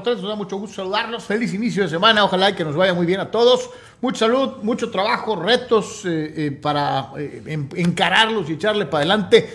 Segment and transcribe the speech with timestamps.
[0.00, 0.22] Deportes.
[0.22, 1.24] Nos da mucho gusto saludarlos.
[1.24, 2.24] Feliz inicio de semana.
[2.24, 3.70] Ojalá que nos vaya muy bien a todos.
[4.00, 9.48] Mucha salud, mucho trabajo, retos eh, eh, para eh, encararlos y echarle para adelante.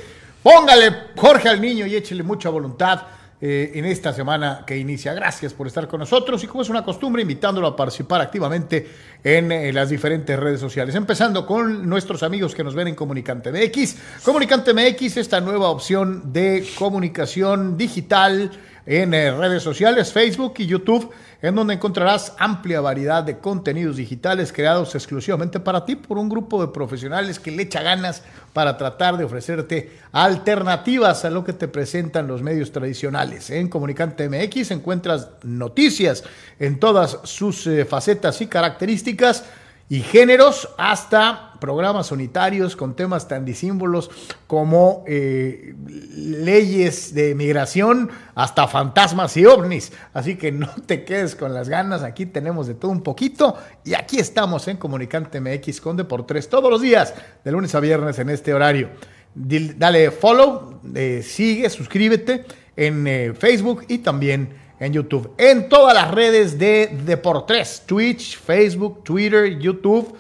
[0.43, 3.02] Póngale Jorge al niño y échele mucha voluntad.
[3.41, 5.13] Eh, en esta semana que inicia.
[5.13, 8.87] Gracias por estar con nosotros y como es una costumbre, invitándolo a participar activamente
[9.21, 10.95] en, eh, las diferentes redes sociales.
[10.95, 14.23] Empezando con nuestros amigos que nos ven en Comunicante MX.
[14.23, 18.52] Comunicante MX, esta nueva opción de comunicación digital
[18.86, 24.52] en eh, redes sociales, Facebook y YouTube en donde encontrarás amplia variedad de contenidos digitales
[24.52, 29.17] creados exclusivamente para ti por un grupo de profesionales que le echa ganas para tratar
[29.17, 33.50] de ofrecerte alternativas a lo que te presentan los medios tradicionales.
[33.50, 36.23] En Comunicante MX encuentras noticias
[36.59, 39.45] en todas sus eh, facetas y características
[39.88, 44.09] y géneros hasta programas unitarios con temas tan disímbolos
[44.47, 45.75] como eh,
[46.16, 49.92] leyes de migración hasta fantasmas y ovnis.
[50.14, 53.93] Así que no te quedes con las ganas, aquí tenemos de todo un poquito y
[53.93, 58.30] aquí estamos en Comunicante MX con Deportes todos los días, de lunes a viernes en
[58.30, 58.89] este horario.
[59.36, 62.45] Dale follow, eh, sigue, suscríbete
[62.76, 65.31] en eh, Facebook y también en YouTube.
[65.37, 70.15] En todas las redes de Deportes, Twitch, Facebook, Twitter, YouTube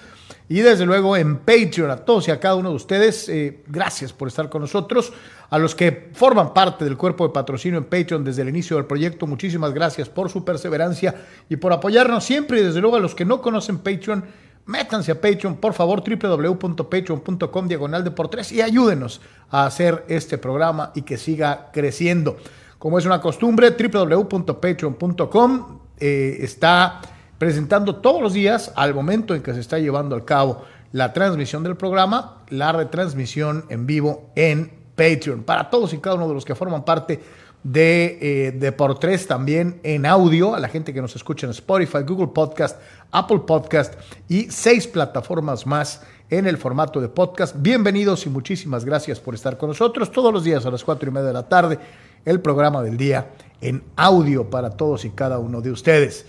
[0.47, 1.89] y desde luego en Patreon.
[1.91, 5.11] A todos y a cada uno de ustedes, eh, gracias por estar con nosotros.
[5.49, 8.85] A los que forman parte del cuerpo de patrocinio en Patreon desde el inicio del
[8.85, 11.15] proyecto, muchísimas gracias por su perseverancia
[11.49, 12.59] y por apoyarnos siempre.
[12.59, 14.25] Y desde luego a los que no conocen Patreon,
[14.65, 18.13] métanse a Patreon, por favor, www.patreon.com diagonal de
[18.51, 22.37] y ayúdenos a hacer este programa y que siga creciendo.
[22.85, 27.01] Como es una costumbre, www.patreon.com eh, está
[27.39, 31.63] presentando todos los días, al momento en que se está llevando a cabo la transmisión
[31.63, 35.41] del programa, la retransmisión en vivo en Patreon.
[35.41, 37.19] Para todos y cada uno de los que forman parte
[37.63, 41.51] de, eh, de por tres también en audio, a la gente que nos escucha en
[41.53, 42.79] Spotify, Google Podcast,
[43.09, 43.95] Apple Podcast
[44.29, 47.55] y seis plataformas más en el formato de podcast.
[47.57, 51.11] Bienvenidos y muchísimas gracias por estar con nosotros todos los días a las cuatro y
[51.11, 51.79] media de la tarde
[52.25, 53.31] el programa del día
[53.61, 56.25] en audio para todos y cada uno de ustedes.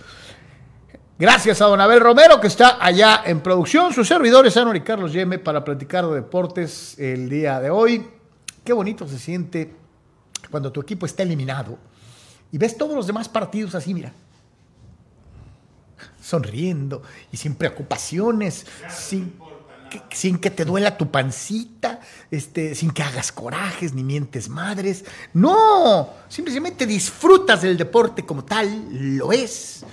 [1.18, 3.92] Gracias a don Abel Romero, que está allá en producción.
[3.92, 8.06] Sus servidores, Ana y Carlos Yeme, para platicar de deportes el día de hoy.
[8.62, 9.74] Qué bonito se siente
[10.50, 11.78] cuando tu equipo está eliminado
[12.52, 14.12] y ves todos los demás partidos así, mira.
[16.20, 17.02] Sonriendo
[17.32, 19.38] y sin preocupaciones, sin
[20.10, 25.04] sin que te duela tu pancita, este, sin que hagas corajes ni mientes madres.
[25.34, 29.84] No, simplemente disfrutas del deporte como tal, lo es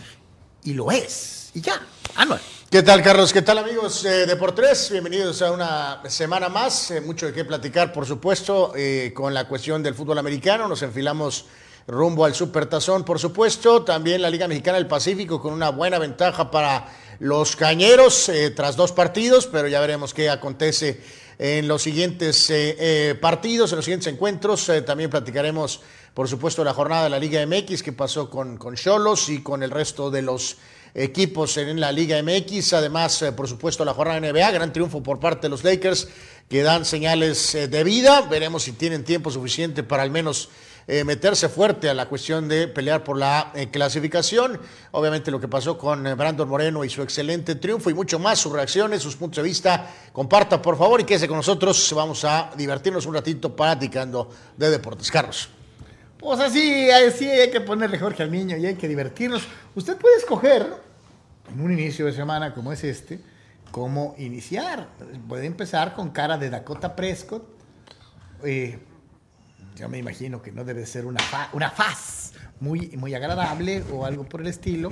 [0.64, 1.52] y lo es.
[1.54, 1.82] Y ya,
[2.16, 2.40] Anual.
[2.70, 3.34] ¿Qué tal, Carlos?
[3.34, 4.90] ¿Qué tal, amigos de Deportes?
[4.92, 6.92] Bienvenidos a una semana más.
[6.92, 10.68] Eh, mucho de qué platicar, por supuesto, eh, con la cuestión del fútbol americano.
[10.68, 11.46] Nos enfilamos
[11.88, 13.84] rumbo al Supertazón, por supuesto.
[13.84, 16.88] También la Liga Mexicana del Pacífico con una buena ventaja para
[17.20, 21.02] los cañeros eh, tras dos partidos, pero ya veremos qué acontece
[21.40, 24.72] en los siguientes eh, eh, partidos, en los siguientes encuentros.
[24.86, 25.82] también platicaremos,
[26.14, 29.72] por supuesto, la jornada de la Liga MX que pasó con Cholos y con el
[29.72, 30.58] resto de los
[30.96, 32.74] equipos en la Liga MX.
[32.74, 36.08] Además, por supuesto, la jornada NBA, gran triunfo por parte de los Lakers
[36.48, 38.22] que dan señales de vida.
[38.22, 40.50] Veremos si tienen tiempo suficiente para al menos
[40.88, 44.60] eh, meterse fuerte a la cuestión de pelear por la eh, clasificación.
[44.92, 48.40] Obviamente lo que pasó con eh, Brandon Moreno y su excelente triunfo y mucho más,
[48.40, 49.90] sus reacciones, sus puntos de vista.
[50.12, 51.94] Comparta por favor y quédese con nosotros.
[51.96, 55.10] Vamos a divertirnos un ratito platicando de deportes.
[55.10, 55.50] Carlos.
[56.20, 59.44] Pues así, así hay que ponerle Jorge al niño y hay que divertirnos.
[59.76, 60.74] Usted puede escoger
[61.54, 63.20] en un inicio de semana como es este,
[63.72, 64.88] cómo iniciar.
[65.28, 67.44] Puede empezar con cara de Dakota Prescott.
[69.76, 71.20] Yo me imagino que no debe ser una,
[71.54, 74.90] una faz muy, muy agradable o algo por el estilo,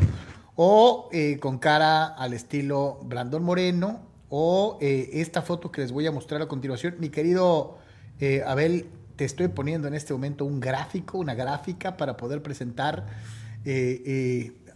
[0.55, 6.07] o eh, con cara al estilo Brandon Moreno o eh, esta foto que les voy
[6.07, 6.95] a mostrar a continuación.
[6.99, 7.77] Mi querido
[8.19, 13.05] eh, Abel, te estoy poniendo en este momento un gráfico, una gráfica para poder presentar,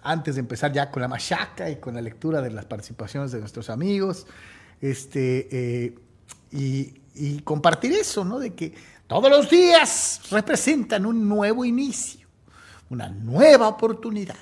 [0.04, 3.40] antes de empezar ya con la machaca y con la lectura de las participaciones de
[3.40, 4.28] nuestros amigos,
[4.80, 5.96] este,
[6.52, 8.38] y, y compartir eso, ¿no?
[8.38, 8.76] De que
[9.08, 12.28] todos los días representan un nuevo inicio,
[12.90, 14.38] una nueva oportunidad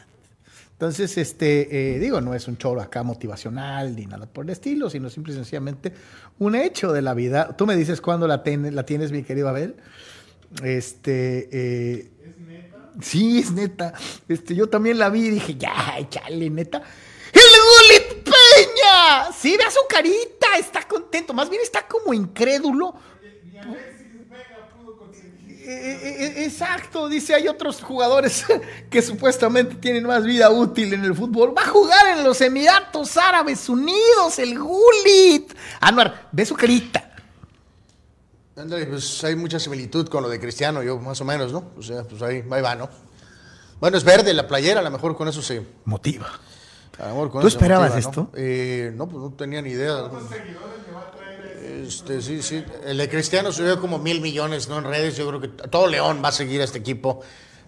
[0.84, 4.90] entonces, este, eh, digo, no es un choro acá motivacional ni nada por el estilo,
[4.90, 5.94] sino simple y sencillamente
[6.40, 7.56] un hecho de la vida.
[7.56, 9.78] Tú me dices cuándo la, la tienes, mi querido Abel.
[10.62, 12.78] Este, eh, ¿Es neta?
[13.02, 13.94] Sí, es neta.
[14.28, 16.84] Este, yo también la vi y dije, ya, chale, neta.
[17.32, 19.32] ¡El Gulit Peña!
[19.32, 21.34] Sí, ve a su carita, está contento.
[21.34, 22.94] Más bien está como incrédulo
[25.66, 28.46] exacto, dice, hay otros jugadores
[28.90, 31.54] que supuestamente tienen más vida útil en el fútbol.
[31.58, 35.54] Va a jugar en los Emiratos Árabes Unidos, el Gulit.
[35.80, 37.16] Anuar, ve su carita.
[38.56, 41.72] pues hay mucha similitud con lo de Cristiano, yo más o menos, ¿no?
[41.78, 42.90] O sea, pues ahí, va, ¿no?
[43.80, 45.66] Bueno, es verde la playera, a lo mejor con eso se...
[45.86, 46.30] Motiva.
[47.42, 48.30] ¿Tú esperabas esto?
[48.94, 49.08] ¿no?
[49.08, 50.10] pues no tenía ni idea.
[51.88, 52.64] Este, sí, sí.
[52.86, 54.78] El de Cristiano subió como mil millones ¿no?
[54.78, 55.18] en redes.
[55.18, 57.22] Yo creo que todo León va a seguir a este equipo.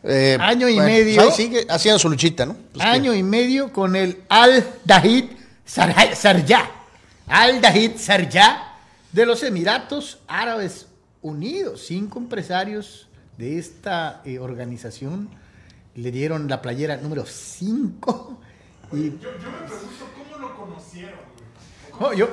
[0.03, 1.23] Eh, año y medio.
[1.23, 2.55] Pues sigue haciendo su luchita, ¿no?
[2.73, 5.25] Pues año y medio con el Al Dahid
[5.65, 6.71] Sarja.
[7.27, 8.73] Al Dahid Sarja
[9.11, 10.87] de los Emiratos Árabes
[11.21, 11.83] Unidos.
[11.87, 13.07] Cinco empresarios
[13.37, 15.29] de esta eh, organización
[15.95, 18.39] le dieron la playera número 5.
[18.91, 18.95] Y...
[18.95, 21.19] Yo, me pregunto cómo lo conocieron.
[21.99, 22.27] Oh, yo,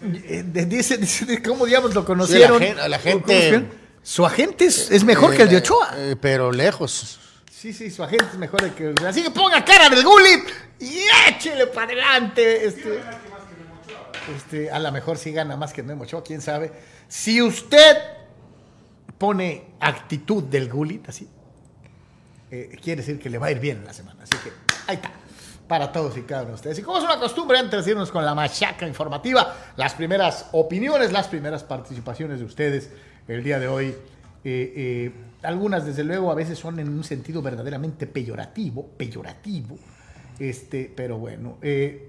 [0.00, 2.62] dice, dice, ¿cómo diablos lo conocieron?
[2.88, 3.68] la, gente,
[4.02, 5.94] su agente es, mejor que el de Ochoa.
[5.96, 7.18] Eh, pero lejos.
[7.50, 10.48] Sí, sí, su agente es mejor que el Así que ponga cara del Gulit
[10.78, 12.66] y échele para adelante.
[12.66, 13.00] Este,
[14.36, 16.72] este, a lo mejor sí gana más que Memo Ochoa, quién sabe.
[17.08, 17.96] Si usted
[19.18, 21.28] pone actitud del Gulit así,
[22.50, 24.22] eh, quiere decir que le va a ir bien en la semana.
[24.22, 24.50] Así que
[24.86, 25.19] ahí está
[25.70, 26.80] para todos y cada uno de ustedes.
[26.80, 31.12] Y como es una costumbre, antes de irnos con la machaca informativa, las primeras opiniones,
[31.12, 32.90] las primeras participaciones de ustedes
[33.28, 33.86] el día de hoy.
[33.86, 33.94] Eh,
[34.44, 35.12] eh,
[35.44, 39.78] algunas, desde luego, a veces son en un sentido verdaderamente peyorativo, peyorativo,
[40.40, 41.58] este, pero bueno.
[41.62, 42.08] Eh,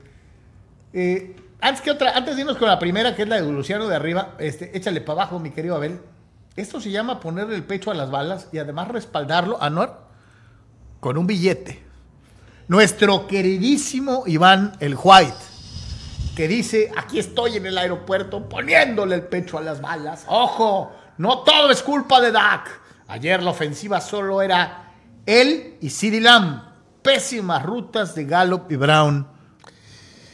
[1.62, 3.96] antes, que otra, antes de irnos con la primera, que es la de Luciano de
[3.96, 6.00] arriba, este, échale para abajo, mi querido Abel.
[6.56, 10.08] Esto se llama ponerle el pecho a las balas y además respaldarlo, Anuar,
[11.00, 11.91] con un billete
[12.72, 15.36] nuestro queridísimo Iván el White,
[16.38, 20.24] que dice, aquí estoy en el aeropuerto poniéndole el pecho a las balas.
[20.28, 22.70] Ojo, no todo es culpa de Dak.
[23.10, 24.90] Ayer la ofensiva solo era
[25.26, 26.64] él y CeeDee Lamb.
[27.02, 29.28] Pésimas rutas de Gallup y Brown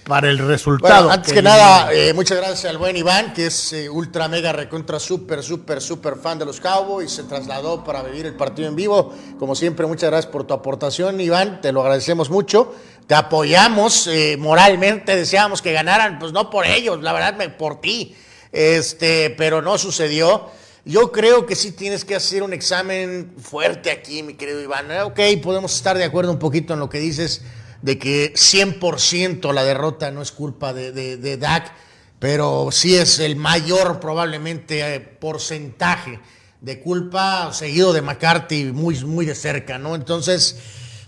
[0.08, 1.12] para el resultado.
[1.12, 5.00] antes que nada, eh, muchas gracias al buen Iván, que es eh, ultra mega recontra
[5.00, 7.12] super, super, super fan de los Cowboys.
[7.12, 9.14] Se trasladó para vivir el partido en vivo.
[9.38, 11.62] Como siempre, muchas gracias por tu aportación, Iván.
[11.62, 12.74] Te lo agradecemos mucho.
[13.06, 15.16] Te apoyamos eh, moralmente.
[15.16, 18.16] Deseábamos que ganaran, pues no por ellos, la verdad, por ti.
[18.52, 20.50] Este, pero no sucedió.
[20.86, 24.90] Yo creo que sí tienes que hacer un examen fuerte aquí, mi querido Iván.
[25.02, 27.42] Ok, podemos estar de acuerdo un poquito en lo que dices
[27.82, 31.74] de que 100% la derrota no es culpa de, de, Dak,
[32.20, 36.20] pero sí es el mayor probablemente eh, porcentaje
[36.62, 39.96] de culpa seguido de McCarthy muy, muy de cerca, ¿no?
[39.96, 40.58] Entonces,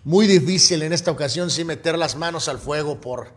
[0.04, 3.34] muy difícil en esta ocasión sí meter las manos al fuego por,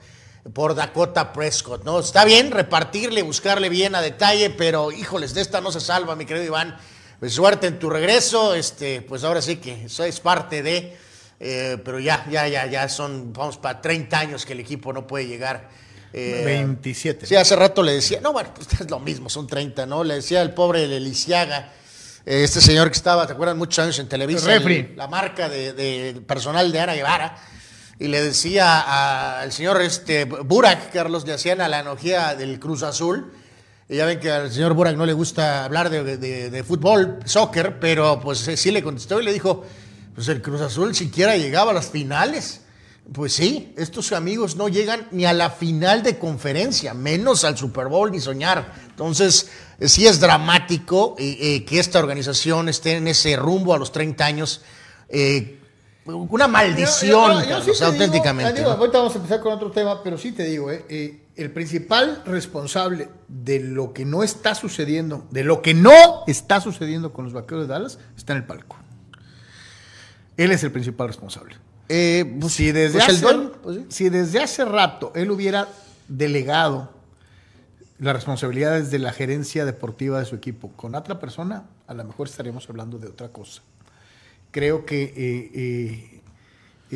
[0.52, 2.00] por Dakota Prescott, ¿no?
[2.00, 6.26] Está bien repartirle, buscarle bien a detalle, pero híjoles, de esta no se salva, mi
[6.26, 6.76] querido Iván.
[7.18, 10.96] Pues suerte en tu regreso, este, pues ahora sí que eso es parte de
[11.44, 15.08] eh, pero ya, ya, ya, ya son, vamos, para 30 años que el equipo no
[15.08, 15.68] puede llegar.
[16.12, 17.24] 27.
[17.24, 20.04] Eh, sí, hace rato le decía, no, bueno, pues es lo mismo, son 30, ¿no?
[20.04, 21.72] Le decía el pobre Leliciaga,
[22.24, 23.56] eh, este señor que estaba, ¿te acuerdas?
[23.56, 24.48] Muchos años en Televisa,
[24.94, 27.36] la marca de, personal de Ana Guevara,
[27.98, 32.84] y le decía al señor este, Burak, Carlos, le hacían a la analogía del Cruz
[32.84, 33.32] Azul,
[33.88, 37.80] y ya ven que al señor Burak no le gusta hablar de, de fútbol, soccer,
[37.80, 39.64] pero pues sí le contestó y le dijo,
[40.14, 42.60] pues el Cruz Azul siquiera llegaba a las finales.
[43.12, 47.88] Pues sí, estos amigos no llegan ni a la final de conferencia, menos al Super
[47.88, 48.74] Bowl ni soñar.
[48.88, 49.50] Entonces,
[49.80, 53.90] eh, sí es dramático eh, eh, que esta organización esté en ese rumbo a los
[53.90, 54.62] 30 años.
[56.06, 57.42] una maldición,
[57.82, 58.62] auténticamente.
[58.62, 63.58] Ahorita vamos a empezar con otro tema, pero sí te digo, el principal responsable de
[63.60, 67.74] lo que no está sucediendo, de lo que no está sucediendo con los vaqueros de
[67.74, 68.81] Dallas, está en el palco.
[70.36, 71.56] Él es el principal responsable.
[71.88, 75.68] Eh, pues, si, desde pues hace, pues si desde hace rato él hubiera
[76.08, 76.90] delegado
[78.02, 80.72] la responsabilidad es de la gerencia deportiva de su equipo.
[80.72, 83.62] Con otra persona, a lo mejor estaríamos hablando de otra cosa.
[84.50, 86.11] Creo que eh, eh,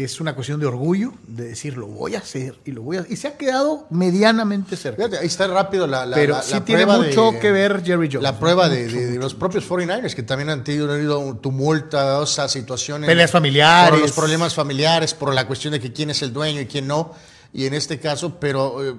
[0.05, 3.07] es una cuestión de orgullo, de decir, lo voy a hacer y lo voy a
[3.09, 4.97] Y se ha quedado medianamente cerca.
[5.05, 7.51] Fíjate, ahí está rápido la, la Pero la- sí la tiene prueba mucho de- que
[7.53, 8.23] ver Jerry Jones.
[8.23, 8.39] La ¿no?
[8.39, 13.07] prueba de, de- de los propios 49ers, que también han tenido tumultuosas situaciones.
[13.09, 13.91] Peleas familiares.
[13.91, 16.87] Por los problemas familiares, por la cuestión de que quién es el dueño y quién
[16.87, 17.13] no.
[17.53, 18.95] Y en este caso, pero eh,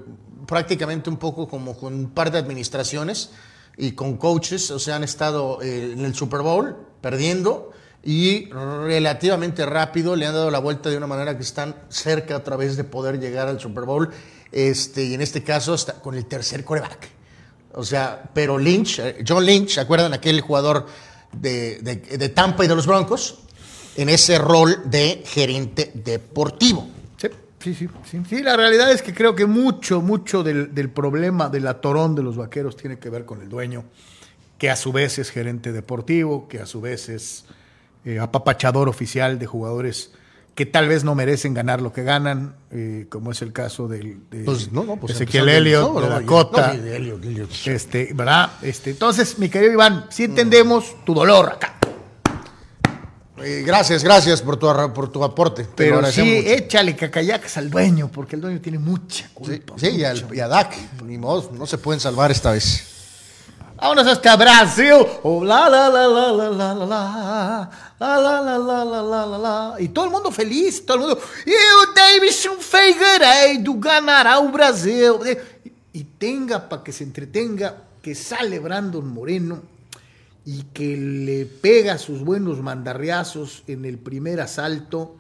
[0.47, 3.29] prácticamente un poco como con un par de administraciones
[3.77, 7.71] y con coaches, o sea, han estado eh, en el Super Bowl perdiendo
[8.07, 12.43] y relativamente rápido le han dado la vuelta de una manera que están cerca a
[12.43, 14.09] través de poder llegar al Super Bowl.
[14.49, 17.09] Este, y en este caso, hasta con el tercer coreback.
[17.73, 20.85] O sea, pero Lynch, eh, John Lynch, ¿se acuerdan aquel jugador
[21.33, 23.39] de, de- Tampa y de los Broncos?
[23.97, 26.87] En ese rol de gerente deportivo.
[27.17, 27.27] Sí,
[27.59, 28.21] sí, sí, sí.
[28.29, 32.23] Sí, la realidad es que creo que mucho, mucho del, del problema del atorón de
[32.23, 33.83] los vaqueros tiene que ver con el dueño,
[34.57, 37.43] que a su vez es gerente deportivo, que a su vez es
[38.07, 40.11] eh, apapachador oficial de jugadores
[40.55, 44.27] que tal vez no merecen ganar lo que ganan, eh, como es el caso del,
[44.31, 46.73] de Pues, no, no, pues Ezequiel Elliott, no, de Dakota.
[47.51, 47.69] sí.
[47.69, 48.49] Este, ¿verdad?
[48.63, 51.73] Este, entonces, mi querido Iván, si entendemos tu dolor acá.
[53.43, 55.63] Eh, gracias, gracias por tu, por tu aporte.
[55.63, 56.49] Te Pero sí, mucho.
[56.49, 59.73] échale cacayacas al dueño, porque el dueño tiene mucha Sí, culpa.
[59.77, 62.95] sí, y, al- y a Dak, ni modo, no se pueden salvar esta vez.
[63.75, 64.91] Vámonos hasta Brasil.
[65.21, 68.19] Oh, la, la, la, la, la, la, la, la.
[68.21, 69.75] La, la, la, la, la, la, la.
[69.79, 71.21] Y todo mundo feliz, todo el mundo.
[71.45, 75.13] E o Davidson Figueiredo ganará o Brasil.
[75.93, 79.61] Y tenga para que se entretenga que sale Brandon Moreno
[80.45, 85.17] y que le pega sus buenos mandarriazos en el primer asalto.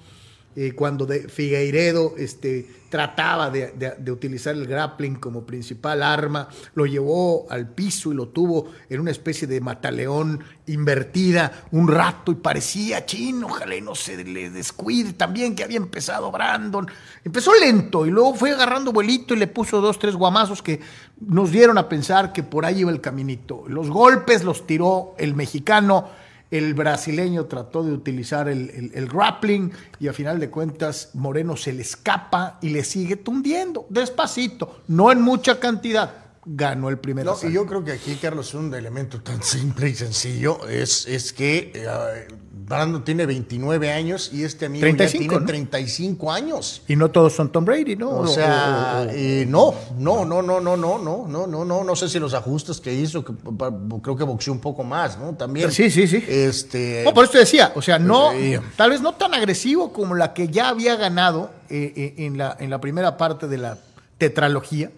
[0.59, 6.49] Eh, cuando de Figueiredo este, trataba de, de- de utilizar el grappling como principal arma,
[6.73, 12.31] lo llevó al piso y lo tuvo en una especie de mataleón invertida un rato
[12.31, 16.87] y parecía chino, ojalá y no se le descuide también que había empezado Brandon.
[17.23, 20.79] Empezó lento y luego fue agarrando vuelito y le puso dos, tres guamazos que
[21.21, 23.63] nos dieron a pensar que por ahí iba el caminito.
[23.67, 26.25] Los golpes los tiró el mexicano.
[26.49, 31.57] El brasileño trató de utilizar el, el- el grappling y a final de cuentas Moreno
[31.57, 36.26] se le escapa y le sigue tundiendo despacito, no en mucha cantidad.
[36.49, 37.49] Ganó el primer No, asalto.
[37.49, 41.73] y yo creo que aquí, Carlos, un elemento tan simple y sencillo es, es que
[41.75, 42.27] eh,
[42.65, 45.45] Brandon tiene 29 años y este amigo 35, ya tiene ¿no?
[45.45, 46.81] 35 años.
[46.87, 48.11] Y no todos son Tom Brady, ¿no?
[48.11, 51.83] O sea, o- o- eh, no, no, no, no, no, no, no, no, no, no,
[51.83, 53.33] no sé si los ajustes que hizo, que
[54.01, 55.33] creo que boxeó un poco más, ¿no?
[55.35, 55.69] También.
[55.71, 56.23] Sí, sí, sí.
[56.27, 57.01] Este.
[57.03, 58.31] No, por eso te decía, o sea, no,
[58.77, 62.55] tal vez no tan agresivo como la que ya había ganado eh, eh, en, la,
[62.59, 63.77] en la primera parte de la
[64.17, 64.91] tetralogía.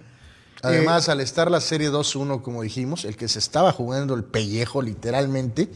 [0.62, 4.82] Además, al estar la serie 2-1, como dijimos, el que se estaba jugando el pellejo,
[4.82, 5.70] literalmente,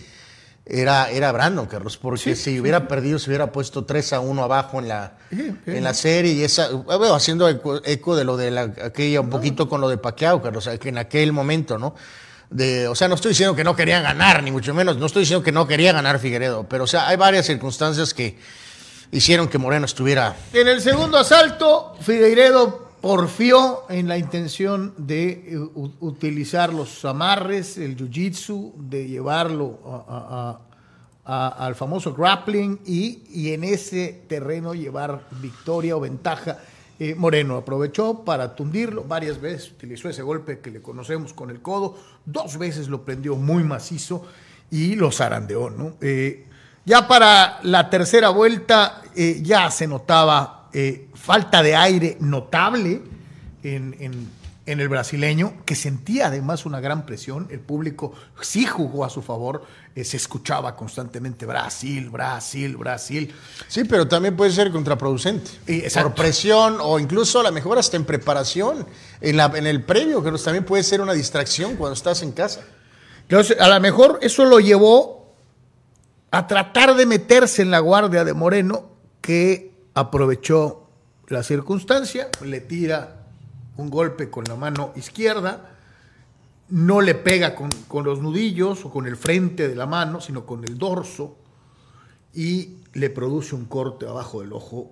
[0.65, 4.79] era, era Brandon, Carlos, porque si hubiera perdido, se hubiera puesto 3 a 1 abajo
[4.79, 8.51] en la, Sí, en la serie, y esa, bueno, haciendo eco, eco de lo de
[8.51, 11.95] la, aquella, un poquito con lo de Pacquiao, Carlos, que en aquel momento, ¿no?
[12.49, 15.21] De, o sea, no estoy diciendo que no querían ganar, ni mucho menos, no estoy
[15.21, 18.37] diciendo que no quería ganar Figueredo, pero o sea, hay varias circunstancias que
[19.11, 25.57] hicieron que Moreno estuviera En el segundo asalto, Figueiredo porfió en la intención de eh,
[25.99, 29.77] utilizar los amarres, el jiu-jitsu, de llevarlo
[31.25, 36.59] al famoso grappling y, en ese terreno llevar victoria o ventaja.
[36.97, 41.61] Eh, Moreno aprovechó para tundirlo varias veces, utilizó ese golpe que le conocemos con el
[41.61, 44.25] codo, dos veces lo prendió muy macizo
[44.71, 45.97] y lo zarandeó.
[45.99, 46.45] Eh,
[46.85, 53.01] ya para la tercera vuelta ya se notaba eh, falta de aire notable
[53.63, 57.49] en, en- en el brasileño, que sentía además una gran presión.
[57.51, 63.33] El público sí jugó a su favor, eh, se escuchaba constantemente Brasil, Brasil, Brasil.
[63.67, 65.51] Sí, pero también puede ser contraproducente.
[66.05, 68.87] Por presión o incluso a lo mejor hasta en preparación,
[69.19, 72.61] en, la, en el previo, que también puede ser una distracción cuando estás en casa.
[73.23, 75.33] Entonces, a lo mejor eso lo llevó
[76.31, 78.85] a tratar de meterse en la guardia de Moreno,
[79.19, 80.89] que aprovechó
[81.27, 83.25] la circunstancia, le tira
[83.77, 85.69] un golpe con la mano izquierda,
[86.69, 90.45] no le pega con, con los nudillos o con el frente de la mano, sino
[90.45, 91.37] con el dorso,
[92.33, 94.91] y le produce un corte abajo del ojo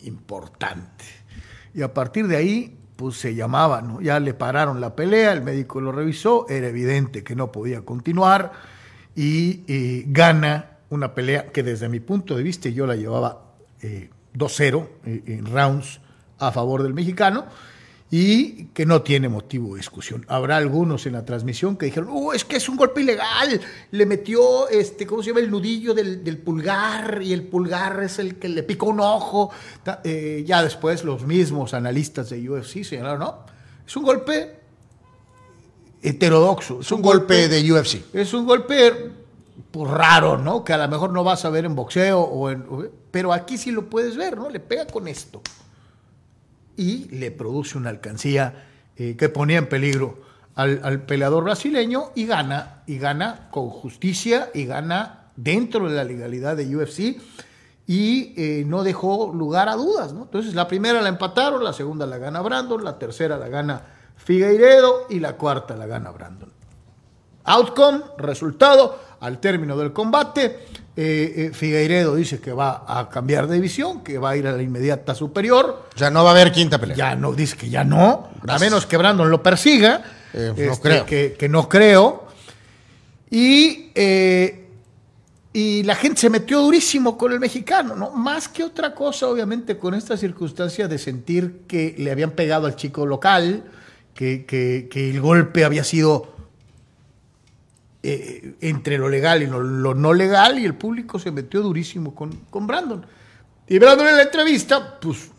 [0.00, 1.04] importante.
[1.74, 3.82] Y a partir de ahí, pues se llamaba.
[4.02, 8.52] Ya le pararon la pelea, el médico lo revisó, era evidente que no podía continuar
[9.14, 14.10] y eh, gana una pelea que desde mi punto de vista yo la llevaba eh,
[14.34, 16.00] 2-0 eh, en rounds
[16.38, 17.46] a favor del mexicano
[18.10, 20.24] y que no tiene motivo de discusión.
[20.28, 24.06] Habrá algunos en la transmisión que dijeron, oh, es que es un golpe ilegal, le
[24.06, 25.40] metió, este, ¿cómo se llama?
[25.40, 29.50] El nudillo del, pulgar y el pulgar es el que le picó un ojo.
[30.04, 33.38] Eh, ya después los mismos analistas de UFC señalaron, no,
[33.86, 34.58] es un golpe
[36.02, 36.80] heterodoxo.
[36.80, 38.14] Es un, golpe, de UFC.
[38.14, 39.12] Es un golpe
[39.70, 40.64] pues, raro, ¿no?
[40.64, 42.64] Que a lo mejor no vas a ver en boxeo, o en,
[43.10, 44.50] pero aquí sí lo puedes ver, ¿no?
[44.50, 45.42] Le pega con esto
[46.76, 50.22] y le produce una alcancía eh, que ponía en peligro
[50.54, 56.56] al, peleador brasileño y gana, y gana con justicia y gana dentro de la legalidad
[56.56, 57.20] de UFC
[57.86, 60.12] y eh, no dejó lugar a dudas.
[60.12, 60.22] ¿no?
[60.22, 63.82] Entonces la primera la empataron, la segunda la gana Brandon, la tercera la gana
[64.16, 66.52] Figueiredo y la cuarta la gana Brandon.
[67.44, 70.58] Outcome, resultado, al término del combate,
[71.00, 74.52] eh, eh, Figueiredo dice que va a cambiar de división, que va a ir a
[74.52, 75.90] la inmediata superior.
[75.96, 76.96] Ya no va a haber quinta pelea.
[76.96, 80.02] Ya no, dice que ya no, a menos que Brandon lo persiga.
[80.34, 81.36] Eh, no este, creo.
[81.38, 82.26] Que, no creo.
[83.30, 83.92] Y,
[85.52, 88.10] y la gente se metió durísimo con el mexicano, ¿no?
[88.10, 92.74] Más que otra cosa, obviamente, con esta circunstancia de sentir que le habían pegado al
[92.74, 93.62] chico local,
[94.14, 96.37] que, que el golpe había sido
[98.10, 102.32] eh, entre lo legal y lo, no legal y el público se metió durísimo con,
[102.50, 103.04] con Brandon.
[103.66, 105.30] Y Brandon en la entrevista, pues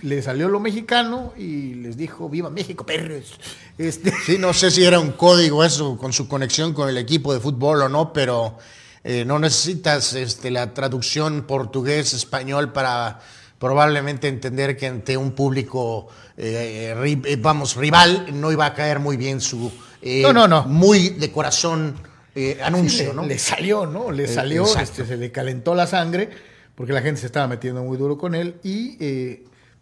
[0.00, 3.38] le salió lo mexicano y les dijo, viva México, perros.
[3.76, 4.12] Este...
[4.24, 7.40] Sí, no sé si era un código eso con su conexión con el equipo de
[7.40, 8.56] fútbol o no, pero
[9.02, 13.20] eh, no necesitas este, la traducción portugués-español para
[13.58, 19.40] probablemente entender que ante un público, eh, vamos, rival, no iba a caer muy bien
[19.40, 19.70] su
[20.06, 20.64] eh, no, no, no.
[20.64, 21.94] muy de corazón
[22.34, 23.26] eh, anuncio, ¿no?
[23.26, 24.10] Le salió, ¿no?
[24.10, 26.30] Le eh, salió, este, se le calentó la sangre
[26.74, 28.96] porque la gente se estaba metiendo muy duro con él y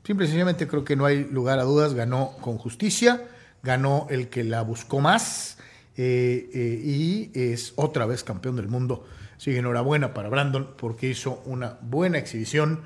[0.04, 3.22] simple y sencillamente creo que no hay lugar a dudas, ganó con justicia,
[3.62, 5.56] ganó el que la buscó más
[5.96, 9.06] y es otra vez campeón del mundo.
[9.36, 12.82] Así que enhorabuena para Brandon porque hizo una buena exhibición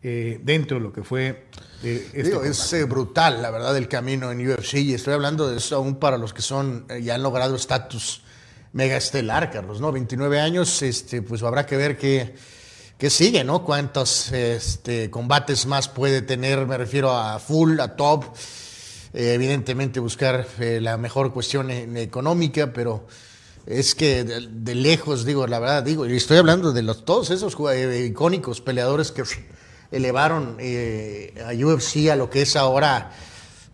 [0.00, 1.44] dentro de lo que fue
[1.82, 4.74] este es eh, brutal, la verdad, el camino en UFC.
[4.74, 8.22] Y estoy hablando de eso aún para los que son eh, ya han logrado estatus
[8.72, 9.92] mega estelar, Carlos, ¿no?
[9.92, 12.34] 29 años, este, pues habrá que ver qué,
[12.98, 13.64] qué sigue, ¿no?
[13.64, 18.24] Cuántos este, combates más puede tener, me refiero a full, a top.
[19.14, 23.06] Eh, evidentemente buscar la mejor cuestión económica, pero
[23.66, 27.56] es que de, lejos, digo, la verdad, digo, y estoy hablando de los, todos esos
[28.04, 29.22] icónicos peleadores que
[29.90, 33.12] elevaron eh, a UFC a lo que es ahora,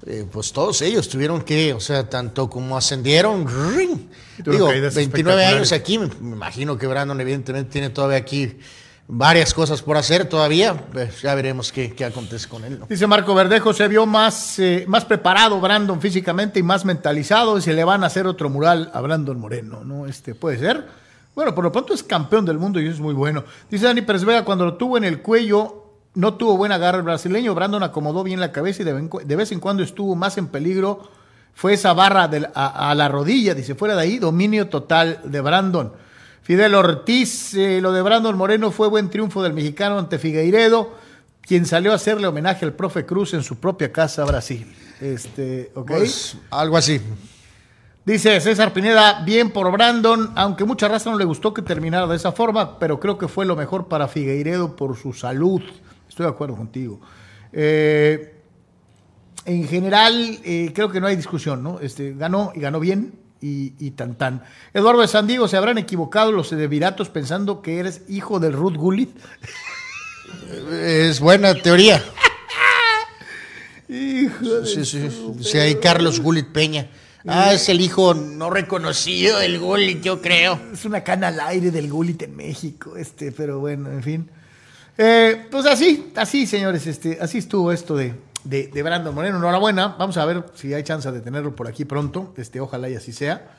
[0.07, 3.47] eh, pues todos ellos tuvieron que, o sea, tanto como ascendieron,
[4.45, 8.57] digo, 29 años aquí, me, imagino que Brandon evidentemente tiene todavía aquí
[9.09, 12.81] varias cosas por hacer todavía, pues ya veremos qué, acontece con él.
[12.89, 17.63] Dice Marco Verdejo, se vio más, eh, más preparado Brandon físicamente y más mentalizado y
[17.63, 20.07] se le van a hacer otro mural a Brandon Moreno, ¿no?
[20.07, 20.87] Este puede ser.
[21.35, 23.45] Bueno, por lo pronto es campeón del mundo y eso es muy bueno.
[23.71, 25.78] Dice Dani Pérez Vega, cuando lo tuvo en el cuello,
[26.19, 27.55] no tuvo buena agarre el brasileño.
[27.55, 31.09] Brandon acomodó bien la cabeza y de vez en cuando estuvo más en peligro.
[31.55, 35.93] Fue esa barra a, la rodilla, dice, fuera de ahí, dominio total de Brandon.
[36.43, 40.91] Fidel Ortiz, eh, lo de Brandon Moreno fue buen triunfo del mexicano ante Figueiredo,
[41.41, 44.67] quien salió a hacerle homenaje al profe Cruz en su propia casa, Brasil.
[45.01, 47.01] Este, pues, algo así.
[48.05, 52.17] Dice César Pineda, bien por Brandon, aunque mucha raza no le gustó que terminara de
[52.17, 55.63] esa forma, pero creo que fue lo mejor para Figueiredo por su salud.
[56.19, 57.01] Estoy de acuerdo contigo.
[57.53, 58.35] Eh,
[59.45, 61.79] en general, eh, creo que no hay discusión, ¿no?
[61.79, 64.43] Este, ganó y ganó bien y, tan tan.
[64.75, 68.75] Eduardo de Sandiego, ¿se habrán equivocado los de Viratos pensando que eres hijo del Ruth
[68.75, 69.11] Gullit?
[70.73, 72.03] Es buena teoría.
[73.89, 75.09] hijo sí, sí,
[75.41, 75.57] sí.
[75.57, 76.91] hay Carlos Gullit Peña.
[77.29, 80.59] Ah, es el hijo no reconocido del Gullit, yo creo.
[80.73, 84.31] Es una cana al aire del Gullit en México, este, pero bueno, en fin.
[85.01, 89.39] Eh, pues así, así, señores, este, así estuvo esto de, de, Brandon Moreno.
[89.39, 89.95] Enhorabuena.
[89.97, 92.35] Vamos a ver si hay chance de tenerlo por aquí pronto.
[92.37, 93.55] Este, ojalá y así sea.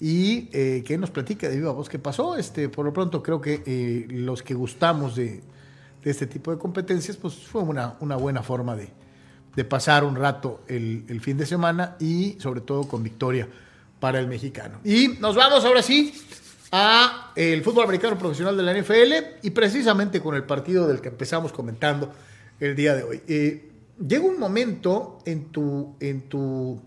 [0.00, 2.34] Y eh, que nos platique de viva voz qué pasó.
[2.34, 5.42] Este, por lo pronto creo que eh, los que gustamos de,
[6.02, 8.88] este tipo de competencias, pues fue una, una buena forma de,
[9.68, 13.46] pasar un rato el, el, fin de semana y sobre todo con victoria
[13.98, 14.78] para el mexicano.
[14.84, 16.14] Y nos vamos ahora sí
[16.72, 21.08] a el fútbol americano profesional de la NFL y precisamente con el partido del que
[21.08, 22.12] empezamos comentando
[22.60, 23.22] el día de hoy.
[23.26, 23.70] Eh,
[24.06, 26.80] llega un momento en tu, en tu,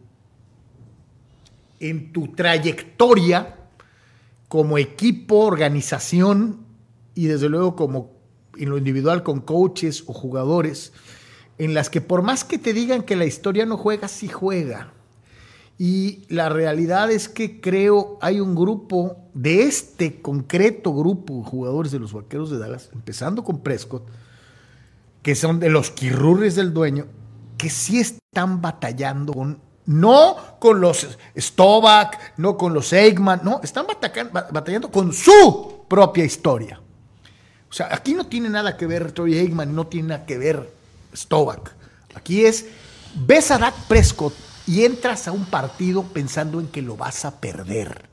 [1.80, 3.56] en tu trayectoria
[4.48, 6.60] como equipo, organización
[7.16, 8.12] y desde luego como
[8.58, 10.94] en lo individual con coaches o jugadores,
[11.58, 14.94] en las que por más que te digan que la historia no juega, sí juega.
[15.78, 21.92] Y la realidad es que creo hay un grupo de este concreto grupo de jugadores
[21.92, 24.08] de los Vaqueros de Dallas, empezando con Prescott,
[25.24, 27.08] que son de los quirurres del dueño,
[27.58, 33.88] que sí están batallando con, no con los Stovak, no con los Eggman, no, están
[34.52, 36.80] batallando con su propia historia.
[37.70, 40.72] O sea, aquí no tiene nada que ver Troy Eggman, no tiene nada que ver
[41.16, 41.74] Stovak.
[42.14, 42.68] Aquí es,
[43.16, 44.34] ves a Dak Prescott
[44.68, 48.10] y entras a un partido pensando en que lo vas a perder.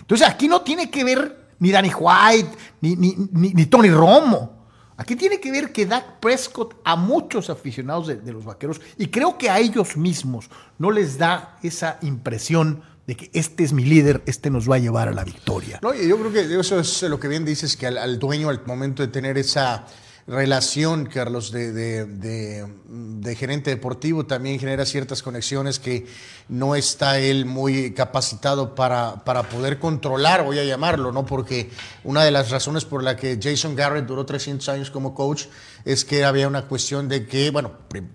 [0.00, 2.50] Entonces aquí no tiene que ver ni Danny White,
[2.80, 4.58] ni, ni, Tony Romo.
[4.96, 9.38] Aquí tiene que ver que Dak Prescott a muchos aficionados de, los vaqueros, y creo
[9.38, 14.22] que a ellos mismos no les da esa impresión de que este es mi líder,
[14.26, 15.78] este nos va a llevar a la victoria.
[15.82, 19.02] No, yo creo que eso es lo que bien dices, que al dueño al momento
[19.02, 19.86] de tener esa
[20.30, 26.06] relación, Carlos, de, de, gerente deportivo también genera ciertas conexiones que
[26.48, 31.26] no está él muy capacitado para, para, poder controlar, voy a llamarlo, ¿no?
[31.26, 31.70] Porque
[32.04, 35.46] una de las razones por la que Jason Garrett duró 300 años como coach
[35.84, 37.72] es que había una cuestión de que, bueno,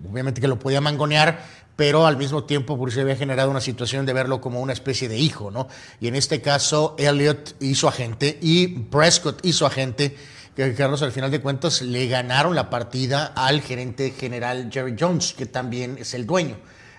[0.09, 1.43] obviamente que lo podía mangonear,
[1.75, 5.09] pero al mismo tiempo por se había generado una situación de verlo como una especie
[5.09, 5.67] de hijo, ¿no?
[5.99, 10.15] Y en este caso, Elliot hizo agente y Prescott hizo agente
[10.55, 15.33] que Carlos al final de cuentas le ganaron la partida al gerente general Jerry Jones,
[15.33, 16.57] que también es el dueño.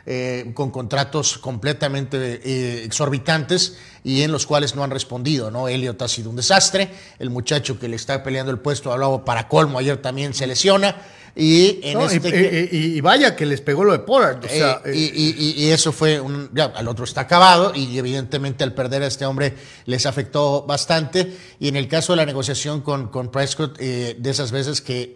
[0.09, 5.67] Eh, con contratos completamente eh, exorbitantes y en los cuales no han respondido, ¿no?
[5.67, 9.49] Elliot ha sido un desastre, el muchacho que le está peleando el puesto, hablaba para
[9.49, 11.03] colmo, ayer también se lesiona,
[11.37, 14.45] y, en este y, vaya que les pegó lo de Pollard.
[14.49, 16.51] Eh, y, eso fue un.
[16.55, 21.37] Ya, al otro está acabado y evidentemente al perder a este hombre les afectó bastante.
[21.61, 25.13] Y en el caso de la negociación con, con Prescott, de esas veces que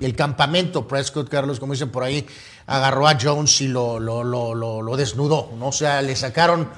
[0.00, 2.26] el campamento Prescott, Carlos, como dicen por ahí,
[2.66, 5.68] agarró a Jones y lo, lo, lo, lo, desnudó, ¿no?
[5.68, 6.68] O sea, le sacaron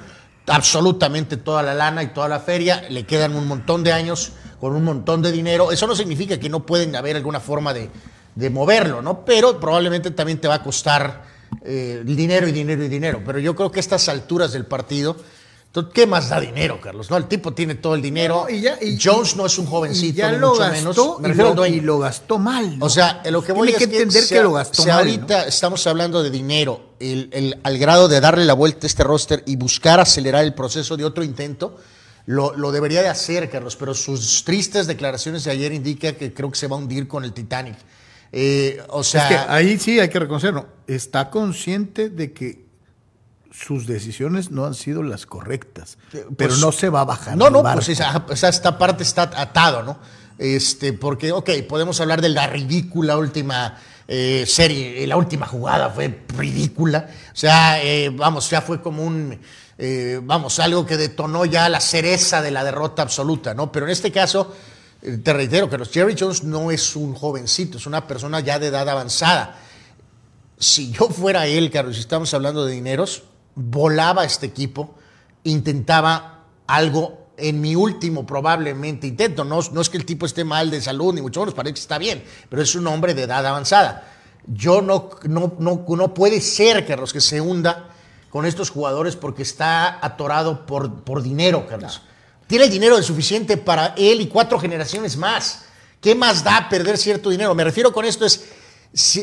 [0.47, 4.75] absolutamente toda la lana y toda la feria, le quedan un montón de años con
[4.75, 5.73] un montón de dinero.
[5.73, 7.91] Eso no significa que no pueden haber alguna forma de,
[8.41, 9.25] de moverlo, ¿no?
[9.25, 11.25] Pero probablemente también te va a costar
[11.63, 13.23] eh, dinero y dinero y dinero.
[13.25, 15.17] Pero yo creo que a estas alturas del partido
[15.95, 17.11] ¿Qué más da dinero, Carlos?
[17.11, 18.49] No, el tipo tiene todo el dinero.
[18.51, 21.69] y ya, Jones no es un jovencito, ya lo mucho gastó, menos.
[21.69, 22.77] Y lo, gastó mal.
[22.81, 24.99] O sea, lo que voy a que entender que, lo gastó mal.
[24.99, 29.45] ahorita estamos hablando de dinero, el, al grado de darle la vuelta a este roster
[29.47, 31.77] y buscar acelerar el proceso de otro intento,
[32.27, 36.51] lo, lo, debería de hacer, Carlos, pero sus tristes declaraciones de ayer indican que creo
[36.51, 37.77] que se va a hundir con el Titanic.
[38.33, 40.69] Eh, o sea, es que ahí sí hay que reconocerlo.
[40.87, 42.65] Está consciente de que
[43.53, 47.37] sus decisiones no han sido las correctas, pero pues, no se va a bajar.
[47.37, 49.99] No, no, pues esta parte está atado, ¿no?
[50.39, 56.25] Este, porque, ok, podemos hablar de la ridícula última eh, serie, la última jugada fue
[56.29, 59.39] ridícula, o sea, eh, vamos, ya fue como un,
[59.77, 63.71] eh, vamos, algo que detonó ya la cereza de la derrota absoluta, ¿no?
[63.71, 64.57] Pero en este caso,
[65.01, 68.89] te reitero que Jerry Jones no es un jovencito, es una persona ya de edad
[68.89, 69.59] avanzada.
[70.59, 73.23] Si yo fuera él, Carlos, si estamos hablando de dineros,
[73.55, 74.95] volaba este equipo,
[75.45, 79.45] intentaba algo en mi último probablemente intento.
[79.45, 81.81] No, no, es que el tipo esté mal de salud, ni mucho menos, parece que
[81.81, 84.07] está bien, pero es un hombre de edad avanzada.
[84.47, 87.89] Yo no, no, no, no puede ser, Carlos, que se hunda
[88.29, 92.03] con estos jugadores porque está atorado por, por dinero, Carlos.
[92.51, 95.61] Tiene el dinero suficiente para él y cuatro generaciones más.
[96.01, 97.55] ¿Qué más da perder cierto dinero?
[97.55, 98.43] Me refiero con esto es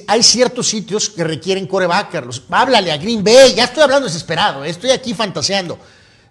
[0.07, 2.43] hay ciertos sitios que requieren coreback, Carlos.
[2.49, 5.77] Háblale a Green Bay, ya estoy hablando desesperado, eh, estoy aquí fantaseando.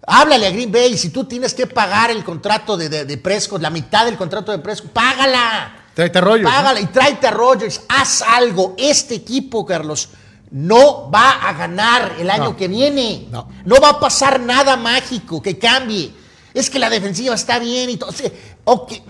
[0.07, 3.69] Háblale a Green Bay, si tú tienes que pagar el contrato de, de, Prescott, la
[3.69, 5.89] mitad del contrato de Prescott, págala.
[5.93, 6.51] Tráete a Rogers.
[6.51, 8.75] Págala y tráete a Rogers, haz algo.
[8.79, 10.09] Este equipo, Carlos,
[10.51, 13.27] no va a ganar el año que viene.
[13.31, 13.51] No.
[13.67, 13.77] no.
[13.83, 16.25] va a pasar nada mágico que cambie.
[16.57, 18.11] Es que la defensiva está bien y todo.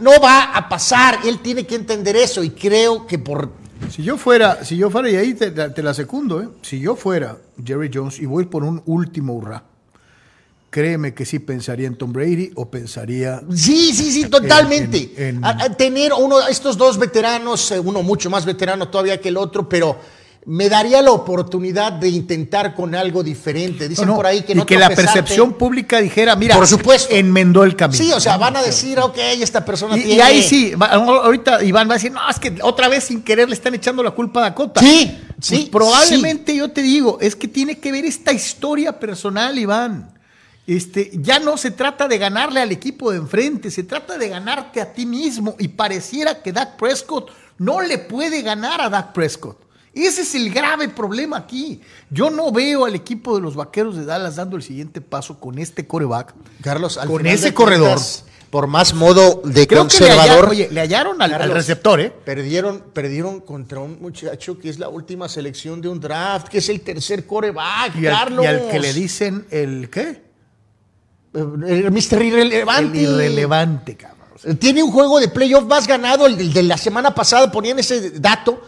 [0.00, 1.20] no va a pasar.
[1.24, 3.50] Él tiene que entender eso y creo que por
[3.90, 6.48] si yo fuera, si yo fuera, y ahí te, la secundo, ¿eh?
[6.62, 9.62] si yo fuera Jerry Jones y voy por un último hurra,
[10.70, 13.40] créeme que sí pensaría en Tom Brady o pensaría.
[13.54, 15.12] Sí, sí, sí, totalmente.
[15.78, 19.98] tener uno, estos dos veteranos, eh, uno mucho más veterano todavía que el otro, pero
[20.48, 23.88] me daría la oportunidad de intentar con algo diferente.
[23.88, 27.12] Dicen por ahí que no Y que la percepción pública dijera, mira, por supuesto.
[27.12, 27.98] enmendó el camino.
[27.98, 30.14] Sí, o sea, van a decir, ok, esta persona y, tiene.
[30.14, 33.48] Y ahí sí, ahorita Iván va a decir, no, es que otra vez sin querer
[33.48, 34.80] le están echando la culpa a Dakota.
[34.80, 35.68] Sí, pues sí.
[35.70, 40.14] probablemente yo te digo, es que tiene que ver esta historia personal, Iván.
[40.64, 44.80] Este, ya no se trata de ganarle al equipo de enfrente, se trata de ganarte
[44.80, 45.56] a ti mismo.
[45.58, 49.65] Y pareciera que Dak Prescott no le puede ganar a Dak Prescott.
[50.04, 51.80] Ese es el grave problema aquí.
[52.10, 55.58] Yo no veo al equipo de los vaqueros de Dallas dando el siguiente paso con
[55.58, 56.34] este coreback.
[56.60, 57.88] Carlos, al con final ese de corredor.
[57.88, 60.48] cuentas, por más modo de Creo que le hallaron, conservador.
[60.50, 62.12] oye, le hallaron al, receptor, ¿eh?
[62.24, 66.68] Perdieron, perdieron contra un muchacho que es la última selección de un draft, que es
[66.68, 68.44] el tercer coreback, Y al, Carlos.
[68.44, 70.22] y al que le dicen el qué?
[71.34, 72.22] El Mr.
[72.22, 72.98] Irrelevante.
[72.98, 74.58] El irrelevante, cabrón.
[74.58, 78.62] Tiene un juego de playoff más ganado, el de la semana pasada ponían ese dato,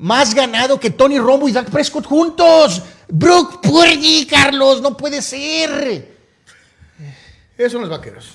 [0.00, 2.82] más ganado que Tony Romo y Dak Prescott juntos.
[3.08, 6.16] Brook Purdy, Carlos, no puede ser.
[7.56, 8.32] Esos son los vaqueros.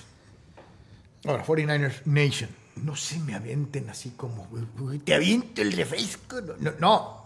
[1.25, 2.49] Ahora, 49ers Nation.
[2.75, 4.47] No se me avienten así como,
[4.80, 6.41] "Uy, te aviento el refresco.
[6.60, 6.73] No.
[6.80, 7.25] no.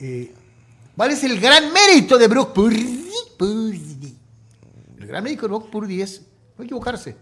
[0.00, 0.34] Eh,
[0.96, 3.06] ¿Cuál es el gran mérito de Brock Purdy?
[3.38, 4.16] Purdy.
[4.98, 6.22] El gran mérito de Brock Purdy es
[6.58, 7.16] no equivocarse.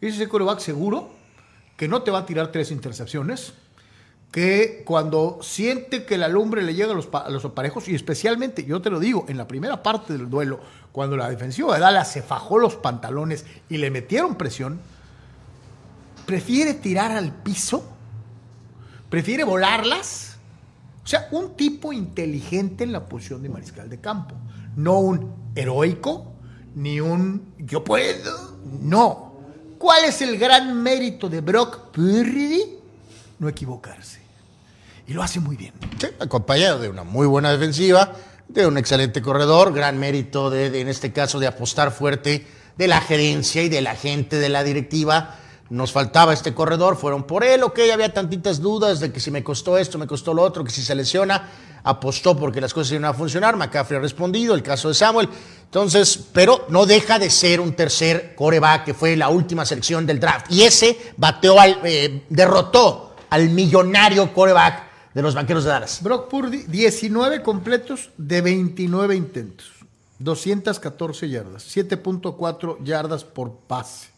[0.00, 1.10] Es ese coreback seguro
[1.76, 3.52] que no te va a tirar tres intercepciones,
[4.30, 8.90] que cuando siente que la lumbre le llega a los, aparejos, y especialmente, yo te
[8.90, 10.60] lo digo, en la primera parte del duelo,
[10.92, 14.78] cuando la defensiva de Dallas se fajó los pantalones y le metieron presión,
[16.26, 17.84] prefiere tirar al piso,
[19.08, 20.36] prefiere volarlas.
[21.02, 24.34] O sea, un tipo inteligente en la posición de mariscal de campo,
[24.74, 26.32] no un heroico,
[26.74, 29.36] ni un yo puedo, no.
[29.78, 32.76] ¿Cuál es el gran mérito de Brock Purdy?
[33.38, 34.20] No equivocarse.
[35.06, 35.72] Y lo hace muy bien.
[36.00, 38.12] Sí, acompañado de una muy buena defensiva,
[38.48, 42.46] de un excelente corredor, gran mérito de, en este caso de apostar fuerte
[42.76, 45.36] de la gerencia y de la gente de la directiva.
[45.68, 49.42] Nos faltaba este corredor, fueron por él, ok, había tantitas dudas de que si me
[49.42, 51.50] costó esto, me costó lo otro, que si se lesiona,
[51.82, 55.28] apostó porque las cosas iban a funcionar, McCaffrey ha respondido, el caso de Samuel,
[55.64, 60.20] entonces, pero no deja de ser un tercer coreback que fue la última selección del
[60.20, 66.02] draft, y ese bateó al, eh, derrotó al millonario coreback de los banqueros de Dallas.
[66.02, 69.66] Brock Purdy, 19 completos de 29 intentos.
[70.18, 74.08] 214 yardas, 7.4 yardas por pase.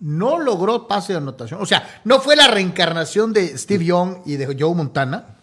[0.00, 1.62] No logró pase de anotación.
[1.62, 5.36] O sea, no fue la reencarnación de Steve Young y de Joe Montana.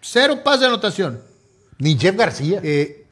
[0.00, 1.20] Cero pase de anotación.
[1.78, 2.60] Ni Jeff García.
[2.64, 3.06] Eh,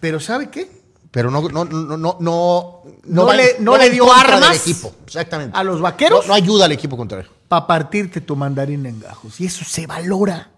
[0.00, 0.80] pero ¿sabe qué?
[1.12, 4.94] pero no, no, no, no, no, No le- no le dio armas equipo.
[5.04, 5.58] Exactamente.
[5.58, 6.22] a los vaqueros.
[6.22, 7.28] No, no ayuda al equipo contrario.
[7.50, 9.40] Para partirte tu mandarín en gajos.
[9.40, 10.52] Y eso se valora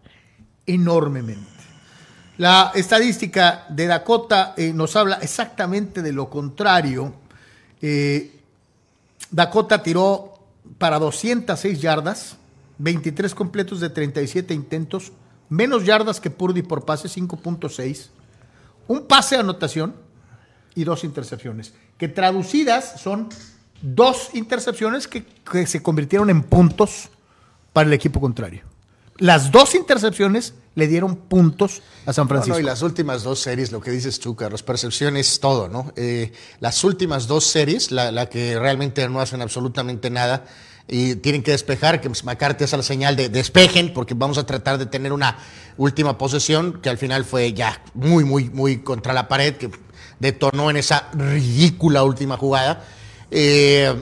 [0.66, 1.48] enormemente.
[2.36, 7.14] La estadística de Dakota eh, nos habla exactamente de lo contrario.
[7.80, 8.38] Eh,
[9.30, 10.34] Dakota tiró
[10.76, 12.36] para 206 yardas,
[12.76, 15.12] 23 completos de 37 intentos,
[15.48, 18.08] menos yardas que Purdy por pase, 5.6,
[18.88, 19.94] un pase de anotación
[20.74, 23.30] y dos intercepciones, que traducidas son
[23.82, 27.10] dos intercepciones que, que se convirtieron en puntos
[27.72, 28.62] para el equipo contrario.
[29.18, 32.54] Las dos intercepciones le dieron puntos a San No, Francisco.
[32.56, 35.92] no, y las últimas dos series, lo que dices tú, Carlos, percepción es todo, ¿no?
[35.96, 40.46] Eh, las últimas dos series, la, la que realmente no hacen absolutamente nada
[40.88, 44.78] y tienen que despejar, que McCarthy hace la señal de despejen, porque vamos a tratar
[44.78, 45.36] de tener una
[45.76, 49.70] última posesión que al final fue ya muy, muy, muy contra la pared, que
[50.18, 52.84] detonó en esa ridícula última jugada.
[53.32, 53.92] Eh,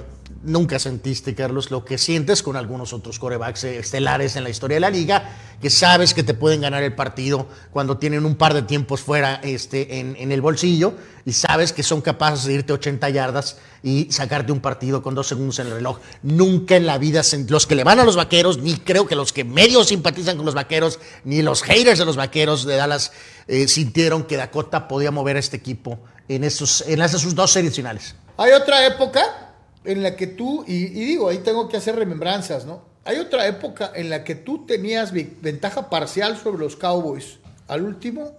[0.42, 4.76] Nunca sentiste, Carlos, lo que sientes con algunos otros corebacks eh, estelares en la historia
[4.76, 8.54] de la liga, que sabes que te pueden ganar el partido cuando tienen un par
[8.54, 10.94] de tiempos fuera este, en, el bolsillo
[11.26, 15.26] y sabes que son capaces de irte 80 yardas y sacarte un partido con dos
[15.26, 15.98] segundos en el reloj.
[16.22, 19.34] Nunca en la vida, los que le van a los vaqueros, ni creo que los
[19.34, 23.12] que medio simpatizan con los vaqueros, ni los haters de los vaqueros de Dallas
[23.46, 27.76] eh, sintieron que Dakota podía mover a este equipo en, esos, en sus dos series
[27.76, 28.14] finales.
[28.40, 29.53] Hay otra época
[29.85, 32.81] en la que tú, y, digo, ahí tengo que hacer remembranzas, ¿no?
[33.05, 38.33] Hay otra época en la que tú tenías ventaja parcial sobre los Cowboys al último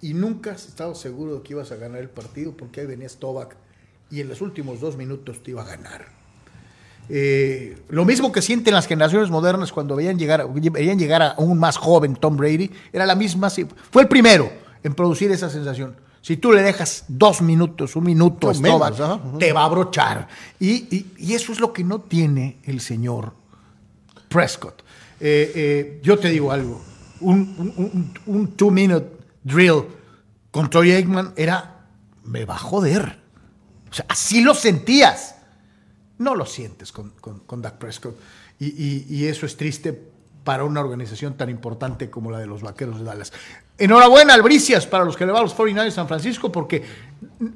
[0.00, 3.10] y nunca has estado seguro de que ibas a ganar el partido porque ahí venía
[3.10, 3.56] Stovak
[4.10, 6.06] y en los últimos dos minutos te iba a ganar.
[7.10, 11.58] Eh, lo mismo que sienten las generaciones modernas cuando veían llegar, veían llegar a un
[11.58, 14.50] más joven Tom Brady, era la misma, fue el primero
[14.82, 16.07] en producir esa sensación.
[16.20, 18.78] Si tú le dejas dos minutos, un minuto menos,
[19.38, 20.28] te va a abrochar.
[20.60, 23.32] Y, y- y eso es lo que no tiene el señor
[24.28, 24.82] Prescott.
[25.20, 26.80] Eh, eh, yo te digo algo,
[27.20, 29.06] un, un- un- un two-minute
[29.42, 29.84] drill
[30.50, 31.86] con Troy Aikman era,
[32.24, 33.18] me va a joder.
[33.90, 35.36] O sea, así lo sentías.
[36.18, 38.18] No lo sientes con, con, con Dak Prescott.
[38.58, 40.10] Y, y- y eso es triste
[40.44, 43.32] para una organización tan importante como la de los Vaqueros de Dallas.
[43.78, 46.82] Enhorabuena, Albricias, para los que le van a los 49 de San Francisco, porque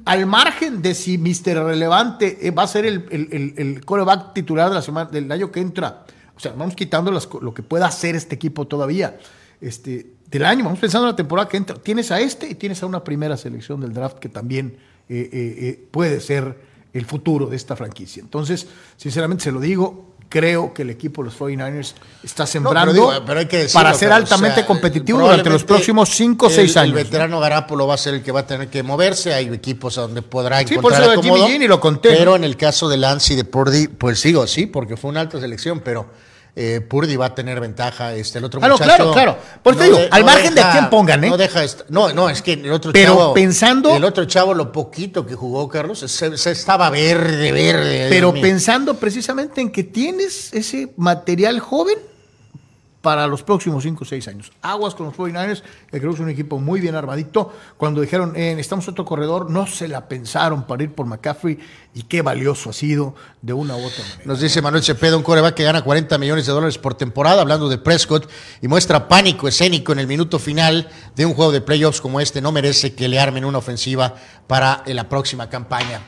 [0.05, 1.63] al margen de si Mr.
[1.65, 5.29] Relevante eh, va a ser el, el, el- el quarterback titular de la semana, del
[5.31, 6.05] año que entra,
[6.35, 9.17] o sea, vamos quitando lo que pueda hacer este equipo todavía.
[9.61, 10.63] este, del año.
[10.63, 11.75] Vamos pensando en la temporada que entra.
[11.75, 15.87] Tienes a este y tienes a una primera selección del draft que también eh, eh,
[15.91, 16.57] puede ser
[16.91, 18.21] el futuro de esta franquicia.
[18.21, 21.93] Entonces, sinceramente se lo digo, creo que el equipo de los 49ers
[22.23, 25.63] está sembrando digo, pero hay que decirlo, para ser altamente o sea, competitivo durante los
[25.63, 26.87] próximos 5 o el- 6 años.
[26.87, 27.03] El ¿no?
[27.05, 29.31] veterano Garapolo va a ser el que va a tener que moverse.
[29.31, 31.47] Hay equipos a donde podrá Sí, por encontrar eso de Jimmy acomodo.
[31.49, 34.47] Jean y lo conté, Pero en el caso de Lance y de Purdy, pues sigo,
[34.47, 36.07] sí, porque fue una alta selección, pero
[36.55, 38.13] eh, Purdy va a tener ventaja.
[38.13, 39.37] Este, el otro Ah, no, muchacho claro, claro.
[39.63, 41.29] Por eso digo, al margen de a quién pongan, ¿eh?
[41.29, 43.33] No deja no, no, es que el otro Pero chavo.
[43.33, 48.07] pensando- El otro chavo, lo poquito que jugó, Carlos, se, se estaba verde, verde.
[48.09, 51.97] Pero pensando precisamente en que tienes ese material joven
[53.03, 54.53] para los próximos 5 o 6 años.
[54.61, 55.61] Aguas con los 49ers,
[55.91, 57.53] que creo que es un equipo muy bien armadito.
[57.75, 61.59] Cuando dijeron, eh, necesitamos otro corredor, no se la pensaron para ir por McCaffrey
[61.93, 64.21] y qué valioso ha sido de una u otra manera.
[64.23, 67.67] Nos dice Manuel Cepeda, un coreback que gana 40 millones de dólares por temporada, hablando
[67.67, 68.29] de Prescott,
[68.61, 72.39] y muestra pánico escénico en el minuto final de un juego de playoffs como este.
[72.39, 74.15] No merece que le armen una ofensiva
[74.47, 75.99] para eh, la próxima campaña.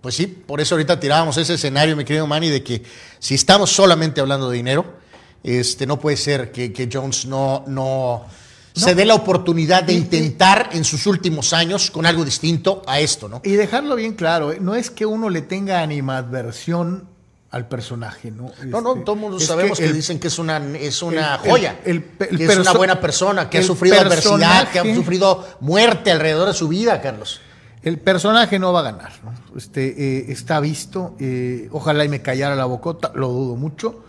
[0.00, 2.84] Pues sí, por eso ahorita tirábamos ese escenario, mi querido Manny, de que
[3.18, 5.02] si estamos solamente hablando de dinero,
[5.44, 8.24] este, no puede ser que, que Jones no, no,
[8.74, 13.28] se dé la oportunidad de intentar en sus últimos años con algo distinto a esto,
[13.28, 13.40] ¿no?
[13.44, 14.58] Y dejarlo bien claro, ¿eh?
[14.60, 17.08] no es que uno le tenga animadversión
[17.50, 18.50] al personaje, ¿no?
[18.64, 21.50] No, no, Este, todos mundo sabemos que, el- dicen que es una, es una el-
[21.50, 26.10] joya, el- que es una buena persona, que ha sufrido adversidad, que ha sufrido muerte
[26.10, 27.40] alrededor de su vida, Carlos.
[27.82, 29.34] El personaje no va a ganar, ¿no?
[29.56, 29.86] Este,
[30.20, 34.03] eh, está visto, eh, ojalá y me callara la bocota, lo dudo mucho.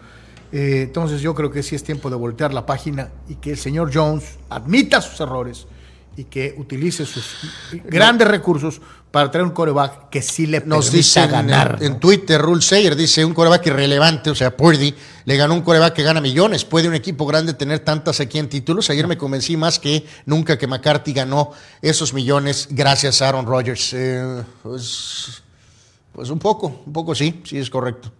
[0.57, 3.57] Eh, entonces yo creo que sí es tiempo de voltear la página y que el
[3.57, 5.67] señor Jones admita sus errores
[6.15, 7.25] y que utilice sus
[7.83, 8.79] grandes recursos
[9.11, 11.79] para traer un coreback que sí le Nos dicen ganar.
[11.81, 11.99] en.
[11.99, 16.03] Twitter, Rule Sayer dice, un coreback irrelevante, o sea, Purdy, le ganó un coreback que
[16.03, 16.63] gana millones.
[16.63, 18.89] ¿Puede un equipo grande tener tantas aquí en títulos?
[18.89, 23.91] Ayer me convencí más que nunca que McCarthy ganó esos millones gracias a Aaron Rodgers.
[23.91, 25.43] Eh, pues,
[26.13, 28.13] pues un poco, un poco sí, sí es correcto.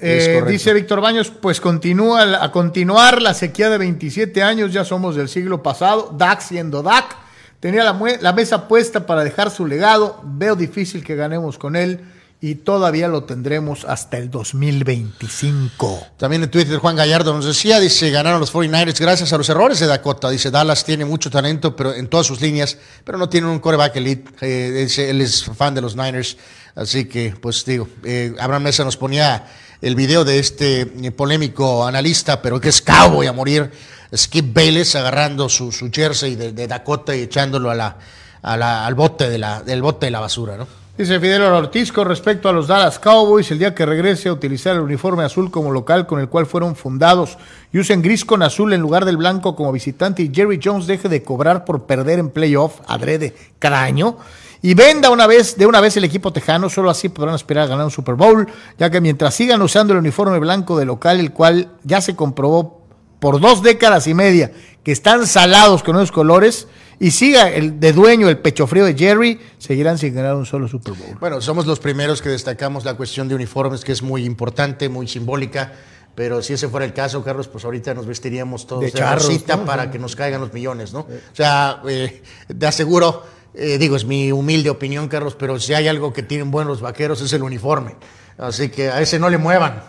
[0.00, 5.16] Eh, dice Víctor Baños, pues continúa a continuar la sequía de 27 años, ya somos
[5.16, 7.16] del siglo pasado, Dak siendo Dak,
[7.58, 12.00] tenía la, mesa puesta para dejar su legado, veo difícil que ganemos con él
[12.40, 16.06] y todavía lo tendremos hasta el 2025.
[16.16, 19.80] También en Twitter Juan Gallardo nos decía, dice, ganaron los 49ers gracias a los errores
[19.80, 20.30] de Dakota.
[20.30, 23.96] Dice, Dallas tiene mucho talento pero en todas sus líneas, pero no tiene un coreback
[23.96, 24.30] elite.
[24.42, 26.36] Eh, dice, él es fan de los Niners.
[26.76, 29.44] Así que, pues digo, eh, Abraham Mesa nos ponía
[29.80, 33.70] el video de este eh, polémico analista, pero que es cowboy a morir,
[34.16, 37.96] Skip Bayless agarrando su, su jersey de, Dakota y echándolo a la,
[38.42, 40.66] a la- al bote de la, del bote de la basura, ¿no?
[40.96, 44.74] Dice Fidel Ortiz con respecto a los Dallas Cowboys, el día que regrese a utilizar
[44.74, 47.38] el uniforme azul como local con el cual fueron fundados
[47.72, 51.08] y usen gris con azul en lugar del blanco como visitante y Jerry Jones deje
[51.08, 54.16] de cobrar por perder en playoff adrede cada año
[54.62, 57.66] y venda una vez de una vez el equipo tejano, solo así podrán aspirar a
[57.68, 58.46] ganar un Super Bowl,
[58.78, 62.82] ya que mientras sigan usando el uniforme blanco de local, el cual ya se comprobó
[63.20, 66.68] por dos décadas y media que están salados con esos colores
[67.00, 70.66] y siga el de dueño el pecho frío de Jerry, seguirán sin ganar un solo
[70.66, 71.16] Super Bowl.
[71.20, 75.06] Bueno, somos los primeros que destacamos la cuestión de uniformes, que es muy importante, muy
[75.06, 75.72] simbólica.
[76.14, 79.26] Pero si ese fuera el caso, Carlos, pues ahorita nos vestiríamos todos De de, charros,
[79.26, 79.64] rosita ¿no?
[79.64, 81.00] para que nos caigan los millones, ¿no?
[81.00, 82.24] O sea, eh,
[82.58, 83.22] te aseguro,
[83.54, 86.80] eh, digo, es mi humilde opinión, Carlos, pero si hay algo que tienen buenos los
[86.80, 87.96] vaqueros es el uniforme.
[88.36, 89.82] Así que a ese no le muevan.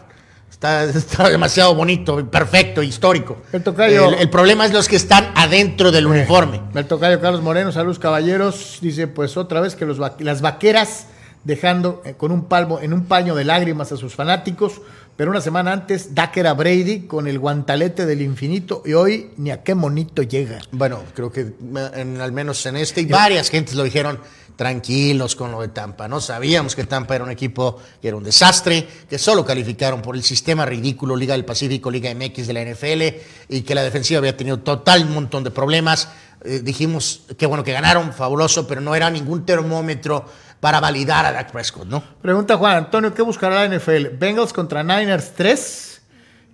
[0.49, 3.37] Está, está demasiado bonito, perfecto, histórico.
[3.53, 6.61] El tocayo- el, el problema es los que están adentro del uniforme.
[6.73, 11.05] El tocayo Carlos Moreno, saludos caballeros, dice pues otra vez que los las vaqueras
[11.43, 14.81] dejando eh, con un palmo en un paño de lágrimas a sus fanáticos,
[15.19, 19.51] pero una semana antes Dak era Brady con el guantalete del infinito y hoy ni
[19.51, 20.61] a qué monito llega.
[20.71, 24.17] Bueno, creo que al menos en este, y varias gentes lo dijeron
[24.55, 26.07] tranquilos con lo de Tampa.
[26.07, 30.15] No sabíamos que Tampa era un equipo que era un desastre, que solo calificaron por
[30.15, 33.01] el sistema ridículo Liga del Pacífico, Liga MX de la NFL,
[33.49, 36.07] y que la defensiva había tenido total montón de problemas.
[36.45, 40.23] Eh, dijimos que bueno que ganaron, fabuloso, pero no era ningún termómetro
[40.59, 42.03] para validar a Dak Prescott, ¿no?
[42.21, 44.17] Pregunta Juan Antonio, ¿qué buscará la NFL?
[44.17, 46.01] ¿Bengals contra Niners 3?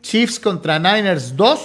[0.01, 1.59] ¿Chiefs contra Niners 2?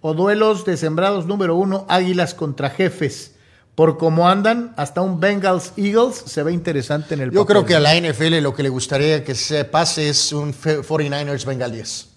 [0.00, 3.32] ¿O duelos de sembrados número 1, Águilas contra Jefes?
[3.74, 7.74] Por cómo andan, hasta un Bengals Eagles se ve interesante en el Yo creo que
[7.74, 11.72] a la NFL lo que le gustaría que se pase es un fe- 49ers Bengal
[11.72, 12.08] 10.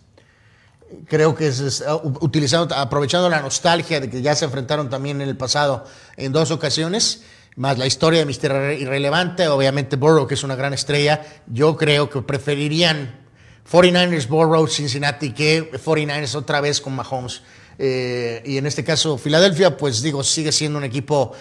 [1.08, 5.22] Creo que es, es, uh, utilizando, aprovechando la nostalgia de que ya se enfrentaron también
[5.22, 5.86] en el pasado
[6.16, 7.24] en dos ocasiones,
[7.60, 8.80] más la historia de Mr.
[8.80, 13.20] Irrelevante, obviamente Burrow, que es una gran estrella, yo creo que preferirían
[13.70, 17.42] 49ers Burrow Cincinnati que 49ers otra vez con Mahomes.
[17.78, 21.34] Eh, y en este caso, Filadelfia, pues digo, sigue siendo un equipo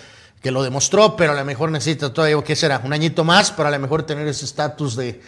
[0.43, 2.83] que lo demostró, pero a lo mejor necesita todavía, ¿qué será?
[2.85, 5.21] Un añito más para a lo mejor tener ese estatus de,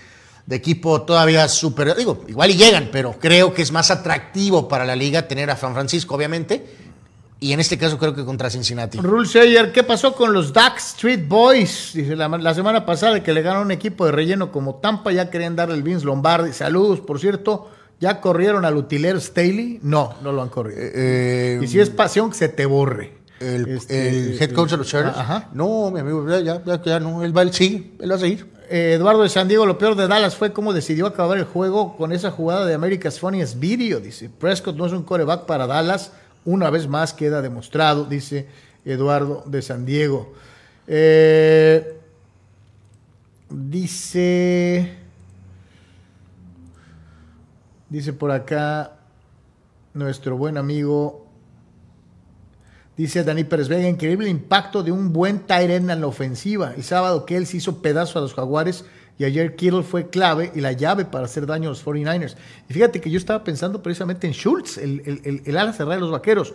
[0.45, 1.97] de equipo todavía superior.
[1.97, 5.57] Digo, igual y llegan, pero creo que es más atractivo para la liga tener a
[5.57, 6.90] San Francisco, obviamente.
[7.43, 8.99] Y en este caso creo que contra Cincinnati.
[8.99, 11.93] Rule Sayer, ¿qué pasó con los Duck Street Boys?
[11.95, 15.31] Dice la, la semana pasada que le ganó un equipo de relleno como Tampa, ya
[15.31, 16.53] querían darle el Vince Lombardi.
[16.53, 17.71] Saludos, por cierto.
[17.99, 19.79] ¿Ya corrieron al utilero Staley?
[19.83, 20.79] No, no lo han corrido.
[20.81, 23.13] Eh, y si es pasión, que se te borre.
[23.41, 25.17] el, Este, el head coach de los Chargers.
[25.17, 25.49] Ajá.
[25.53, 27.23] No, mi amigo, ya, ya, ya, ya no.
[27.25, 28.47] Él va, él sigue, él va a seguir.
[28.71, 31.97] Eh, Eduardo de San Diego, lo peor de Dallas fue cómo decidió acabar el juego
[31.97, 34.01] con esa jugada de America's Funniest Video.
[34.01, 36.13] Dice, Prescott no es un coreback para Dallas.
[36.45, 38.49] Una vez más queda demostrado, dice
[38.85, 40.33] Eduardo de San Diego.
[40.87, 41.99] Eh,
[43.51, 44.97] dice,
[47.89, 48.97] dice por acá
[49.93, 51.31] nuestro buen amigo
[53.01, 56.75] Dice Dani Pérez Vega, increíble impacto de un buen Tyrene en la ofensiva.
[56.77, 58.85] Y sábado que él se hizo pedazo a los Jaguares
[59.21, 62.37] y ayer Kittle fue clave y la llave para hacer daño a los 49ers.
[62.71, 66.01] Y fíjate que yo estaba pensando precisamente en Schultz, el, el, el, ala cerrada de
[66.01, 66.55] los Vaqueros.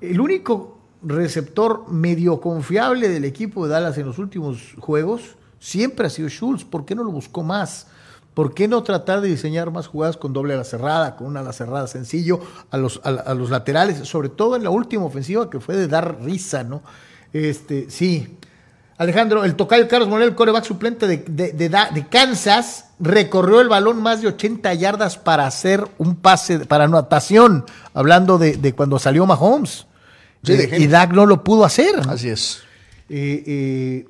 [0.00, 6.10] El único receptor medio confiable del equipo de Dallas en los últimos juegos siempre ha
[6.10, 6.64] sido Schultz.
[6.64, 7.86] ¿Por qué no lo buscó más?
[8.34, 11.52] ¿Por qué no tratar de diseñar más jugadas con doble ala cerrada, con una ala
[11.52, 12.40] cerrada sencillo
[12.72, 14.08] a los, a los laterales?
[14.08, 16.82] Sobre todo en la última ofensiva que fue de dar risa, ¿no?
[17.32, 18.38] Este, sí.
[19.02, 23.68] Alejandro, el tocayo Carlos Morel, el coreback suplente de, de, de, de, Kansas, recorrió el
[23.68, 28.98] balón más de 80 yardas para hacer un pase, para anotación, hablando de, de cuando
[28.98, 29.86] salió Mahomes.
[30.44, 32.00] Sí, eh, y Dak no lo pudo hacer.
[32.08, 32.62] Así es.
[33.08, 34.08] Eh, eh,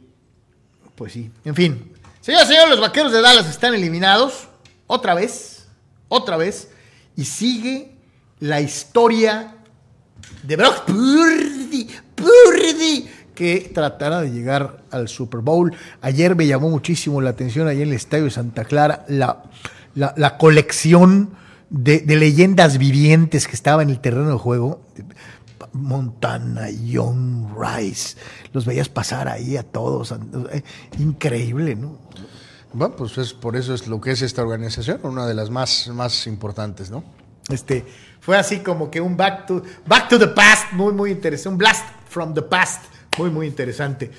[0.94, 1.92] pues sí, en fin.
[2.20, 4.48] Señoras y señores, los vaqueros de Dallas están eliminados.
[4.86, 5.66] Otra vez.
[6.08, 6.68] Otra vez.
[7.16, 7.96] Y sigue
[8.40, 9.56] la historia
[10.42, 11.88] de Brock Purdy.
[12.14, 13.10] Purdy.
[13.34, 15.74] Que tratará de llegar al Super Bowl.
[16.00, 19.44] Ayer me llamó muchísimo la atención, allá en el Estadio de Santa Clara, la,
[19.94, 21.30] la, la colección
[21.70, 24.80] de, de, leyendas vivientes que estaba en el terreno de juego.
[25.72, 28.16] Montana, Young Rice,
[28.52, 30.14] los veías pasar ahí a todos,
[30.98, 31.98] increíble, ¿no?
[32.74, 35.88] Bueno, pues es, por eso es lo que es esta organización, una de las más,
[35.88, 37.04] más importantes, ¿no?
[37.48, 37.84] Este,
[38.20, 41.58] fue así como que un back to, back to the past, muy, muy interesante, un
[41.58, 42.84] blast from the past,
[43.18, 44.10] muy, muy interesante.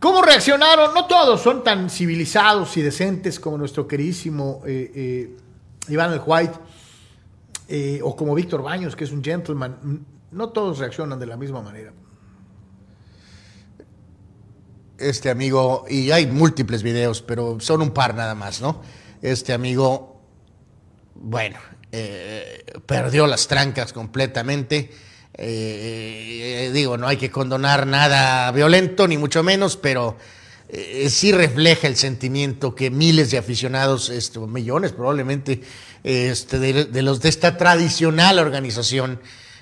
[0.00, 0.94] ¿Cómo reaccionaron?
[0.94, 5.36] No todos son tan civilizados y decentes como nuestro queridísimo eh, eh,
[5.88, 6.54] Iván el White,
[7.68, 11.62] eh, o como Víctor Baños, que es un gentleman no todos reaccionan de la misma
[11.62, 11.92] manera.
[14.98, 18.82] Este amigo, y hay múltiples videos, pero son un par nada más, ¿no?
[19.22, 20.20] Este amigo,
[21.14, 21.58] bueno,
[22.86, 24.90] perdió las trancas completamente.
[25.38, 30.16] Eh, digo, no hay que condonar nada violento, ni mucho menos, pero
[30.68, 35.62] eh, sí refleja el sentimiento que miles de aficionados, este, millones probablemente,
[36.02, 39.20] este, de, los de esta tradicional organización,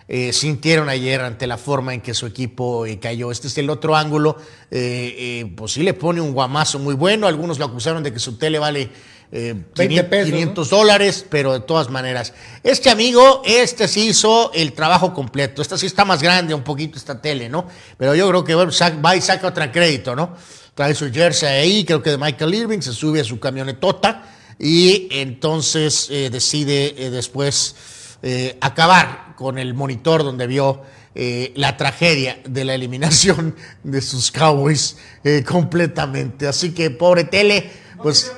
[0.09, 3.33] eh, sintieron ayer ante la forma en que su equipo eh, cayó.
[3.33, 4.37] Este es el otro ángulo,
[4.71, 8.39] eh, pues sí le pone un guamazo muy bueno, algunos lo acusaron de que su
[8.39, 8.89] tele vale
[9.31, 10.79] 500, pesos, 500 ¿no?
[10.79, 15.87] dólares, pero de todas maneras, este amigo, este sí hizo el trabajo completo, esta sí
[15.87, 17.67] está más grande un poquito esta tele, ¿no?
[17.99, 18.73] Pero yo creo que bueno,
[19.05, 20.35] va y saca otro crédito, ¿no?
[20.75, 25.09] Trae su jersey ahí, creo que de Michael Irving, se sube a su camionetota y
[25.11, 27.75] entonces decide después
[28.23, 30.83] eh, acabar con el monitor donde vio
[31.15, 33.55] eh, la tragedia de la eliminación
[33.85, 36.47] de sus Cowboys eh, completamente.
[36.49, 37.71] Así que pobre tele,
[38.03, 38.33] pues...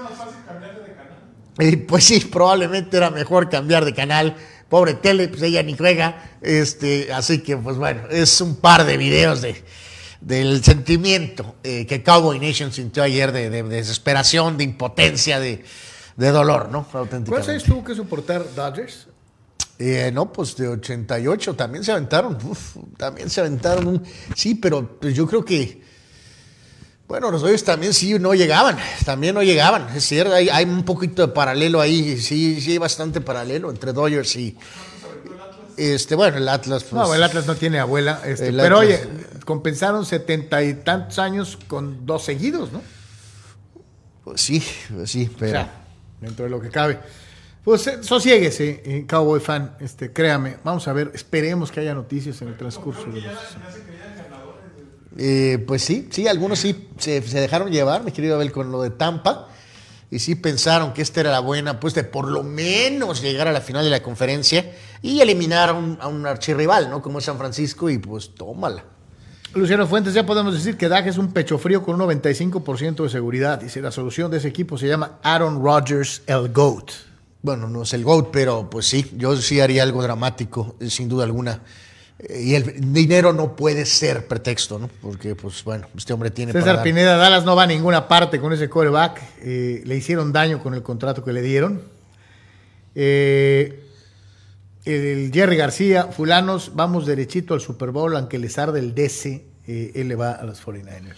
[1.87, 4.37] pues sí, probablemente era mejor cambiar de canal.
[4.69, 6.31] Pobre tele, pues ella ni juega.
[6.41, 9.65] Este, así que, pues bueno, es un par de videos de,
[10.21, 15.65] del sentimiento que Cowboy Nation sintió ayer de, de, de desesperación, de impotencia, de,
[16.19, 16.87] de dolor, ¿no?
[17.27, 19.07] ¿Cuál sabes tú que soportar Dodgers?
[19.79, 22.37] Eh, no, pues de 88 también se aventaron.
[22.45, 23.87] Uf, también se aventaron.
[23.87, 24.03] Un,
[24.35, 25.87] sí, pero pues yo creo que.
[27.09, 28.77] Bueno, los Dodgers también sí no llegaban.
[29.07, 29.89] También no llegaban.
[29.97, 32.19] Es cierto, hay, hay un poquito de paralelo ahí.
[32.19, 34.57] Sí, sí, hay bastante paralelo entre Dodgers y.
[35.79, 36.85] Este, bueno, el Atlas.
[36.85, 38.21] Pues, no, el Atlas no tiene abuela.
[38.27, 39.11] Este, pero Atlas, oye,
[39.47, 42.83] compensaron setenta y tantos años con dos seguidos, ¿no?
[44.25, 44.63] Pues sí,
[44.95, 45.53] pues sí, pero.
[45.53, 45.85] O sea,
[46.21, 46.99] dentro de lo que cabe.
[47.65, 50.59] Pues eh, sosiéguese, eh, Cowboy fan, este, créame.
[50.63, 53.33] Vamos a ver, esperemos que haya noticias en el transcurso de los.
[55.19, 58.83] Eh, pues sí, sí, algunos sí se, se, dejaron llevar, mi querido Abel, con lo
[58.83, 59.49] de Tampa.
[60.11, 63.53] y sí pensaron que esta era la buena, pues de por lo menos llegar a
[63.53, 67.03] la final de la conferencia y eliminar a un, a un archirrival, ¿no?
[67.03, 68.85] Como es San Francisco y pues tómala.
[69.55, 73.09] Luciano Fuentes, ya podemos decir que Dak es un pecho frío con un 95% de
[73.09, 73.59] seguridad.
[73.59, 76.93] Dice, la solución de ese equipo se llama Aaron Rodgers, el GOAT.
[77.43, 81.25] Bueno, no es el GOAT, pero pues sí, yo sí haría algo dramático, sin duda
[81.25, 81.63] alguna.
[82.29, 84.91] Y el dinero no puede ser pretexto, ¿no?
[85.01, 86.85] Porque, pues bueno, este hombre tiene para César dar.
[86.85, 89.23] Pineda, Dallas no va a ninguna parte con ese coreback.
[89.43, 91.83] Eh, le hicieron daño con el contrato que le dieron.
[92.95, 93.85] Eh,
[94.85, 99.93] el Jerry García, fulanos, vamos derechito al Super Bowl, aunque les arde el DC, eh,
[99.95, 101.17] él le va a los 49ers.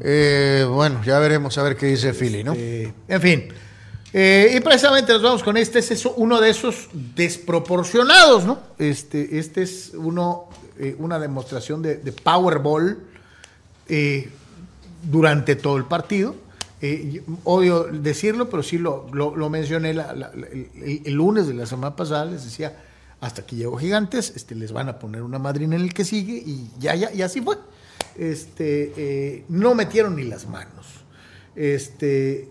[0.00, 2.54] Eh, bueno, ya veremos a ver qué dice Philly, ¿no?
[2.56, 3.48] Eh, en fin.
[4.12, 8.58] Eh, y precisamente nos vamos con este, este es uno de esos desproporcionados, ¿no?
[8.78, 10.48] Este, este es uno,
[10.78, 12.98] eh, una demostración de, de Powerball
[13.88, 14.30] eh,
[15.02, 16.34] durante todo el partido.
[17.44, 22.44] Odio decirlo, pero sí lo, lo- mencioné el, el lunes de la semana pasada, les
[22.44, 22.80] decía,
[23.20, 26.34] hasta aquí llegó Gigantes, este, les van a poner una madrina en el que sigue
[26.34, 27.56] y ya, ya, y así fue.
[28.16, 30.86] Este, no metieron ni las manos.
[31.56, 32.48] Este,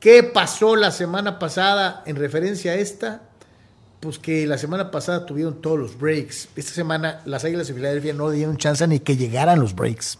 [0.00, 3.22] ¿Qué pasó la semana pasada en referencia a esta?
[4.00, 6.48] Pues que la semana pasada tuvieron todos los breaks.
[6.54, 10.18] Esta semana las Águilas de Filadelfia no dieron chance ni que llegaran los breaks.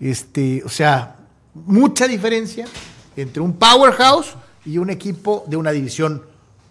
[0.00, 1.16] Este, o sea,
[1.52, 2.66] mucha diferencia
[3.16, 4.34] entre un powerhouse
[4.64, 6.22] y un equipo de una división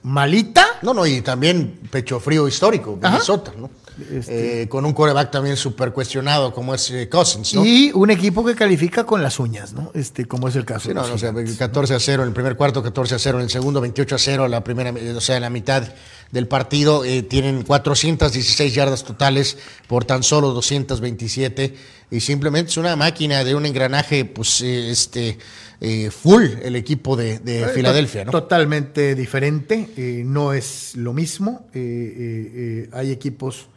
[0.01, 0.65] malita.
[0.81, 3.11] No, no, y también pecho frío histórico, Ajá.
[3.11, 3.69] Minnesota, ¿no?
[4.11, 7.65] Este- Eh, con un coreback también súper cuestionado como es eh, Cousins, ¿no?
[7.65, 9.91] Y un equipo que califica con las uñas, ¿no?
[9.93, 11.57] Este, como es el caso Sí, de no, los no, o sea, Gigantes.
[11.57, 14.19] 14 a 0 en el primer cuarto, 14 a 0 en el segundo, 28 a
[14.19, 15.83] 0 la primera, o sea, en la mitad
[16.31, 17.05] del partido.
[17.05, 21.75] eh, tienen 416 yardas totales por tan solo 227
[22.11, 25.37] y simplemente es una máquina de un engranaje, pues, eh, este,
[25.81, 28.31] eh, full el equipo de, de Filadelfia, ¿no?
[28.31, 31.65] to- Totalmente diferente, eh, no es lo mismo.
[31.73, 33.67] hay equipos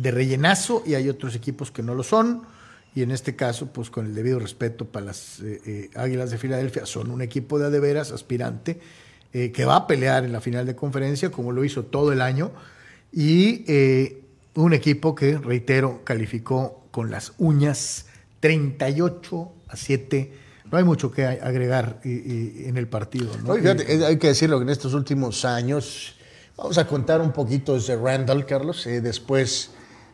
[0.00, 2.42] de rellenazo y hay otros equipos que no lo son.
[2.94, 6.38] Y en este caso, pues con el debido respeto para las eh, eh, Águilas de
[6.38, 8.80] Filadelfia, son un equipo de a de veras aspirante
[9.32, 12.20] eh, que va a pelear en la final de conferencia, como lo hizo todo el
[12.20, 12.50] año.
[13.12, 13.64] Y
[14.54, 18.06] un equipo que, reitero, calificó con las uñas
[18.40, 20.32] 38 a 7.
[20.70, 23.32] No hay mucho que agregar en el partido.
[23.44, 23.54] ¿no?
[23.54, 26.14] Hay que decirlo que en estos últimos años,
[26.56, 29.72] vamos a contar un poquito desde Randall, Carlos, después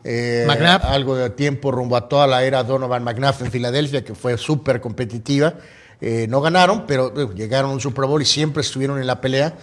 [0.09, 0.47] eh,
[0.83, 4.81] algo de tiempo rumbo a toda la era Donovan McNabb en Filadelfia, que fue súper
[4.81, 5.55] competitiva.
[6.01, 9.21] Eh, no ganaron, pero eh, llegaron a un Super Bowl y siempre estuvieron en la
[9.21, 9.55] pelea.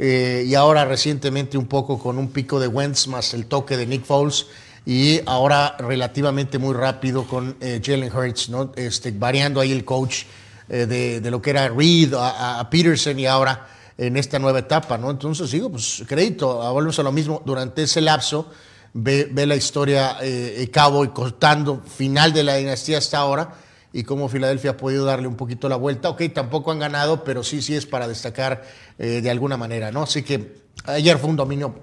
[0.00, 4.04] Y ahora recientemente un poco con un pico de Wentz más el toque de Nick
[4.04, 4.46] Foles
[4.86, 8.70] y ahora relativamente muy rápido con Jalen Hurts, ¿no?
[8.76, 10.22] Este, variando ahí el coach
[10.68, 13.66] de, de lo que era Reed a, a Peterson y ahora
[13.98, 15.10] en esta nueva etapa, ¿no?
[15.10, 18.52] Entonces digo, pues crédito, volvemos a lo mismo, durante ese lapso
[18.94, 23.54] ve, ve la historia eh, eh, Cowboy contando final de la dinastía hasta ahora
[23.92, 26.10] y cómo Filadelfia ha podido darle un poquito la vuelta.
[26.10, 28.62] Ok, tampoco han ganado, pero sí, sí es para destacar
[28.98, 30.02] eh, de alguna manera, ¿no?
[30.02, 31.74] Así que ayer fue un dominio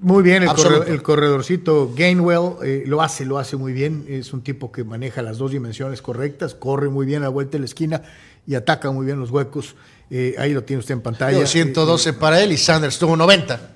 [0.00, 4.04] Muy bien, el, corredorcito Gainwell eh, lo hace, lo hace muy bien.
[4.08, 7.52] Es un tipo que maneja las dos dimensiones correctas, corre muy bien a la vuelta
[7.52, 8.02] de la esquina
[8.46, 9.74] y ataca muy bien los huecos.
[10.10, 11.36] Eh, ahí lo tiene usted en pantalla.
[11.36, 13.72] Digo, 112 para él y Sanders tuvo 90.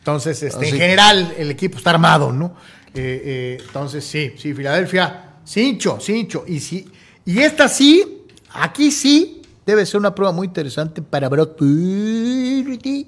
[0.00, 2.56] Entonces, este, en general, el equipo está armado, ¿no?
[2.94, 6.44] Eh, eh, entonces, sí, sí, Filadelfia, cincho, cincho.
[6.46, 6.88] Y, sí,
[7.24, 13.06] y esta sí, aquí sí, debe ser una prueba muy interesante para Brock y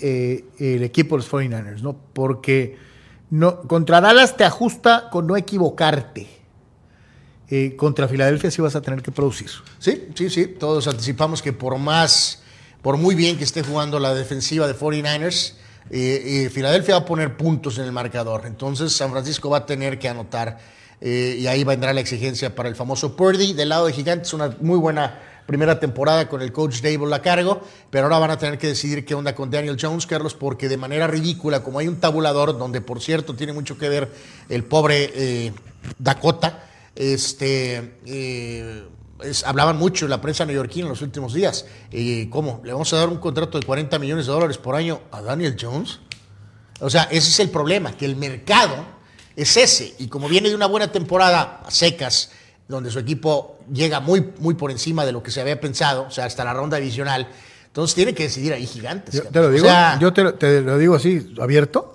[0.00, 1.96] eh, el equipo de los 49ers, ¿no?
[2.12, 2.76] Porque
[3.30, 6.28] no, contra Dallas te ajusta con no equivocarte.
[7.48, 9.50] Eh, contra Filadelfia sí vas a tener que producir.
[9.78, 10.46] Sí, sí, sí.
[10.46, 12.42] Todos anticipamos que por más,
[12.82, 15.54] por muy bien que esté jugando la defensiva de 49ers,
[15.90, 18.44] eh, Filadelfia va a poner puntos en el marcador.
[18.46, 20.58] Entonces San Francisco va a tener que anotar.
[21.00, 23.52] eh, y ahí vendrá la exigencia para el famoso Purdy.
[23.52, 27.60] Del lado de Gigantes, una muy buena primera temporada con el coach Dable a cargo,
[27.90, 30.76] pero ahora van a tener que decidir qué onda con Daniel Jones, Carlos, porque de
[30.76, 34.10] manera ridícula, como hay un tabulador, donde por cierto tiene mucho que ver
[34.48, 35.52] el pobre eh,
[35.98, 36.64] Dakota,
[36.96, 38.84] este, eh,
[39.22, 41.66] es- hablaban mucho en la prensa neoyorquina en los últimos días.
[41.90, 42.60] Eh, ¿Cómo?
[42.64, 45.56] ¿Le vamos a dar un contrato de 40 millones de dólares por año a Daniel
[45.60, 46.00] Jones?
[46.80, 48.74] O sea, ese es el problema, que el mercado
[49.36, 49.94] es ese.
[49.98, 52.30] Y como viene de una buena temporada a secas,
[52.66, 56.10] donde su equipo llega muy, muy por encima de lo que se había pensado, o
[56.10, 57.28] sea, hasta la ronda divisional,
[57.66, 59.14] entonces tiene que decidir ahí gigantes.
[59.14, 61.90] Yo te lo O digo, sea, yo te, te lo digo así, abierto.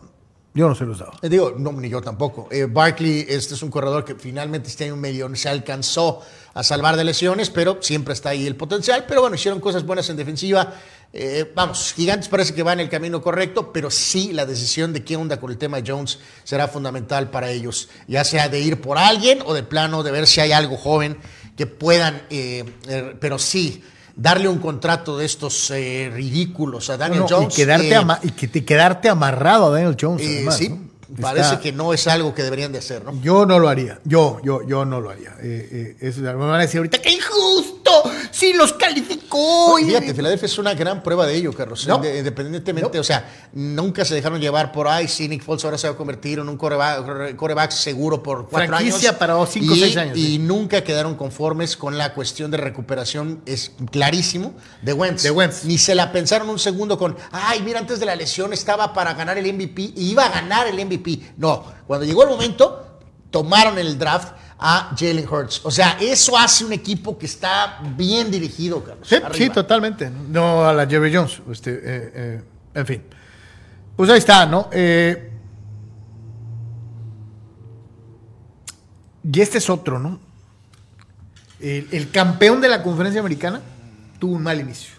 [0.54, 1.14] Yo no se los daba.
[1.22, 2.48] Digo, no, ni yo tampoco.
[2.52, 6.22] Eh, Barkley, este es un corredor que finalmente este año medio se alcanzó
[6.54, 9.06] a salvar de lesiones, pero siempre está ahí el potencial.
[9.08, 10.74] Pero bueno, hicieron cosas buenas en defensiva.
[11.12, 15.04] Eh, vamos, Gigantes parece que va en el camino correcto, pero sí la decisión de
[15.04, 18.80] qué onda con el tema de Jones será fundamental para ellos, ya sea de ir
[18.80, 21.18] por alguien o de plano de ver si hay algo joven
[21.58, 23.84] que puedan, eh, eh, pero sí
[24.16, 27.54] darle un contrato de estos eh, ridículos a Daniel No, no, Jones.
[27.54, 30.24] y, quedarte ama- y que te- quedarte amarrado a Daniel Jones.
[30.28, 30.89] además, sí, ¿no?
[31.20, 33.20] Parece Está- que no es algo que deberían de hacer, ¿no?
[33.22, 34.00] Yo no lo haría.
[34.04, 35.36] Yo, yo, yo no lo haría.
[35.42, 37.79] Eh, eh, eso, me van a decir ahorita que injusto.
[38.32, 39.78] Sí los calificó.
[39.78, 41.86] Fíjate, Filadelfia es una gran prueba de ello, Carlos.
[41.88, 41.96] No.
[42.06, 43.02] Independientemente, No.
[43.02, 45.08] o sea, nunca se dejaron llevar por ahí.
[45.08, 48.68] Sí, Nick Foles ahora se va a convertir en un coreback, coreback seguro por cuatro
[48.70, 49.20] Franquicia años.
[49.20, 50.40] para cinco o seis años, Y sí.
[50.40, 55.24] nunca quedaron conformes con la cuestión de recuperación, es clarísimo, de Wentz.
[55.24, 55.66] De Wentz.
[55.66, 59.14] Ni se la pensaron un segundo con, ay, mira, antes de la lesión estaba para
[59.14, 61.34] ganar el MVP y iba a ganar el MVP.
[61.38, 62.86] No, cuando llegó el momento,
[63.32, 65.62] tomaron el draft a Jalen Hurts.
[65.64, 69.08] O sea, eso hace un equipo que está bien dirigido, Carlos.
[69.34, 70.10] Sí, totalmente.
[70.10, 71.42] No a la Jerry Jones.
[71.50, 71.82] Este, eh,
[72.14, 72.44] eh,
[72.74, 73.04] en fin.
[73.96, 74.70] Pues ahí está, ¿no?
[74.72, 75.32] Eh,
[79.24, 80.20] y este es otro, ¿no?
[81.60, 83.62] El, el campeón de la conferencia americana
[84.20, 84.94] tuvo un mal inicio.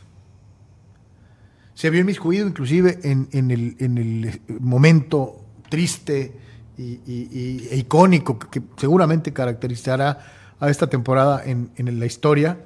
[1.74, 6.38] Se vio inmiscuido inclusive en, en el, en el momento triste
[6.80, 10.18] y, y- y- icónico que, seguramente caracterizará
[10.58, 12.58] a esta temporada en, en la historia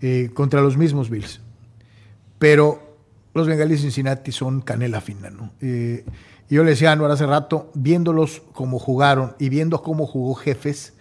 [0.00, 1.40] eh, contra los mismos Bills.
[2.38, 2.96] Pero
[3.34, 5.52] los bengalíes de Cincinnati son canela fina, ¿no?
[5.60, 6.04] Eh,
[6.50, 10.94] yo le decía a Anuar hace rato, viéndolos como jugaron y viendo cómo jugó Jefes,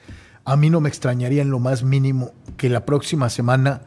[0.43, 3.81] a mí no me extrañaría en lo más mínimo que la próxima semana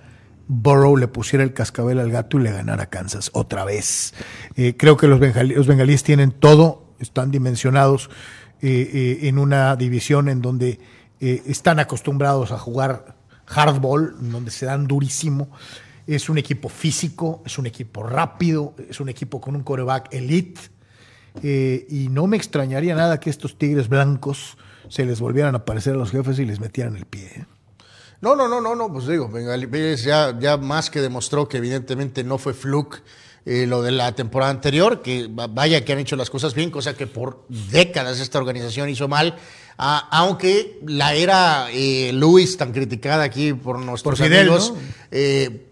[0.48, 4.14] Burrow le pusiera el cascabel al gato y le ganara Kansas otra vez.
[4.56, 8.10] Eh, creo que los bengalíes tienen todo, están dimensionados
[8.62, 10.78] eh, eh, en una división en donde
[11.20, 15.50] eh, están acostumbrados a jugar hardball, en donde se dan durísimo.
[16.06, 20.60] Es un equipo físico, es un equipo rápido, es un equipo con un coreback elite.
[21.42, 24.58] Y no me extrañaría nada que estos tigres blancos
[24.88, 27.46] se les volvieran a aparecer a los jefes y les metieran el pie.
[28.20, 32.24] No, no, no, no, no, pues digo, Bengalíes ya, ya más que demostró que evidentemente
[32.24, 33.02] no fue fluke
[33.46, 36.70] eh, lo de la temporada anterior, que va- vaya que han hecho las cosas bien,
[36.70, 39.36] cosa que por décadas esta organización hizo mal,
[39.78, 44.78] ah, aunque la era eh, Luis tan criticada aquí por nuestros Por Fidel, amigos, ¿no?
[45.10, 45.66] eh,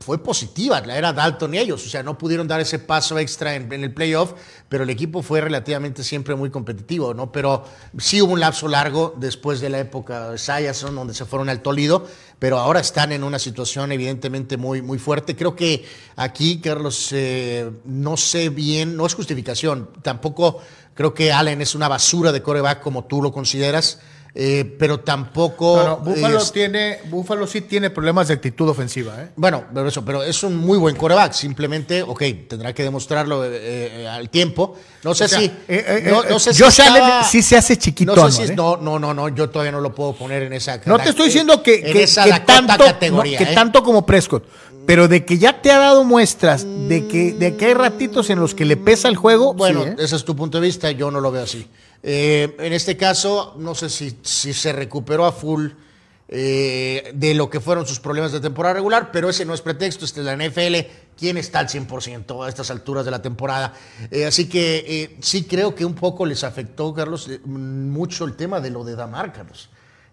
[0.00, 3.54] fue positiva, la era Dalton y ellos, o sea, no pudieron dar ese paso extra
[3.54, 4.32] en, en el playoff,
[4.68, 7.30] pero el equipo fue relativamente siempre muy competitivo, ¿no?
[7.30, 7.62] Pero
[7.98, 11.62] sí hubo un lapso largo después de la época de Sayerson, donde se fueron al
[11.62, 12.08] Tolido,
[12.42, 15.36] pero ahora están en una situación evidentemente muy, muy fuerte.
[15.36, 15.84] Creo que
[16.16, 20.58] aquí, Carlos, eh, no sé bien, no es justificación, tampoco
[20.92, 24.00] creo que Allen es una basura de coreback como tú lo consideras,
[24.34, 25.76] eh, pero tampoco...
[25.76, 29.22] No, no, Buffalo, es- tiene, Buffalo sí tiene problemas de actitud ofensiva.
[29.22, 29.28] ¿eh?
[29.36, 31.32] bueno, pero eso, pero es un muy buen coreback.
[31.32, 34.76] Simplemente, ok, tendrá que demostrarlo eh, al tiempo.
[35.04, 35.50] No sé O sea, si.
[36.10, 39.12] no, no sé si estaba- sí se hace chiquitón, No, sé si- no, no, no,
[39.12, 40.80] no, yo todavía no lo puedo poner en esa.
[40.86, 42.06] No te estoy diciendo que, que-
[42.46, 43.38] tanto, categoría.
[43.40, 44.44] no, que tanto como Prescott,
[44.86, 48.40] pero de que ya te ha dado muestras de que, de que hay ratitos en
[48.40, 49.54] los que le pesa el juego.
[49.54, 49.96] Bueno, sí, ¿eh?
[49.98, 51.66] ese es tu punto de vista, yo no lo veo así.
[52.02, 55.68] Eh, en este caso, no sé si, se recuperó a full
[56.28, 60.04] eh, de lo que fueron sus problemas de temporada regular, pero ese no es pretexto,
[60.04, 63.74] este es la NFL, ¿quién está al 100% a estas alturas de la temporada?
[64.10, 68.70] Eh, así que sí creo que un poco les afectó, Carlos, mucho el tema de
[68.70, 69.68] lo de Damar, Carlos.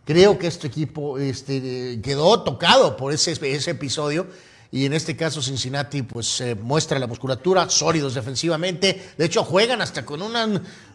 [0.06, 3.32] Creo que este equipo este, quedó tocado por ese
[3.72, 4.28] episodio
[4.72, 9.82] y en este caso Cincinnati pues eh, muestra la musculatura, sólidos defensivamente, de hecho juegan
[9.82, 10.48] hasta con una,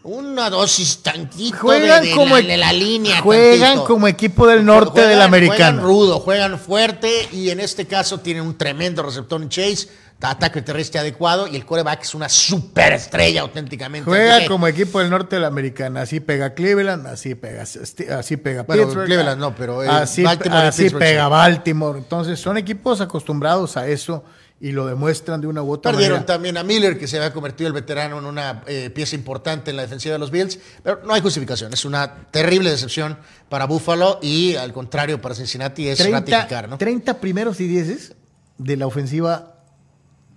[0.03, 3.21] una dosis tantito Juegan de, de como la, e- de la línea.
[3.21, 3.83] juegan tantito.
[3.85, 5.57] como equipo del norte Juegan- del americano.
[5.57, 9.89] Juegan rudo, juegan fuerte y en este caso tienen un tremendo receptor en Chase,
[10.21, 14.09] ataque terrestre adecuado y el coreback es una superestrella auténticamente.
[14.09, 16.01] Juega como equipo del norte de la americana.
[16.01, 19.05] Así pega Cleveland, así pega, así pega Bueno, Pittsburgh.
[19.05, 21.27] Cleveland no, pero, eh, así, Baltimore así pega.
[21.27, 21.99] Baltimore.
[21.99, 24.23] Entonces son equipos acostumbrados a eso
[24.59, 26.25] y lo demuestran de una u otra Perdieron manera.
[26.33, 29.75] también a Miller, que se había convertido el veterano en una eh, pieza importante en
[29.77, 31.73] la defensiva de los Bills, pero no hay justificación.
[31.73, 33.17] Es una terrible decepción
[33.49, 36.77] para Buffalo y al contrario para Cincinnati es 30, ratificar, ¿no?
[36.77, 38.15] 30 primeros y dieces
[38.57, 39.54] de la ofensiva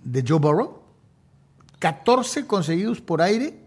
[0.03, 0.81] de Joe Burrow,
[1.79, 3.59] 14 conseguidos por aire,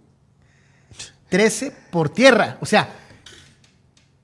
[1.28, 2.58] 13 por tierra.
[2.60, 2.88] O sea,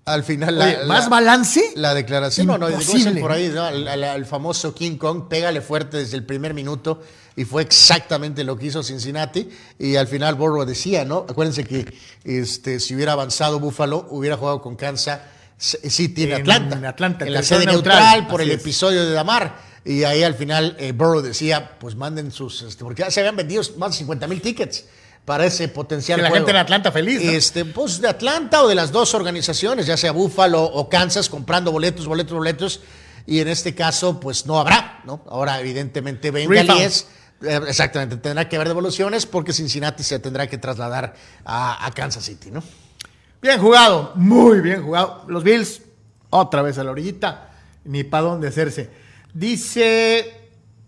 [0.04, 1.72] Al final, Oye, ¿más balance?
[1.76, 3.20] La declaración, no, no, Imposible.
[3.20, 3.64] por ahí, ¿no?
[3.64, 7.02] Al famoso King Kong, pégale fuerte desde el primer minuto,
[7.36, 9.48] y fue exactamente lo que hizo Cincinnati.
[9.78, 11.26] Y al final Burrow decía, ¿no?
[11.28, 11.86] Acuérdense que
[12.24, 15.20] este, si hubiera avanzado Buffalo, hubiera jugado con Kansas
[15.58, 16.88] City en, En Atlanta.
[16.88, 18.60] Atlanta, en la territorio sede neutral, neutral, por el es.
[18.60, 19.67] episodio de Damar.
[19.84, 23.36] Y ahí al final eh, Burrow decía, pues manden sus, este, porque ya se habían
[23.36, 24.84] vendido más de 50 mil tickets
[25.24, 26.46] para ese potencial Que la juego.
[26.46, 27.30] gente en Atlanta feliz, ¿no?
[27.30, 31.70] Este, pues de Atlanta o de las dos organizaciones, ya sea Buffalo o Kansas, comprando
[31.70, 32.80] boletos, boletos, boletos.
[33.26, 35.22] Y en este caso, pues no habrá, ¿no?
[35.28, 37.08] Ahora, evidentemente, Bengalíes,
[37.42, 41.14] eh, exactamente, tendrá que haber devoluciones porque Cincinnati se tendrá que trasladar
[41.44, 42.62] a, a Kansas City, ¿no?
[43.42, 45.24] Bien jugado, muy bien jugado.
[45.28, 45.82] Los Bills,
[46.30, 47.50] otra vez a la orillita,
[47.84, 48.90] ni para dónde hacerse.
[49.34, 50.32] Dice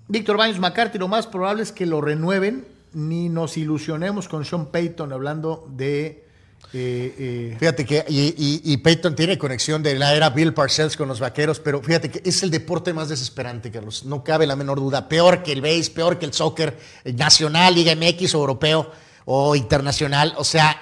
[0.08, 4.66] Víctor Baños McCarthy, lo más probable es que lo renueven, ni nos ilusionemos con Sean
[4.66, 6.24] Payton hablando de...
[6.72, 11.06] eh, eh, Fíjate que, y, y- Peyton tiene conexión de la era Bill Parcells con
[11.06, 14.04] los vaqueros, pero fíjate que es el deporte más desesperante, Carlos.
[14.04, 15.08] No cabe la menor duda.
[15.08, 18.90] Peor que el base, peor que el soccer eh, nacional, Liga MX o europeo
[19.26, 20.34] o internacional.
[20.38, 20.76] O sea,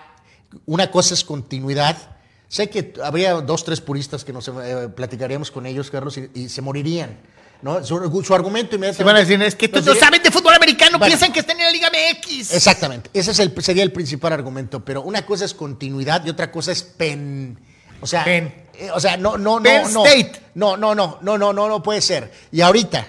[0.64, 2.16] una cosa es continuidad.
[2.48, 4.50] Sé que habría dos, tres puristas que nos
[4.96, 7.18] platicaríamos con ellos, Carlos, y se morirían.
[7.62, 7.84] ¿No?
[7.84, 8.96] Su, su argumento inmediatamente.
[8.96, 11.06] se van a decir, es que estos no diría- saben de fútbol americano, Bueno.
[11.11, 12.52] piensan que están en la Liga MX.
[12.54, 16.50] Exactamente, ese es el, sería el principal argumento, pero una cosa es continuidad y otra
[16.52, 17.59] cosa es pen,
[18.00, 18.54] o sea, Penn.
[18.74, 20.40] eh, o sea, no, no, no, Penn no, State.
[20.54, 22.32] no, no, no, no, no, no, no puede ser.
[22.52, 23.06] Y ahorita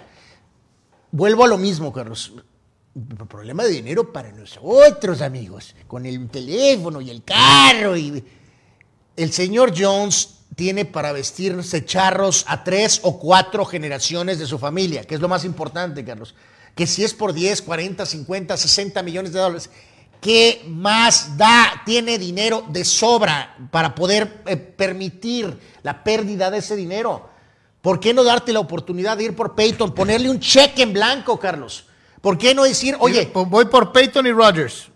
[1.11, 2.33] vuelvo a lo mismo, Carlos.
[3.29, 8.21] Problema de dinero para nosotros, amigos, con el teléfono y el carro y
[9.15, 15.05] el señor Jones tiene para vestirse charros a tres o cuatro generaciones de su familia,
[15.05, 16.35] que es lo más importante, Carlos.
[16.75, 19.69] Que si es por 10, 40, 50, 60 millones de dólares,
[20.19, 21.81] ¿qué más da?
[21.85, 27.29] Tiene dinero de sobra para poder eh, permitir la pérdida de ese dinero.
[27.81, 31.39] ¿Por qué no darte la oportunidad de ir por Peyton, ponerle un cheque en blanco,
[31.39, 31.85] Carlos?
[32.19, 34.89] ¿Por qué no decir, oye, Voy por Peyton y Rodgers.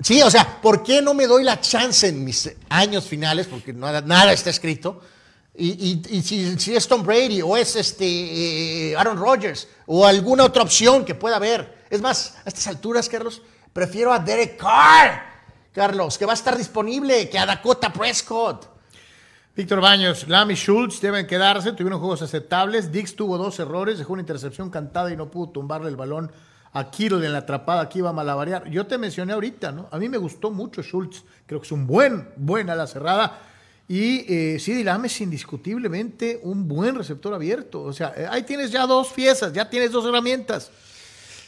[0.00, 3.48] Sí, o sea, ¿por qué no me doy la chance en mis años finales?
[3.48, 5.00] Porque nada, está escrito.
[5.56, 11.04] Y, si, es Tom Brady o es este eh, Aaron Rodgers o alguna otra opción
[11.04, 11.84] que pueda haber.
[11.90, 13.42] Es más, a estas alturas, Carlos,
[13.72, 15.20] prefiero a Derek Carr,
[15.72, 18.78] Carlos, que va a estar disponible, que a Dakota Prescott.
[19.56, 22.92] Víctor Baños, Lam Schultz deben quedarse, tuvieron juegos aceptables.
[22.92, 26.30] Dix tuvo dos errores, dejó una intercepción cantada y no pudo tumbarle el balón
[26.78, 28.70] a Kittle en la atrapada que iba a malabarear.
[28.70, 29.88] Yo te mencioné ahorita, ¿no?
[29.90, 33.40] A mí me gustó mucho Schultz, creo que es un buen, buen ala cerrada.
[33.88, 37.82] Y eh, Sid Lam es indiscutiblemente un buen receptor abierto.
[37.82, 40.70] O sea, eh, ahí tienes ya dos piezas, ya tienes dos herramientas.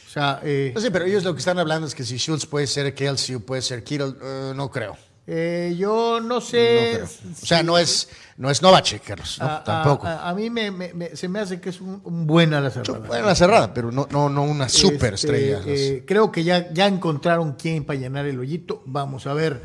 [0.07, 2.67] O sea, eh, No pero ellos lo que están hablando es que si Schultz puede
[2.67, 4.97] ser Kelsey o puede ser Kittle, eh, no creo.
[5.33, 7.01] Eh, yo no No sé.
[7.03, 10.05] O sea, no es, no es Novacek, Carlos, no, a, tampoco.
[10.07, 12.69] A, a mí me, me- me- se me hace que es un, un buen ala
[12.69, 13.07] cerrada.
[13.07, 15.61] Bueno, la cerrada, pero no, no, no una super Este, estrella.
[15.65, 18.81] eh, creo que ya, ya encontraron quién para llenar el hoyito.
[18.85, 19.61] Vamos a ver.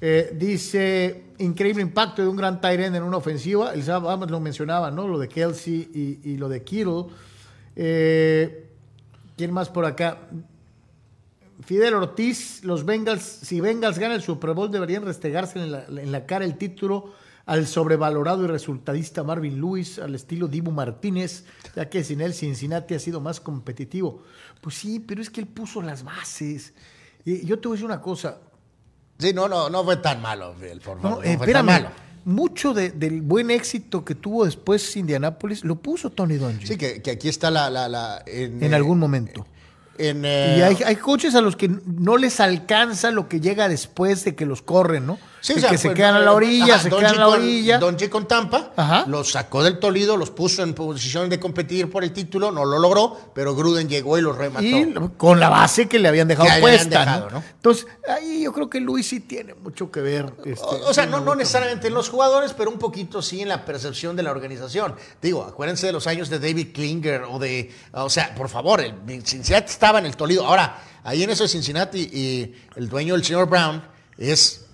[0.00, 3.74] Eh, dice, increíble impacto de un gran Tyren en una ofensiva.
[3.74, 5.06] El sábado lo mencionaba, ¿no?
[5.06, 5.90] Lo de Kelsey
[6.24, 7.04] y, y lo de Kittle.
[7.76, 8.66] Eh,
[9.36, 10.18] ¿Quién más por acá?
[11.64, 16.10] Fidel Ortiz, los Bengals, si Bengals gana el Super Bowl, deberían restregarse en la, en
[16.12, 17.12] la cara el título
[17.46, 21.44] al sobrevalorado y resultadista Marvin Lewis, al estilo Dibu Martínez,
[21.74, 24.22] ya que sin él Cincinnati ha sido más competitivo.
[24.60, 26.72] Pues sí, pero es que él puso las bases.
[27.24, 28.38] Y yo te voy a decir una cosa,
[29.18, 31.02] Sí, no, no, no fue tan malo, Fidel, por favor.
[31.02, 31.94] no, No, eh, fue espérame, tan malo.
[32.24, 37.02] mucho de- del buen éxito que tuvo después Indianapolis lo puso Tony Dungy Sí, que,
[37.02, 37.68] que aquí está la...
[37.68, 39.46] la, la- en eh, algún momento.
[40.00, 43.68] En, eh, Y hay, hay coaches a los que no les alcanza lo que llega
[43.68, 45.18] después de que los corren, ¿no?
[45.40, 47.18] Sí, o sea, que se fue- quedan a la orilla, ajá, se Don quedan a
[47.18, 47.78] la con- orilla.
[47.78, 49.04] Don G con Tampa, Ajá.
[49.06, 52.78] los sacó del Tolido, los puso en posición de competir por el título, no lo
[52.78, 54.64] logró, pero Gruden llegó y los remató.
[54.64, 57.38] y con la base que le habían dejado Que le habían puesta, dejado, ¿no?
[57.38, 57.44] ¿no?
[57.54, 60.32] Entonces, ahí yo creo que Luis sí tiene mucho que ver.
[60.44, 63.48] este, O, o sea, no, no necesariamente en los jugadores, pero un poquito sí en
[63.48, 64.94] la percepción de la organización.
[65.22, 68.94] Digo, acuérdense de los años de David Klinger o de, o sea, por favor, el
[69.26, 70.44] Cincinnati estaba en el Toledo.
[70.46, 73.82] Ahora, ahí en eso de Cincinnati y el dueño, el señor Brown,
[74.18, 74.66] es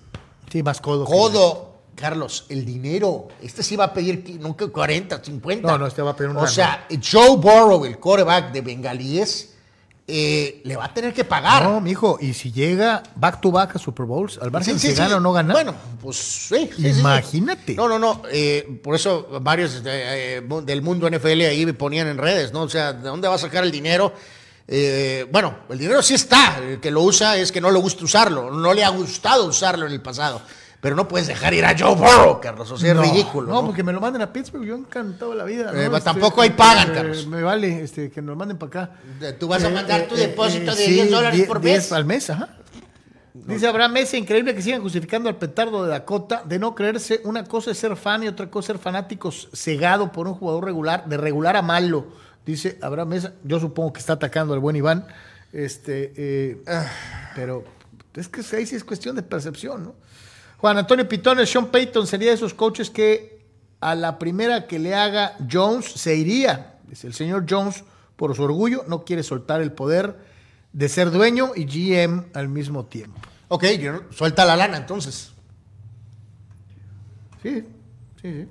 [0.51, 1.05] Sí, más codo.
[1.05, 1.67] que- codo.
[1.95, 3.27] Carlos, el dinero.
[3.41, 5.67] Este sí va a pedir nunca 40, 50.
[5.67, 6.51] No, no, este va a pedir un O rango.
[6.53, 9.55] sea, Joe Burrow, el quarterback de Bengalíes,
[10.09, 11.63] eh, le va a tener que pagar.
[11.63, 14.93] No, mijo, y si llega back to back a Super Bowls, al margen Sí, si
[14.93, 15.53] sí, gana o no gana.
[15.53, 16.69] Bueno, pues sí.
[16.77, 17.73] Imagínate.
[17.73, 18.21] No, no, no.
[18.31, 22.61] eh, por eso varios eh, eh, del mundo NFL ahí me ponían en redes, ¿no?
[22.61, 24.13] O sea, ¿de dónde va a sacar el dinero?
[24.67, 26.57] Eh, bueno, el dinero sí está.
[26.61, 28.51] El que lo usa es que no le gusta usarlo.
[28.51, 30.41] No le ha gustado usarlo en el pasado.
[30.79, 32.69] pero no puedes dejar ir a Joe Burrow, Carlos.
[32.71, 33.47] O sea, No, es ridículo.
[33.47, 33.67] No, ¿no?
[33.67, 34.63] porque me lo manden a Pittsburgh.
[34.65, 35.71] Yo encantado de la vida.
[35.73, 35.99] Eh, ¿no?
[36.01, 37.25] tampoco ahí pagan, eh, Carlos.
[37.27, 38.95] Me vale este, que nos manden para acá.
[39.21, 41.91] Eh, Tú vas a mandar tu depósito de sí, 10 dólares 10 por 10 mes.
[41.91, 42.49] al mes, ajá.
[43.33, 47.21] Dice Abraham Mesa, increíble que sigan justificando al petardo de Dakota de no creerse.
[47.23, 50.65] Una cosa es ser fan y otra cosa es ser fanático cegado por un jugador
[50.65, 52.07] regular, de regular a malo.
[52.47, 55.05] Dice Abraham Mesa, yo supongo que está atacando al buen Iván.
[55.51, 56.63] Este, eh,
[57.35, 57.65] pero
[58.15, 59.95] es que ahí sí es cuestión de percepción, ¿no?
[60.57, 63.41] Juan Antonio Pitones, Sean Payton sería de esos coaches que
[63.81, 66.77] a la primera que le haga Jones se iría.
[66.87, 67.83] Dice el señor Jones,
[68.15, 70.15] por su orgullo, no quiere soltar el poder
[70.71, 73.19] de ser dueño y GM al mismo tiempo.
[73.49, 73.65] Ok,
[74.11, 75.33] suelta la lana entonces.
[77.43, 77.65] Sí,
[78.21, 78.47] sí, sí.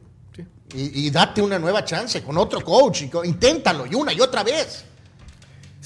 [0.78, 3.02] Y, date una nueva chance con otro coach.
[3.02, 4.84] y inténtalo y una y otra vez.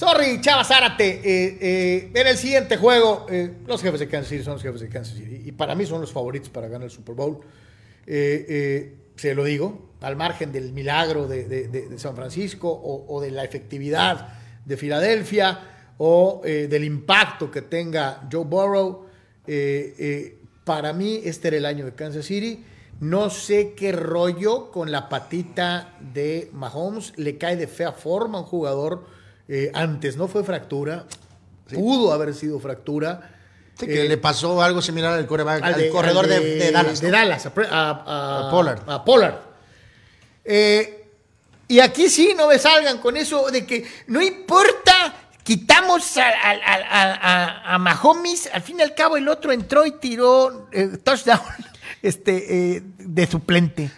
[0.00, 1.20] Sorry, Chava Zárate.
[1.22, 4.80] Eh, eh, en el siguiente juego, eh, los jefes de Kansas City son los jefes
[4.80, 5.42] de Kansas City.
[5.44, 7.40] Y para mí son los favoritos para ganar el Super Bowl.
[8.06, 14.38] Se lo digo, al margen del milagro de, San Francisco o, o de la efectividad
[14.64, 19.06] de Filadelfia o del impacto que tenga Joe Burrow.
[20.64, 22.64] para mí, este era el año de Kansas City.
[23.00, 27.14] No sé qué rollo con la patita de Mahomes.
[27.16, 29.06] Le cae de fea forma a un jugador.
[29.48, 31.06] eh, antes no fue fractura.
[31.74, 33.30] Pudo haber sido fractura.
[33.78, 36.40] Sí, que Eh, le pasó algo similar al, coreback- al al de- corredor al de,
[36.56, 37.00] de Dallas.
[37.00, 37.12] de ¿no?
[37.16, 38.48] Dallas, a, Pre- a- a-
[38.86, 39.34] A Pollard.
[40.44, 41.08] Eh,
[41.68, 46.50] y aquí sí no me salgan con eso de que no importa, quitamos a, a,
[46.52, 50.96] a- a- a Mahomes, al fin y al cabo el otro entró y tiró eh,
[51.02, 51.40] touchdown
[52.02, 53.90] este, eh, de suplente.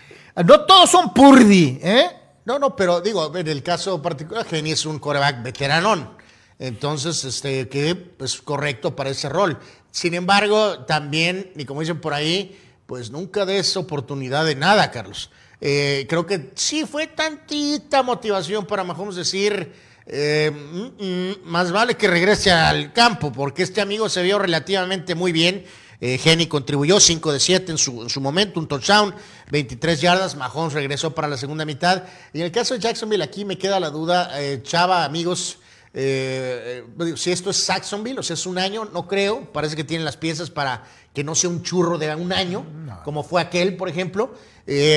[0.44, 2.06] No todos son Purdy, ¿eh?
[2.44, 6.10] No, no, pero digo, en el caso particular, Geni es un coreback veteranón.
[6.58, 9.58] Entonces, este, que es correcto para ese rol.
[9.90, 15.30] Sin embargo, también, y como dicen por ahí, pues nunca des oportunidad de nada, Carlos.
[15.60, 19.72] Eh, creo que sí fue tantita motivación para Mahomes decir,
[20.06, 25.14] eh, mm, mm, más vale que regrese al campo, porque este amigo se vio relativamente
[25.14, 25.64] muy bien.
[26.04, 29.14] Eh, Geni contribuyó 5 de 7 en su, en su momento, un touchdown,
[29.52, 30.34] 23 yardas.
[30.34, 32.02] Mahomes regresó para la segunda mitad.
[32.32, 35.58] Y en el caso de Jacksonville, aquí me queda la duda, eh, Chava, amigos.
[35.94, 39.52] eh, eh, si esto es Jacksonville, o sea, es un año, no creo.
[39.52, 40.82] Parece que tienen las piezas para
[41.14, 42.66] que no sea un churro de un año,
[43.04, 44.34] como fue aquel, por ejemplo.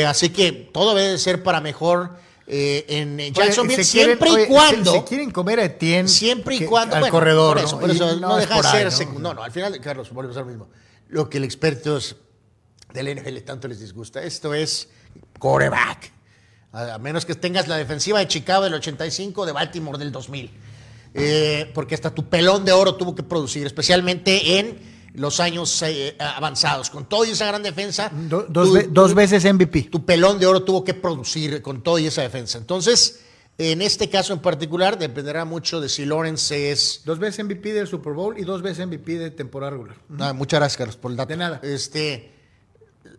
[0.08, 4.30] Así que todo debe de ser para mejor eh, en, en Jacksonville, Oye, se siempre
[4.32, 4.91] oye, y cuando.
[4.91, 6.08] Se, se quieren comer a Etienne.
[6.08, 6.95] Siempre y que- cuando.
[6.95, 7.58] Al bueno, corredor.
[7.58, 7.82] Por eso, ¿no?
[7.82, 8.88] por eso no, deja de ser.
[8.88, 10.68] ahí, secu- no, no, al final, Carlos, volvemos a lo mismo.
[11.16, 12.18] Lo que los expertos
[12.93, 14.22] del NFL tanto les disgusta.
[14.22, 14.89] Esto es
[15.39, 16.11] coreback.
[16.74, 20.51] A menos que tengas la defensiva de Chicago del 85, de Baltimore del 2000.
[21.13, 24.78] Eh, porque hasta tu pelón de oro tuvo que producir, especialmente en
[25.13, 26.89] los años eh, avanzados.
[26.89, 28.09] Con toda esa gran defensa.
[28.13, 29.84] Do- dos, tu- ve- dos veces MVP.
[29.84, 32.57] tu pelón de oro tuvo que producir con toda esa defensa.
[32.57, 33.22] Entonces,
[33.58, 37.01] en este caso en particular, dependerá mucho de si Lawrence es.
[37.06, 39.95] Dos veces MVP del Super Bowl y dos veces MVP de temporada regular.
[40.20, 41.30] Ah, muchas gracias, Carlos, por el dato.
[41.30, 41.60] De nada.
[41.64, 42.34] Este,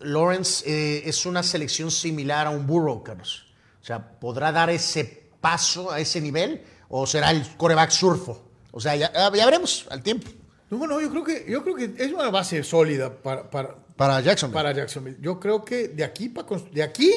[0.01, 3.47] Lawrence eh, es una selección similar a un Burrow, Carlos.
[3.80, 8.43] O sea, ¿podrá dar ese paso a ese nivel o será el coreback surfo?
[8.72, 10.28] O sea, ya, ya veremos al tiempo.
[10.68, 14.20] No, no, yo creo que, yo creo que es una base sólida para, para, Para
[14.20, 14.51] Jackson.
[14.51, 15.16] para Jacksonville.
[15.20, 17.12] Yo creo que de aquí, para, de aquí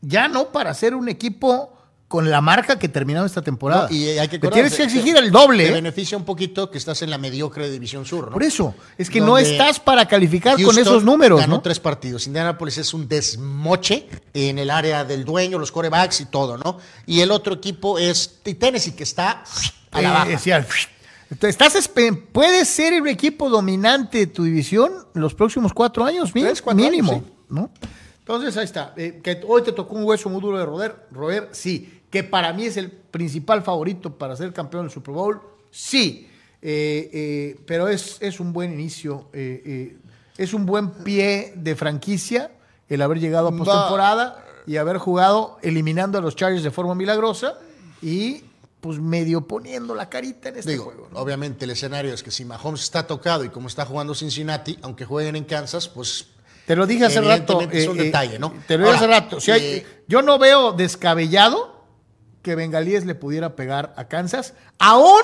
[0.00, 1.75] ya no para ser un equipo
[2.08, 3.88] con la marca que terminaron esta temporada.
[3.90, 5.64] y hay que Te tienes que exigir te- el doble.
[5.64, 5.74] Te ¿eh?
[5.74, 8.32] beneficia un poquito que estás en la mediocre división sur, ¿no?
[8.32, 11.40] Por eso, es que no estás para calificar con esos números.
[11.40, 11.62] Ganó ¿no?
[11.62, 12.26] tres partidos.
[12.28, 16.78] Indianapolis es un desmoche en el área del dueño, los corebacks y todo, ¿no?
[17.06, 19.42] Y el otro equipo es Tennessee, que está
[19.90, 20.66] a la Eh, baja.
[21.42, 21.90] ¿estás
[22.32, 26.34] ¿Puedes ser el equipo dominante de tu división en los próximos cuatro años?
[26.34, 27.12] mi- Tres, cuatro mínimo.
[27.12, 27.32] años, sí.
[27.48, 27.70] ¿no?
[28.20, 28.92] Entonces, ahí está.
[28.96, 31.95] Eh, que hoy te tocó un hueso muy duro de roer, roer, sí.
[32.16, 35.40] Que para mí es el principal favorito para ser campeón del Super Bowl,
[35.70, 36.28] sí.
[36.62, 39.96] Eh, eh, pero es, es un buen inicio, eh,
[40.36, 42.50] es un buen pie de franquicia
[42.88, 47.58] el haber llegado a postemporada y haber jugado eliminando a los Chargers de forma milagrosa
[48.02, 48.42] y
[48.80, 51.08] pues medio poniendo la carita en este Digo, juego.
[51.12, 51.18] ¿no?
[51.18, 55.04] obviamente el escenario es que si Mahomes está tocado y como está jugando Cincinnati, aunque
[55.04, 56.26] jueguen en Kansas, pues
[56.66, 57.60] Te lo dije hace rato.
[57.70, 58.52] Es un detalle, ¿no?
[58.66, 59.40] Te lo dije hace rato.
[59.40, 61.75] Si hay- eh, yo no veo descabellado
[62.46, 65.20] que Bengalíes le pudiera pegar a Kansas, aún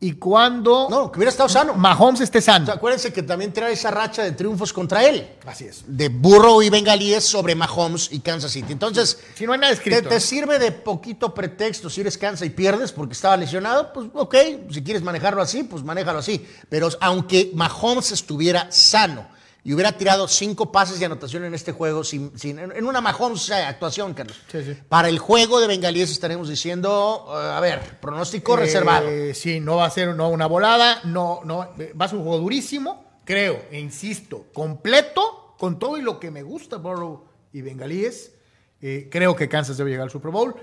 [0.00, 1.74] y cuando no, que hubiera estado sano.
[1.74, 2.64] Mahomes esté O sano.
[2.64, 5.28] sea, acuérdense que también trae esa racha de triunfos contra él.
[5.44, 5.84] Así es.
[5.86, 8.72] De Burrow y Bengalíes sobre Mahomes y Kansas City.
[8.72, 10.08] Entonces, Si no hay nada te, escrito.
[10.08, 10.20] te ¿no?
[10.22, 14.34] sirve de poquito pretexto si eres Kansas y pierdes porque estaba lesionado, pues ok,
[14.70, 16.46] si quieres manejarlo así, pues manéjalo así.
[16.70, 19.26] Pero aunque Mahomes estuviera sano
[19.68, 23.52] y hubiera tirado cinco pases de anotación en este juego sin, sin- en una eh,
[23.52, 24.38] actuación, Carlos.
[24.50, 24.74] Sí, sí.
[24.88, 29.06] Para el juego de Bengalíes estaremos diciendo, eh, a ver, pronóstico Eh, reservado.
[29.34, 31.68] Sí, no va a ser no, una volada, no, no,
[32.00, 36.30] va a ser un juego durísimo, creo, e insisto, completo, con todo y lo que
[36.30, 38.32] me gusta Burrow y Bengalíes.
[38.80, 40.54] Eh, creo que Kansas debe llegar al Super Bowl,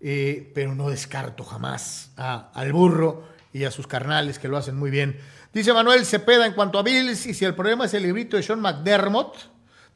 [0.00, 4.76] eh, pero no descarto jamás a- al burro y a sus carnales que lo hacen
[4.76, 5.18] muy bien.
[5.52, 8.42] Dice Manuel Cepeda en cuanto a Bills, y si el problema es el librito de
[8.42, 9.36] Sean McDermott,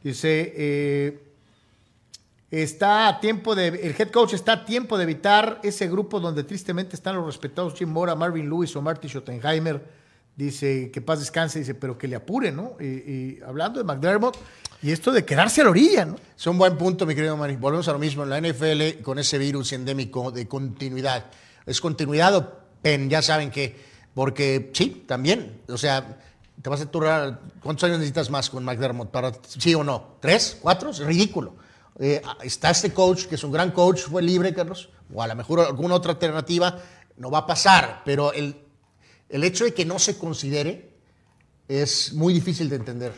[0.02, 1.26] dice, eh,
[2.50, 6.44] Está a tiempo de, el head coach está a tiempo de evitar ese grupo donde
[6.44, 9.82] tristemente están los respetados Jim Mora, Marvin Lewis o Marty Schottenheimer.
[10.36, 12.76] Dice que paz descanse, dice, pero que le apure, ¿no?
[12.78, 14.36] Y, hablando de McDermott,
[14.80, 16.16] y esto de quedarse a la orilla, ¿no?
[16.36, 17.57] Es un buen punto, mi querido Mari.
[17.57, 21.26] Volvemos a lo mismo en la NFL con ese virus endémico de continuidad.
[21.64, 23.11] ¿Es continuidad o pen?
[23.11, 23.74] Ya saben que,
[24.17, 25.61] porque sí, también.
[25.69, 26.19] O sea,
[26.62, 29.11] te vas a durar, ¿cuántos años necesitas más con McDermott?
[29.11, 30.17] Para, ¿Sí o no?
[30.21, 30.57] ¿Tres?
[30.59, 30.89] ¿Cuatro?
[30.89, 31.55] Es ridículo.
[31.99, 35.37] Eh, está este coach, que es un gran coach, fue libre, Carlos, o a lo
[35.37, 36.79] mejor alguna otra alternativa,
[37.19, 38.57] no va a pasar, pero el,
[39.29, 40.95] el hecho de que no se considere
[41.69, 43.12] es muy difícil de entender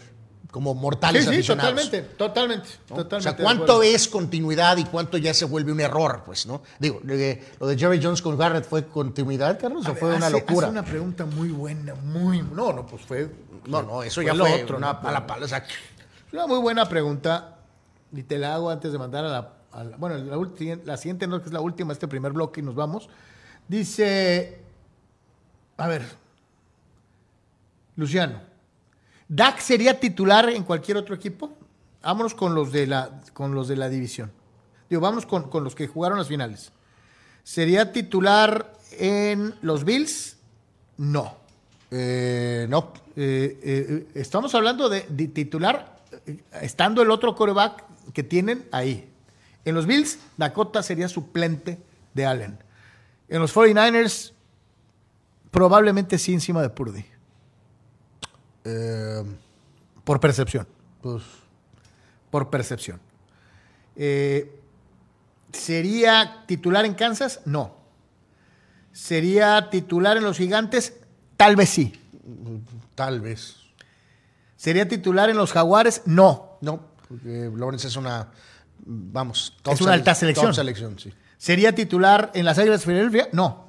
[0.51, 2.97] como mortales Sí, sí, totalmente, totalmente, ¿no?
[2.97, 3.17] totalmente.
[3.17, 6.23] O sea, ¿cuánto es continuidad y cuánto ya se vuelve un error?
[6.25, 6.63] Pues, ¿no?
[6.79, 10.15] Digo, lo de, lo de Jerry Jones con Garrett fue continuidad, Carlos, o ver, fue
[10.15, 10.69] una locura.
[10.69, 12.41] hace una pregunta muy buena, muy.
[12.43, 13.31] No, no, pues fue.
[13.67, 15.45] No, no, eso fue ya lo fue otro, una pala pala.
[15.45, 15.65] O sea,
[16.33, 17.59] Una muy buena pregunta
[18.13, 19.53] y te la hago antes de mandar a la...
[19.73, 22.61] a la- bueno, la, ulti- la siguiente no, que es la última, este primer bloque
[22.61, 23.11] y nos vamos.
[23.69, 24.63] Dice,
[25.77, 26.07] a ver,
[27.97, 28.41] Luciano,
[29.29, 31.53] ¿Dak sería titular en cualquier otro equipo?
[32.03, 34.33] Vámonos con los de la, con los de la división.
[34.89, 36.73] Digo, vámonos con, con los que jugaron las finales.
[37.43, 40.37] ¿Sería titular en los Bills?
[40.97, 41.37] No.
[41.91, 42.93] eh, no.
[43.17, 45.99] Eh, eh, estamos hablando de, de titular,
[46.63, 49.11] estando el otro coreback que tienen ahí.
[49.65, 51.79] En los Bills, Dakota sería suplente
[52.15, 52.59] de Allen.
[53.29, 54.33] En los 49ers,
[55.51, 57.05] probablemente sí encima de Purdy,
[58.65, 59.23] Eh,
[60.05, 60.67] por percepción.
[61.03, 61.23] pues,
[62.31, 63.01] Por percepción.
[63.97, 64.61] Eh,
[65.53, 67.41] ¿Sería titular en Kansas?
[67.45, 67.75] No.
[68.93, 70.95] ¿Sería titular en los Gigantes?
[71.37, 71.93] Tal vez sí.
[72.95, 73.57] tal vez.
[74.57, 76.03] ¿Sería titular en los Jaguares?
[76.05, 76.59] No.
[76.61, 78.29] No, porque Lawrence es una,
[78.85, 80.47] vamos, Es una alta selección.
[80.47, 81.13] top selección, sí.
[81.39, 83.29] ¿Sería titular en las Águilas de Filadelfia?
[83.33, 83.69] No.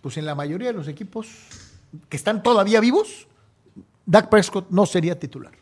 [0.00, 1.28] Pues en la mayoría de los equipos
[2.08, 3.28] que están todavía vivos,
[4.06, 5.52] Dak Prescott no sería titular.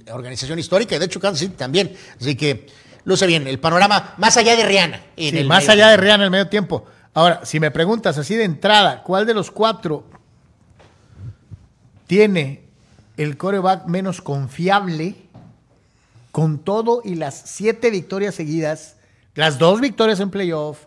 [0.06, 1.94] y organización histórica y de hecho Kansas City también.
[2.20, 2.66] Así que
[3.04, 5.02] luce bien el panorama más allá de Rihanna.
[5.16, 5.72] en Sí, el más medio.
[5.72, 6.86] allá de Rihanna en el medio tiempo.
[7.12, 10.04] Ahora, si me preguntas así de entrada, ¿cuál de los cuatro
[12.06, 12.64] tiene
[13.16, 15.16] el coreback menos confiable?
[16.32, 18.96] Con todo y las siete victorias seguidas,
[19.36, 20.86] Las dos victorias en playoff.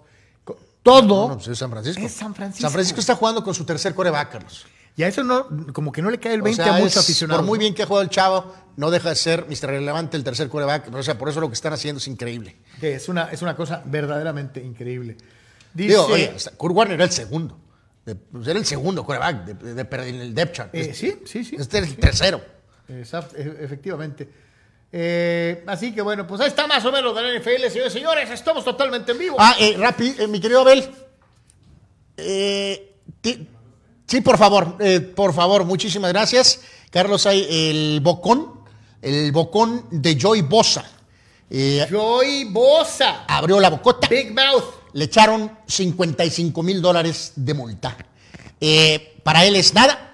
[0.88, 1.27] Todo.
[1.27, 2.01] No, pues es San Francisco.
[2.01, 2.61] Es San Francisco.
[2.61, 4.65] San Francisco está jugando con su tercer coreback, Carlos.
[4.95, 6.97] Y a eso no, como que no le cae el O 20 sea, a muchos
[6.97, 7.41] aficionados.
[7.41, 7.61] Por muy ¿no?
[7.61, 9.67] bien que ha jugado el chavo, no deja de ser Mr.
[9.67, 10.91] Relevante el tercer coreback.
[10.93, 12.55] O sea, por eso lo que están haciendo es increíble.
[12.79, 15.17] Que es una, es una cosa verdaderamente increíble.
[15.73, 17.59] Dice, Digo, oye, Kurt Warner era el segundo.
[18.05, 20.69] De- pues era el segundo coreback de, de- de- en el depth chart.
[20.73, 21.57] eh, sí, sí, sí.
[21.59, 22.41] Este es el tercero.
[22.89, 24.46] Exact- e- efectivamente.
[24.91, 27.97] Eh, así que bueno, pues ahí está más o menos de la NFL, señores y
[27.99, 28.29] señores.
[28.29, 29.35] Estamos totalmente en vivo.
[29.39, 30.89] Ah, eh, Rappi, eh, mi querido Abel.
[32.15, 33.47] Eh, ti-
[34.07, 34.77] sí, por favor,
[35.15, 36.61] por favor, muchísimas gracias.
[36.89, 38.61] Carlos, hay el bocón,
[39.01, 40.85] el bocón de Joy Bosa.
[41.89, 43.23] Joey Bosa.
[43.27, 44.07] abrió la bocota.
[44.07, 44.63] Big Mouth.
[44.93, 47.95] le echaron 55 mil dólares de multa.
[49.23, 50.07] Para él es nada,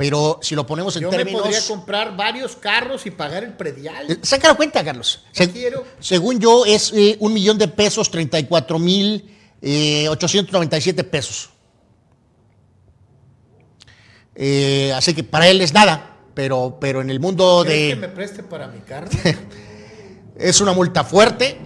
[0.00, 1.42] pero si lo ponemos en Yo me términos...
[1.42, 4.10] podría comprar varios carros y pagar el predial.
[4.10, 5.26] Eh, Saca la cuenta, Carlos.
[5.52, 5.84] Quiero.
[5.98, 9.30] Según yo, es eh, un millón de pesos, 34 mil
[9.60, 11.50] eh, 897 pesos.
[14.36, 18.00] Eh, así que para él es nada, pero, pero en el mundo ¿Crees que de...
[18.00, 19.10] me preste para mi carro?
[20.34, 21.58] Es una multa fuerte.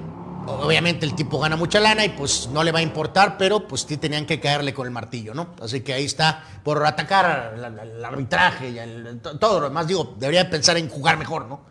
[0.46, 3.82] Obviamente el tipo gana mucha lana y pues no le va a importar, pero pues
[3.88, 5.54] sí tenían que caerle con el martillo, ¿no?
[5.62, 10.76] Así que ahí está, por atacar al arbitraje y todo lo demás, digo, debería pensar
[10.76, 11.62] en jugar mejor, ¿no?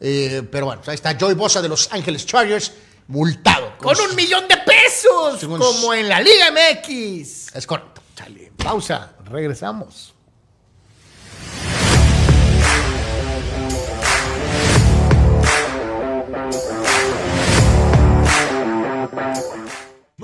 [0.00, 2.72] Eh, pero bueno, ahí está Joey Bosa de Los Ángeles Chargers,
[3.08, 3.76] multado.
[3.78, 7.54] Con un millón de pesos, Según- como en la Liga MX.
[7.54, 8.02] Es correcto.
[8.16, 10.14] Chale, pausa, regresamos.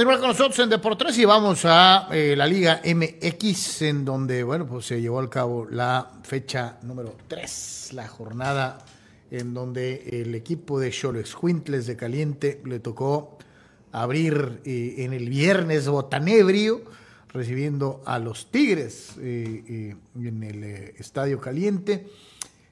[0.00, 4.66] Continuar con nosotros en Deportes y vamos a eh, la Liga MX, en donde, bueno,
[4.66, 8.78] pues se llevó al cabo la fecha número 3, la jornada
[9.30, 13.36] en donde el equipo de Cholos Quintles de Caliente le tocó
[13.92, 16.80] abrir eh, en el viernes botanebrio,
[17.28, 20.64] recibiendo a los Tigres eh, en el
[20.96, 22.06] Estadio Caliente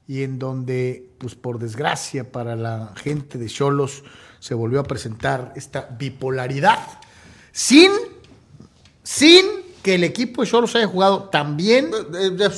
[0.06, 4.02] y en donde, pues por desgracia para la gente de Cholos,
[4.38, 6.78] se volvió a presentar esta bipolaridad
[7.58, 7.90] sin,
[9.02, 9.44] sin
[9.82, 11.90] que el equipo de Cholos haya jugado tan bien.
[12.14, 12.48] Eh, eh,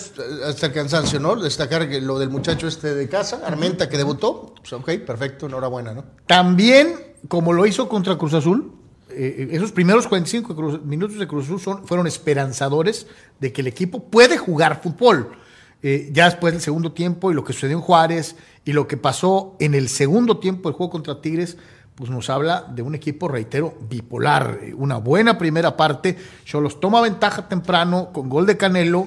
[0.46, 1.36] Hasta el cansancio, ¿no?
[1.36, 4.54] Destacar que lo del muchacho este de casa, Armenta, que debutó.
[4.56, 6.04] Pues, ok, perfecto, enhorabuena, ¿no?
[6.26, 6.94] También
[7.28, 8.72] como lo hizo contra Cruz Azul,
[9.10, 13.06] eh, esos primeros 45 Cruz- minutos de Cruz Azul son- fueron esperanzadores
[13.40, 15.30] de que el equipo puede jugar fútbol.
[15.82, 18.36] Eh, ya después del segundo tiempo y lo que sucedió en Juárez
[18.66, 21.56] y lo que pasó en el segundo tiempo del juego contra Tigres,
[22.00, 24.58] pues nos habla de un equipo, reitero, bipolar.
[24.62, 29.06] Eh, Una buena primera parte, Cholos toma ventaja temprano con gol de Canelo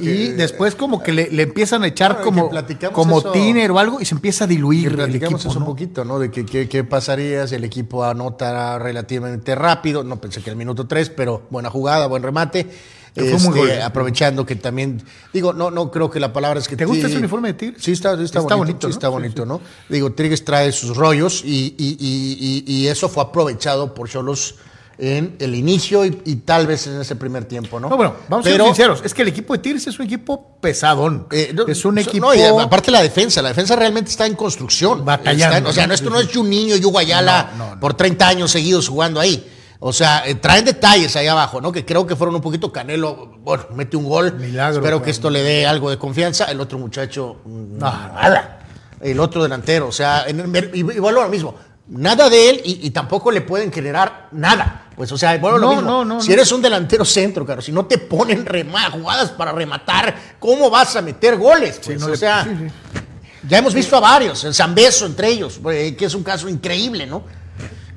[0.00, 2.50] y después como que le, le empiezan a echar como,
[2.92, 5.50] como eso- tiner o algo y se empieza a diluir platicamos equipo.
[5.50, 6.18] eso un poquito, ¿no?
[6.20, 10.02] De que qué qué pasaría si el equipo anota relativamente rápido.
[10.04, 12.68] No pensé que el minuto 3, pero buena jugada, buen remate.
[13.16, 16.84] Muy Este, aprovechando que también, digo, no, no creo que la palabra es que ¿Te
[16.84, 17.82] gusta ese uniforme de Tigres?
[17.82, 19.48] Sí, está, está, Está bonito, bonito, sí está bonito, sí.
[19.48, 19.60] ¿no?
[19.88, 24.54] Digo, Tigres trae sus rollos y, y- y- y- y eso fue aprovechado por Cholos
[24.96, 27.88] en el inicio y, y tal vez en ese primer tiempo, ¿no?
[27.88, 29.00] No, bueno, vamos a Pero- ser sinceros.
[29.02, 31.26] Es que el equipo de Tigres es un equipo pesadón.
[31.32, 32.26] Eh, no, es un equipo.
[32.26, 35.02] No, y aparte la defensa, la defensa realmente está en construcción.
[35.04, 35.94] Batallando, Está- o sea, ¿no?
[35.94, 37.80] esto no es un niño y Hugo Ayala no.
[37.80, 39.50] por 30 años seguidos jugando ahí.
[39.82, 41.72] O sea, eh, traen detalles ahí abajo, ¿no?
[41.72, 43.32] Que creo que fueron un poquito Canelo.
[43.38, 44.34] Bueno, mete un gol.
[44.34, 46.44] Milagro, Espero que esto le dé algo de confianza.
[46.44, 47.78] El otro muchacho, No.
[47.78, 48.58] nada.
[49.00, 51.54] El otro delantero, o sea, en el- igual lo mismo.
[51.88, 54.84] Nada de él y, y tampoco le pueden generar nada.
[54.94, 55.90] Pues, o sea, bueno, lo No, mismo.
[55.90, 58.46] no, no, si eres un delantero centro, claro, si no te ponen
[58.92, 61.80] jugadas para rematar, ¿cómo vas a meter goles?
[61.82, 63.00] Pues, o le- sea, sí, sí.
[63.48, 67.06] ya hemos visto a varios, el Zambeso entre ellos, eh, que es un caso increíble,
[67.06, 67.22] ¿no?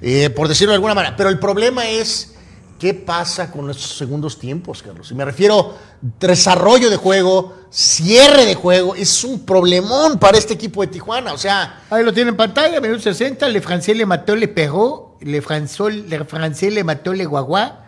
[0.06, 1.16] Eh, por decirlo de alguna manera.
[1.16, 2.36] Pero el problema es,
[2.78, 5.10] ¿qué pasa con estos segundos tiempos, Carlos?
[5.10, 5.78] Y me refiero
[6.20, 11.32] desarrollo de juego, cierre de juego, es un problemón para este equipo de Tijuana.
[11.32, 13.48] O sea, Ahí lo tiene en pantalla, minuto 60.
[13.48, 15.18] Le francés le mató, le pegó.
[15.22, 16.20] Le, franzó, le
[16.72, 17.86] le mató, le guaguá.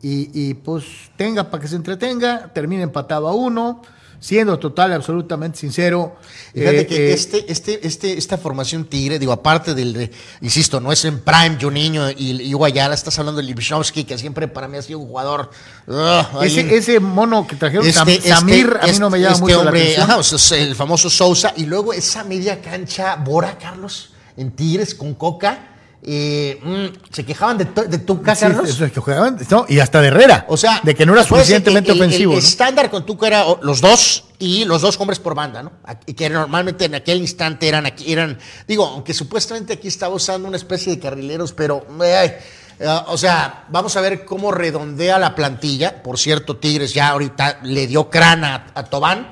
[0.00, 0.84] Y, y, pues
[1.16, 2.52] tenga para que se entretenga.
[2.52, 3.82] Termina empatado a uno.
[4.18, 6.16] Siendo total, absolutamente sincero.
[6.54, 10.10] Fíjate eh, que eh, este, este, este, esta formación Tigre, digo, aparte del, de-
[10.40, 14.48] insisto, no es en Prime, Juninho y, y Guayala, estás hablando de Lipshovsky, que siempre
[14.48, 15.50] para mí ha sido un jugador.
[16.76, 19.60] ese, mono que trajeron, Sam- este, Samir, a mí este- no me llama este mucho
[19.60, 20.10] hombre, la atención.
[20.10, 24.50] ajá, o sea, es el famoso Sousa, y luego esa media cancha, Bora, Carlos, en
[24.52, 25.75] Tigres con Coca,
[26.08, 28.68] eh, mm, se quejaban de, de Tuca, Sí, Carlos.
[28.68, 30.46] eso es que jugaban, no, y hasta de Herrera.
[30.48, 32.32] O sea, de que no era suficientemente que el- ofensivo.
[32.34, 32.44] El, ¿no?
[32.46, 35.72] estándar con Tuca era los dos y los dos hombres por banda, ¿no?
[36.06, 38.38] Y que normalmente en aquel instante eran aquí, eran,
[38.68, 42.38] digo, aunque supuestamente aquí estaba usando una especie de carrileros, pero, eh,
[43.08, 46.02] o sea, vamos a ver cómo redondea la plantilla.
[46.02, 49.30] Por cierto, Tigres ya ahorita le dio crana a, a Tobán.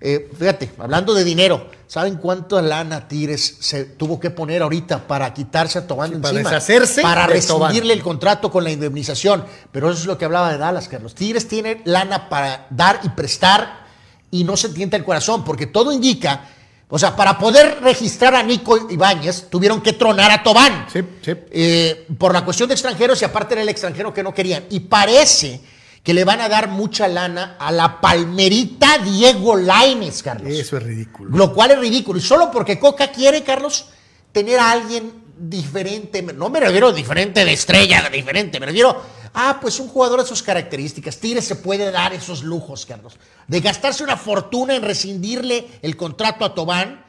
[0.00, 5.32] Eh, fíjate, hablando de dinero, ¿saben cuánto lana Tigres se tuvo que poner ahorita para
[5.32, 6.50] quitarse a Tobán para encima?
[6.50, 7.68] deshacerse Para de Tobán.
[7.68, 9.44] rescindirle el contrato con la indemnización.
[9.70, 11.14] Pero eso es lo que hablaba de Dallas, Carlos.
[11.14, 13.84] Tigres tiene lana para dar y prestar
[14.32, 16.48] y no se tienta el corazón, porque todo indica,
[16.88, 20.86] o sea, para poder registrar a Nico Ibáñez, tuvieron que tronar a Tobán.
[20.92, 21.32] Sí, sí.
[21.52, 24.64] Eh, por la cuestión de extranjeros y aparte era el extranjero que no querían.
[24.68, 25.60] Y parece
[26.04, 30.52] que le van a dar mucha lana a la palmerita Diego Laines, Carlos.
[30.52, 31.34] Eso es ridículo.
[31.36, 32.18] Lo cual es ridículo.
[32.18, 33.86] Y solo porque Coca quiere, Carlos,
[34.30, 36.22] tener a alguien diferente.
[36.22, 38.60] No me refiero diferente de estrella, diferente.
[38.60, 39.02] Me refiero,
[39.32, 41.16] ah, pues un jugador de sus características.
[41.16, 43.14] Tigres se puede dar esos lujos, Carlos.
[43.48, 47.02] De gastarse una fortuna en rescindirle el contrato a Tobán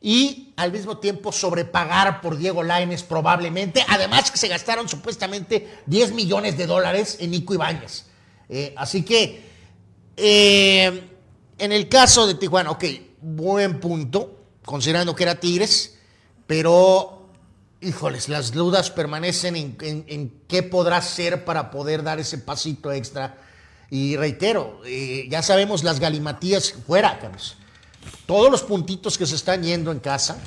[0.00, 3.84] y al mismo tiempo sobrepagar por Diego Laines probablemente.
[3.88, 8.07] Además que se gastaron supuestamente 10 millones de dólares en Nico Ibáñez.
[8.48, 9.42] Eh, así que
[10.16, 11.08] eh,
[11.58, 12.84] en el caso de Tijuana, ok,
[13.20, 15.96] buen punto, considerando que era Tigres,
[16.46, 17.28] pero,
[17.80, 23.36] híjoles, las dudas permanecen en, qué podrá ser para poder dar ese pasito extra.
[23.90, 27.56] Y reitero, eh, ya sabemos las galimatías fuera, Carlos.
[28.26, 30.42] Todos los puntitos que se están yendo en casa.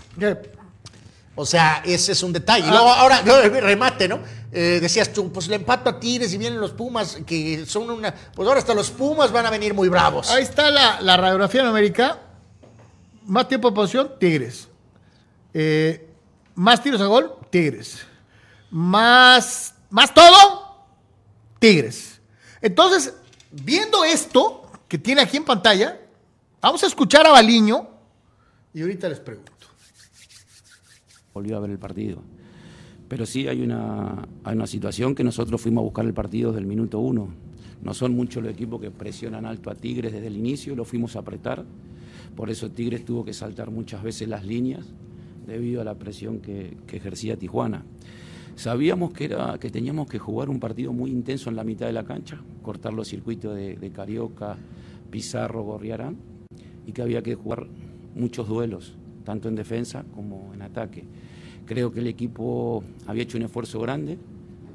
[1.36, 2.68] O sea, ese es un detalle.
[2.68, 4.20] Y luego ahora, remate, ¿no?
[4.52, 8.14] Eh, decías tú, pues le empato a Tigres y vienen los Pumas, que son una...
[8.14, 10.30] Pues ahora hasta los Pumas van a venir muy bravos.
[10.30, 12.20] Ahí está la, la radiografía numérica.
[13.26, 14.68] Más tiempo de posición, Tigres.
[15.53, 16.10] Eh,
[16.56, 17.99] más tiros a gol, Tigres.
[18.70, 20.86] Más, más todo,
[21.60, 22.20] Tigres.
[22.62, 23.14] Entonces,
[23.52, 25.98] viendo esto que tiene aquí en pantalla,
[26.60, 27.88] vamos a escuchar a Baliño
[28.74, 29.52] y ahorita les pregunto.
[31.34, 32.22] Volvió a ver el partido.
[33.08, 36.62] Pero sí hay una, hay una situación que nosotros fuimos a buscar el partido desde
[36.62, 37.30] el minuto uno.
[37.84, 41.16] No son muchos los equipos que presionan alto a Tigres desde el inicio, lo fuimos
[41.16, 41.66] a apretar.
[42.36, 44.86] Por eso Tigres tuvo que saltar muchas veces las líneas
[45.45, 47.84] debido a la presión que, que ejercía Tijuana.
[48.56, 51.94] Sabíamos que, era, que teníamos que jugar un partido muy intenso en la mitad de
[51.94, 54.58] la cancha, cortar los circuitos de, de Carioca,
[55.10, 56.18] Pizarro, Gorriarán,
[56.86, 57.68] y que había que jugar
[58.16, 61.03] muchos duelos, tanto en defensa como en ataque.
[61.65, 64.18] Creo que el equipo había hecho un esfuerzo grande,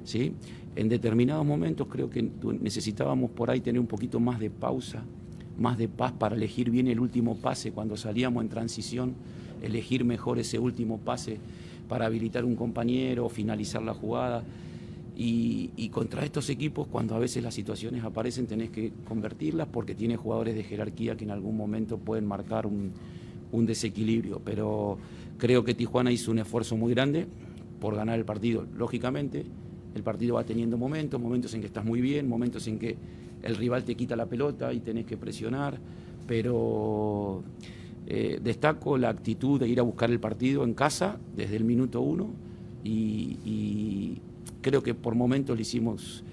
[0.04, 0.32] ¿sí?
[0.76, 2.28] En determinados momentos creo que
[2.60, 5.02] necesitábamos por ahí tener un poquito más de pausa,
[5.58, 9.14] más de paz para elegir bien el último pase cuando salíamos en transición,
[9.62, 11.38] elegir mejor ese último pase
[11.88, 14.44] para habilitar un compañero, finalizar la jugada.
[15.18, 20.16] Y, contra estos equipos, cuando a veces las situaciones aparecen, tenés que convertirlas porque tiene
[20.16, 22.92] jugadores de jerarquía que en algún momento pueden marcar un,
[23.52, 24.40] desequilibrio.
[24.44, 24.98] Pero
[25.38, 27.26] creo que Tijuana hizo un esfuerzo muy grande
[27.80, 28.66] por ganar el partido.
[28.76, 29.44] Lógicamente,
[29.94, 32.96] el partido va teniendo momentos, momentos en que estás muy bien, momentos en que
[33.42, 35.78] el rival te quita la pelota y tenés que presionar,
[36.26, 37.42] pero
[38.06, 42.00] eh, destaco la actitud de ir a buscar el partido en casa desde el minuto
[42.00, 42.30] uno
[42.82, 44.20] y
[44.66, 46.24] creo que por momentos le hicimos,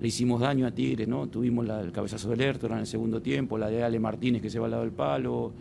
[0.00, 1.26] le hicimos daño a Tigre, ¿no?
[1.26, 4.48] Tuvimos la, el cabezazo de Lertora en el segundo tiempo, la de Ale Martínez que
[4.48, 5.52] se va al lado del palo.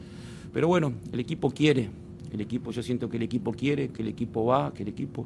[0.54, 1.90] Pero bueno, el equipo quiere,
[2.32, 5.26] el equipo, yo siento que el equipo quiere, que el equipo va, que el equipo.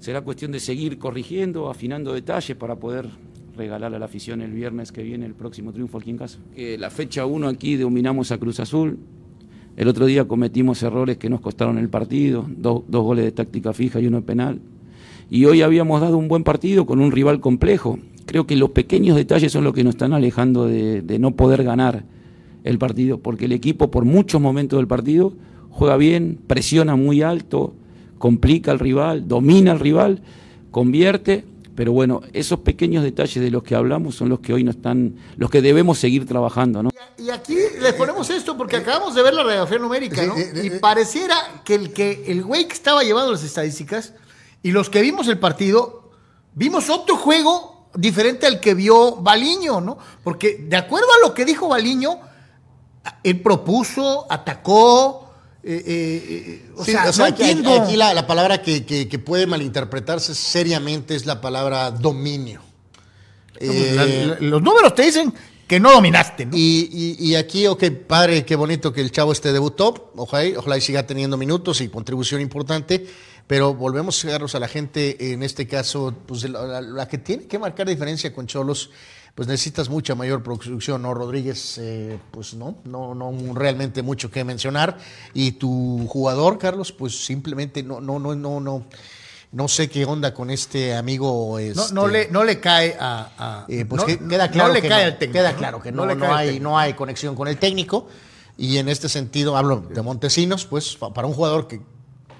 [0.00, 3.08] Será cuestión de seguir corrigiendo, afinando detalles para poder
[3.56, 6.38] regalar a la afición el viernes que viene el próximo triunfo aquí en casa.
[6.56, 8.98] La fecha 1 aquí dominamos a Cruz Azul.
[9.76, 14.00] El otro día cometimos errores que nos costaron el partido, dos goles de táctica fija
[14.00, 14.60] y uno de penal
[15.32, 17.98] y hoy habíamos dado un buen partido con un rival complejo.
[18.26, 22.04] Creo que los pequeños detalles son los que nos están alejando de, no poder ganar
[22.64, 25.32] el partido, porque el equipo por muchos momentos del partido
[25.70, 27.74] juega bien, presiona muy alto,
[28.18, 30.22] complica al rival, domina al rival,
[30.70, 31.44] convierte,
[31.74, 35.16] pero bueno, esos pequeños detalles de los que hablamos son los que hoy no están,
[35.36, 36.90] los que debemos seguir trabajando, ¿no?
[37.18, 40.34] Y aquí les ponemos esto porque acabamos de ver la radiografía numérica, ¿no?
[40.62, 41.34] Y pareciera
[41.64, 44.12] que el que el güey que estaba llevando las estadísticas
[44.62, 46.10] y los que vimos el partido,
[46.54, 49.98] vimos otro juego diferente al que vio Baliño, ¿no?
[50.22, 52.18] Porque de acuerdo a lo que dijo Baliño,
[53.22, 55.30] él propuso, atacó.
[55.64, 57.54] Eh, eh, eh o, sea, aquí,
[57.96, 62.60] la, palabra que, puede malinterpretarse seriamente es la palabra dominio.
[63.58, 65.32] Eh, los números te dicen
[65.68, 66.56] que no dominaste, ¿no?
[66.56, 70.12] Y, y, aquí, ok, padre, qué bonito que el chavo este debutó.
[70.16, 73.06] Ojalá, ojalá y siga teniendo minutos y contribución importante.
[73.46, 78.32] Pero volvemos, a la gente, en este caso, pues la, que tiene que marcar diferencia
[78.32, 78.90] con Cholos,
[79.34, 81.14] pues necesitas mucha mayor producción, ¿no?
[81.14, 84.98] Rodríguez, eh, pues no, no, no realmente mucho que mencionar.
[85.32, 88.86] Y tu jugador, Carlos, pues simplemente no, no, no, no, no.
[89.52, 91.58] No sé qué onda con este amigo.
[91.58, 93.66] Este, no, le, no le cae a.
[93.68, 97.34] Eh, pues queda claro que no, Queda claro que no, no, hay, no hay conexión
[97.34, 98.08] con el técnico.
[98.56, 101.82] Y en este sentido, hablo de Montesinos, pues para un jugador que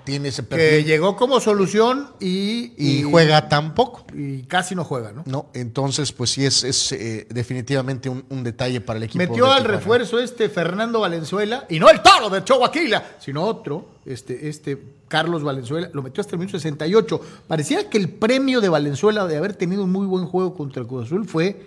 [0.04, 4.04] tiene ese Que llegó como solución y, y, juega tan poco.
[4.14, 5.22] Y casi no juega, ¿no?
[5.26, 9.18] No, entonces pues sí es, es eh, definitivamente un, detalle para el equipo.
[9.18, 14.48] Metió al refuerzo este Fernando Valenzuela, y no el toro de Choaquila, sino otro, este,
[14.48, 17.20] este Carlos Valenzuela, lo metió hasta el minuto 68.
[17.46, 20.88] Parecía que el premio de Valenzuela de haber tenido un muy buen juego contra el
[20.88, 21.66] Cruz Azul fue,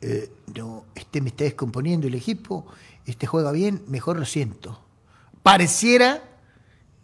[0.00, 2.66] eh, no, este me está descomponiendo el equipo,
[3.06, 4.80] este juega bien, mejor lo siento.
[5.42, 6.29] Pareciera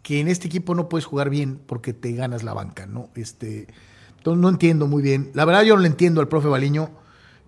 [0.07, 3.09] que en este equipo no puedes jugar bien porque te ganas la banca, ¿no?
[3.13, 3.67] Este,
[4.15, 5.31] entonces no entiendo muy bien.
[5.33, 6.91] La verdad yo no le entiendo al profe Baliño.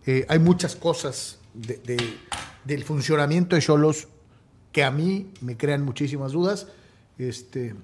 [0.05, 4.09] Eh, hay muchas cosas del funcionamiento de Cholos
[4.73, 6.67] que a mí me crean muchísimas dudas.
[7.17, 7.75] Este,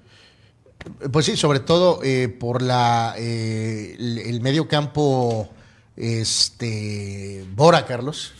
[1.10, 5.48] pues sí, sobre todo eh, por la eh, el, medio campo
[5.96, 8.34] este Bora Carlos,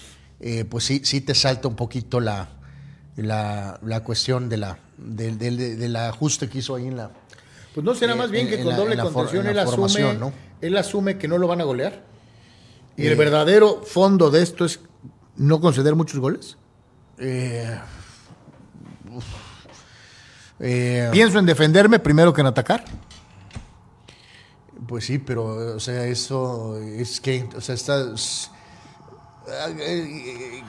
[0.68, 2.55] pues sí, sí te salta un poquito la,
[3.16, 7.10] la, la cuestión de la del, del, ajuste que hizo ahí en la.
[7.74, 11.38] Pues no será más bien que con doble contención él, asume, él asume que no
[11.38, 12.02] lo van a golear.
[12.96, 14.80] ¿Y el eh, verdadero fondo de esto es
[15.36, 16.56] no conceder muchos goles?
[17.18, 17.78] Eh,
[20.60, 22.84] eh, Pienso en defenderme primero que en atacar.
[24.88, 28.50] Pues sí, pero, o sea, eso es que, o sea, estás.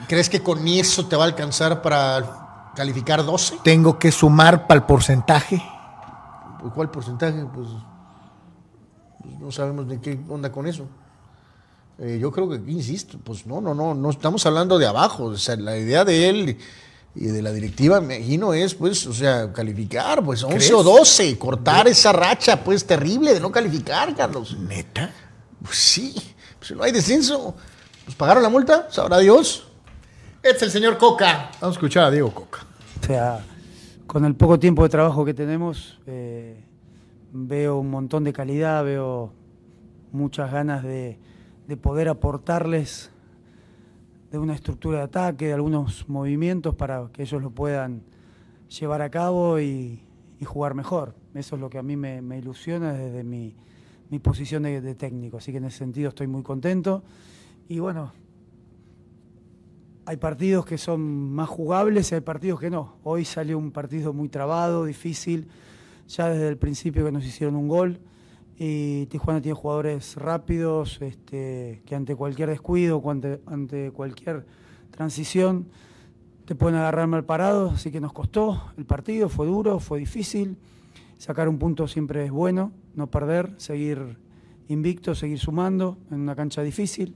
[0.08, 2.48] ¿Crees que con eso te va a alcanzar para
[2.78, 3.58] calificar 12.
[3.64, 5.60] Tengo que sumar para el porcentaje.
[6.74, 7.44] ¿Cuál porcentaje?
[7.52, 7.68] Pues,
[9.20, 10.86] pues, no sabemos de qué onda con eso.
[11.98, 15.24] Eh, yo creo que, insisto, pues no, no, no, no estamos hablando de abajo.
[15.24, 16.58] O sea, la idea de él
[17.16, 21.36] y de la directiva, me imagino, es, pues, o sea, calificar, pues 11 o 12,
[21.36, 24.56] cortar esa racha, pues, terrible de no calificar, Carlos.
[24.56, 25.12] ¿Neta?
[25.64, 26.14] Pues sí,
[26.60, 27.56] pues no hay descenso.
[28.08, 29.68] Pues pagaron la multa, sabrá Dios.
[30.42, 31.50] Este es el señor Coca.
[31.60, 32.60] Vamos a escuchar a Diego Coca.
[33.02, 33.44] O sea,
[34.06, 36.64] con el poco tiempo de trabajo que tenemos, eh,
[37.34, 39.34] veo un montón de calidad, veo
[40.10, 41.18] muchas ganas de,
[41.82, 43.10] poder aportarles
[44.30, 48.04] de una estructura de ataque, de algunos movimientos para que ellos lo puedan
[48.70, 50.02] llevar a cabo y,
[50.40, 51.14] y jugar mejor.
[51.34, 53.54] Eso es lo que a mí me, me ilusiona desde mi,
[54.08, 55.36] mi posición de, de técnico.
[55.36, 57.02] Así que en ese sentido estoy muy contento.
[57.70, 58.12] Y bueno,
[60.06, 62.96] hay partidos que son más jugables y hay partidos que no.
[63.02, 65.48] Hoy salió un partido muy trabado, difícil,
[66.08, 68.00] ya desde el principio que nos hicieron un gol.
[68.56, 74.46] Y Tijuana tiene jugadores rápidos, este, que ante cualquier descuido, ante, ante cualquier
[74.90, 75.68] transición,
[76.46, 80.56] te pueden agarrar mal parado, así que nos costó el partido, fue duro, fue difícil.
[81.18, 84.16] Sacar un punto siempre es bueno, no perder, seguir
[84.68, 87.14] invicto, seguir sumando en una cancha difícil.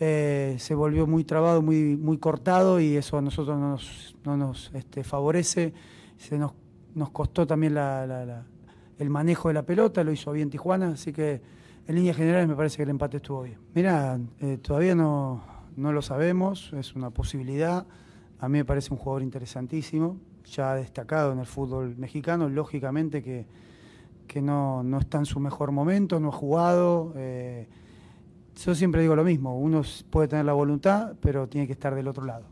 [0.00, 4.36] Eh, se volvió muy trabado, muy, muy cortado y eso a nosotros no nos, no
[4.36, 5.72] nos este, favorece.
[6.16, 6.52] Se nos,
[6.94, 8.44] nos costó también la,
[8.98, 11.42] el manejo de la pelota, lo hizo bien Tijuana, así que
[11.86, 13.58] en líneas generales me parece que el empate estuvo bien.
[13.74, 15.44] Mira, eh, todavía no,
[15.76, 17.86] no lo sabemos, es una posibilidad.
[18.38, 23.46] A mí me parece un jugador interesantísimo, ya destacado en el fútbol mexicano, lógicamente que,
[24.26, 27.12] que no, no está en su mejor momento, no ha jugado.
[27.16, 27.68] Eh,
[28.62, 32.08] yo siempre digo lo mismo, uno puede tener la voluntad, pero tiene que estar del
[32.08, 32.44] otro lado.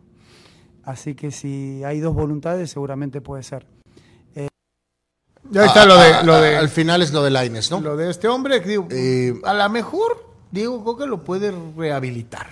[0.84, 3.66] Así que si hay dos voluntades, seguramente puede ser.
[4.34, 4.48] Eh,
[5.50, 7.80] ya está lo de, lo de, Al final es lo de Laines, ¿no?
[7.80, 12.48] Lo de este hombre, digo, Eh, a lo mejor Diego Coca lo puede rehabilitar.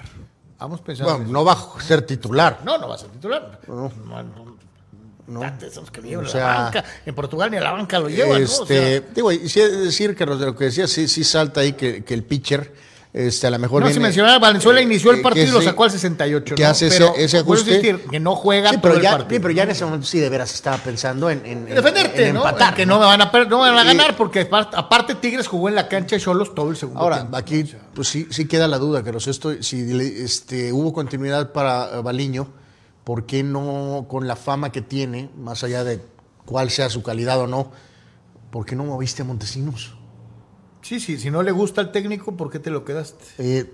[0.58, 1.10] Vamos pensando.
[1.12, 2.60] Bueno, en no va a ser titular.
[2.64, 3.60] No, no va a ser titular.
[3.66, 3.90] No.
[4.06, 4.56] No, no,
[5.26, 5.40] No.
[5.40, 6.84] tantos esos que llevan O a sea, la banca.
[7.06, 8.34] En Portugal ni a la banca lo llevan, ¿no?
[8.36, 11.72] O Este, sea, digo, y sí decir que lo que decía, sí, sí salta ahí
[11.72, 12.72] que, que el pitcher,
[13.12, 15.60] este, a lo mejor no se viene- mencionaba, Valenzuela eh, inició el partido y lo
[15.62, 16.54] sacó al 68.
[16.54, 16.68] que ¿no?
[16.68, 17.70] hace ese- Pero ese ajuste.
[17.74, 19.30] insistir, que no juega Sí, todo pero el ya, partido.
[19.30, 22.28] sí, pero ya en ese momento sí de veras estaba pensando en, en- en- defenderte,
[22.28, 22.40] en ¿no?
[22.46, 22.94] empatar, En que ¿no?
[22.94, 25.74] no me van a, no me van a Y- ganar porque aparte, Tigres jugó en
[25.74, 27.36] la cancha de Cholos todo el segundo Ahora, tiempo.
[27.36, 27.64] aquí
[27.94, 29.80] pues sí, sí queda la duda, que esto, si
[30.22, 32.48] este, hubo continuidad para eh, Baliño,
[33.02, 36.00] ¿por qué no con la fama que tiene, más allá de
[36.46, 37.72] cuál sea su calidad o no,
[38.52, 39.96] ¿por qué no moviste a Montesinos?
[40.82, 43.24] Sí, sí, si no le gusta al técnico, ¿por qué te lo quedaste?
[43.38, 43.72] Eh,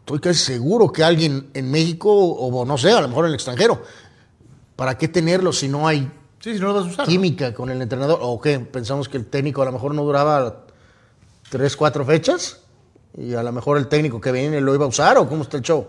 [0.00, 3.34] estoy casi seguro que alguien en México, o no sé, a lo mejor en el
[3.34, 3.82] extranjero,
[4.76, 6.10] ¿para qué tenerlo si no hay
[6.40, 7.06] Sí, si no lo vas a usar.
[7.06, 7.10] ¿no?
[7.12, 8.18] química con el entrenador?
[8.20, 8.58] ¿O qué?
[8.58, 10.66] Pensamos que el técnico a lo mejor no duraba
[11.50, 12.58] tres, cuatro fechas
[13.16, 15.56] y a lo mejor el técnico que viene lo iba a usar o cómo está
[15.58, 15.86] el show.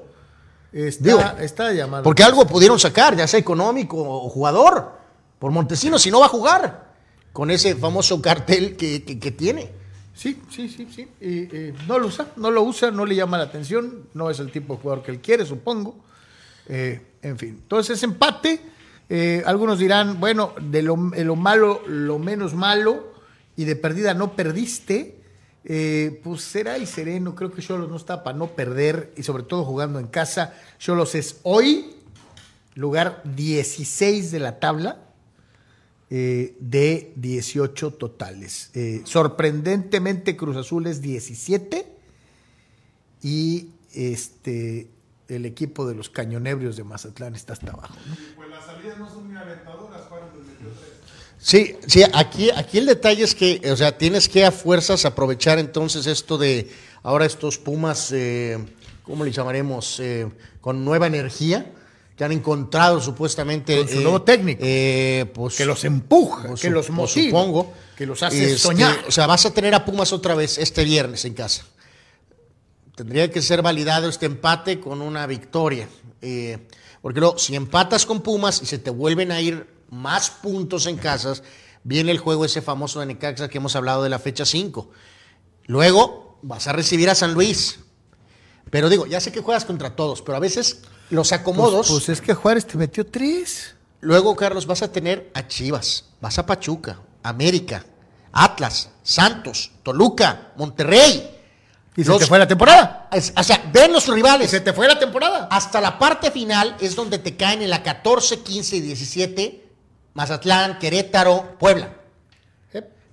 [0.72, 2.03] Está, Digo, está llamado.
[2.03, 4.91] Porque algo pudieron sacar, ya sea económico o jugador,
[5.40, 6.94] por Montesinos, si no va a jugar
[7.31, 9.72] con ese famoso cartel que, que- que tiene.
[10.14, 11.07] Sí, sí, sí, sí.
[11.19, 14.52] Eh, no lo usa, no lo usa, no le llama la atención, no es el
[14.52, 15.95] tipo de jugador que él quiere, supongo.
[16.68, 18.61] Eh, en fin, entonces empate.
[19.10, 23.14] Eh, algunos dirán, bueno, de lo, de lo malo, lo menos malo,
[23.56, 25.19] y de perdida no perdiste.
[25.65, 29.44] Eh, pues será y sereno, creo que Cholos no está para no perder, y sobre
[29.44, 30.53] todo jugando en casa.
[30.77, 31.95] Cholos es hoy
[32.76, 34.99] lugar 16 de la tabla
[36.15, 38.69] eh, de 18 totales.
[38.76, 41.88] Eh, sorprendentemente Cruz Azul es 17
[43.23, 44.90] y este
[45.27, 47.95] el equipo de los cañonebrios de Mazatlán está hasta abajo.
[48.06, 48.15] ¿no?
[51.40, 55.57] Sí, sí, aquí, aquí el detalle es que, o sea, tienes que a fuerzas aprovechar
[55.57, 56.69] entonces esto de
[57.02, 58.64] ahora estos Pumas, eh,
[59.02, 59.99] ¿cómo le llamaremos?
[59.99, 60.30] Eh,
[60.61, 61.73] con nueva energía,
[62.15, 63.77] que han encontrado supuestamente.
[63.77, 64.61] Con su nuevo técnico.
[64.64, 67.73] eh, pues, Que los empuja, pues, que los pues, motiva, supongo.
[67.95, 68.95] que los hace Este, soñar.
[69.07, 71.65] O sea, vas a tener a Pumas otra vez este viernes en casa.
[72.95, 75.88] Tendría que ser validado este empate con una victoria.
[76.22, 76.60] eh,
[77.02, 80.95] porque luego, si empatas con Pumas y se te vuelven a ir más puntos en
[80.95, 81.44] casas,
[81.84, 84.90] viene el juego ese famoso de Necaxa que hemos hablado de la fecha 5.
[85.65, 87.80] Luego vas a recibir a San Luis.
[88.69, 90.81] Pero digo, ya sé que juegas contra todos, pero a veces
[91.14, 91.88] los acomodos.
[91.88, 93.76] Pues, pues es que Juárez te metió tres.
[94.02, 97.85] Luego, Carlos, vas a tener a Chivas, vas a Pachuca, América,
[98.31, 101.30] Atlas, Santos, Toluca, Monterrey.
[101.95, 103.07] Y se Los- te fue la temporada.
[103.11, 104.49] Es- O sea, ven los Y rivales.
[104.49, 105.48] se te fue la temporada.
[105.52, 109.60] Hasta la parte final es donde te caen en la 14, 15 y 17
[110.15, 111.94] Mazatlán, Querétaro, Puebla.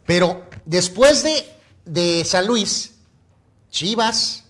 [0.06, 1.46] Pero después de,
[1.84, 2.92] de San Luis,
[3.70, 4.44] Chivas,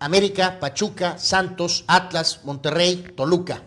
[0.00, 3.62] América, Pachuca, Santos, Atlas, Monterrey, Toluca.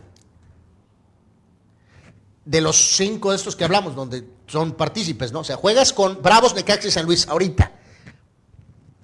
[2.45, 5.40] De los cinco de estos que hablamos, donde son partícipes, ¿no?
[5.41, 7.72] O sea, juegas con Bravos, Necaxa y San Luis ahorita.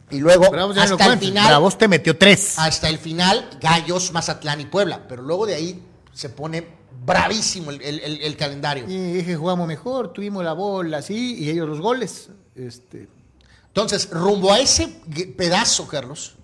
[0.10, 2.58] Y luego, Bravos ya no hasta el final, Bravos te metió tres.
[2.58, 5.06] hasta el final, Gallos, Mazatlán y Puebla.
[5.08, 5.84] Pero luego de ahí
[6.14, 6.66] se pone
[7.06, 8.86] bravísimo el, el- el- el calendario.
[8.90, 12.30] Y dije, jugamos mejor, tuvimos la bola, sí, y ellos los goles.
[12.56, 13.08] Este,
[13.68, 14.88] Entonces, rumbo a ese
[15.38, 16.36] pedazo, Carlos,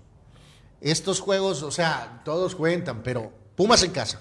[0.83, 4.19] estos juegos, o sea, todos cuentan, pero Pumas en casa.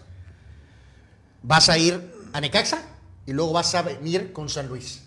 [1.43, 2.82] ¿Vas a ir a Necaxa?
[3.26, 5.02] y luego vas a venir con San Luis.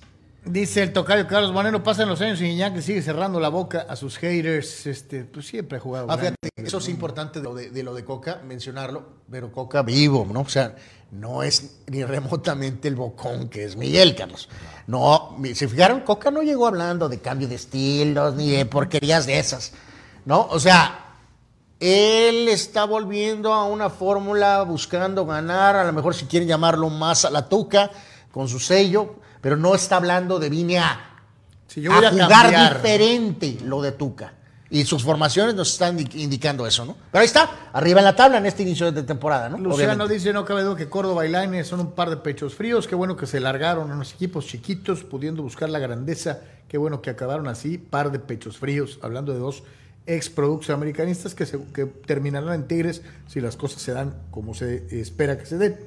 [0.45, 3.95] Dice el tocayo Carlos Manero, pasan los años y Iñaki sigue cerrando la boca a
[3.95, 4.85] sus haters.
[4.85, 6.05] Este, pues siempre ha jugado.
[6.09, 9.81] Ah, fíjate, eso es importante de lo de, de lo de Coca, mencionarlo, pero Coca
[9.81, 10.41] vivo, ¿no?
[10.41, 10.75] O sea,
[11.11, 14.47] no es ni remotamente el bocón que es Miguel, Carlos.
[14.85, 19.39] No, se fijaron, Coca no llegó hablando de cambio de estilos ni de porquerías de
[19.39, 19.73] esas,
[20.25, 20.45] ¿no?
[20.51, 21.04] O sea,
[21.79, 27.25] él está volviendo a una fórmula buscando ganar, a lo mejor si quieren llamarlo más
[27.25, 27.91] a la tuca,
[28.31, 31.19] con su sello, pero no está hablando de vine a,
[31.67, 32.73] Si yo voy a a jugar cambiar.
[32.75, 34.33] diferente lo de Tuca.
[34.69, 36.95] Y sus formaciones nos están indi- indicando eso, ¿no?
[37.11, 39.57] Pero ahí está, arriba en la tabla en este inicio de temporada, ¿no?
[39.57, 40.13] Luciano Obviamente.
[40.15, 42.87] dice, no cabe duda que Córdoba y Lainez son un par de pechos fríos.
[42.87, 46.39] Qué bueno que se largaron a unos equipos chiquitos, pudiendo buscar la grandeza.
[46.67, 48.97] Qué bueno que acabaron así, par de pechos fríos.
[49.03, 49.63] Hablando de dos
[50.07, 54.53] ex productos americanistas que, se- que terminarán en Tigres si las cosas se dan como
[54.53, 55.77] se espera que se den.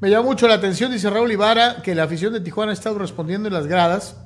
[0.00, 2.98] Me llama mucho la atención, dice Raúl Ibarra, que la afición de Tijuana ha estado
[2.98, 4.16] respondiendo en las gradas.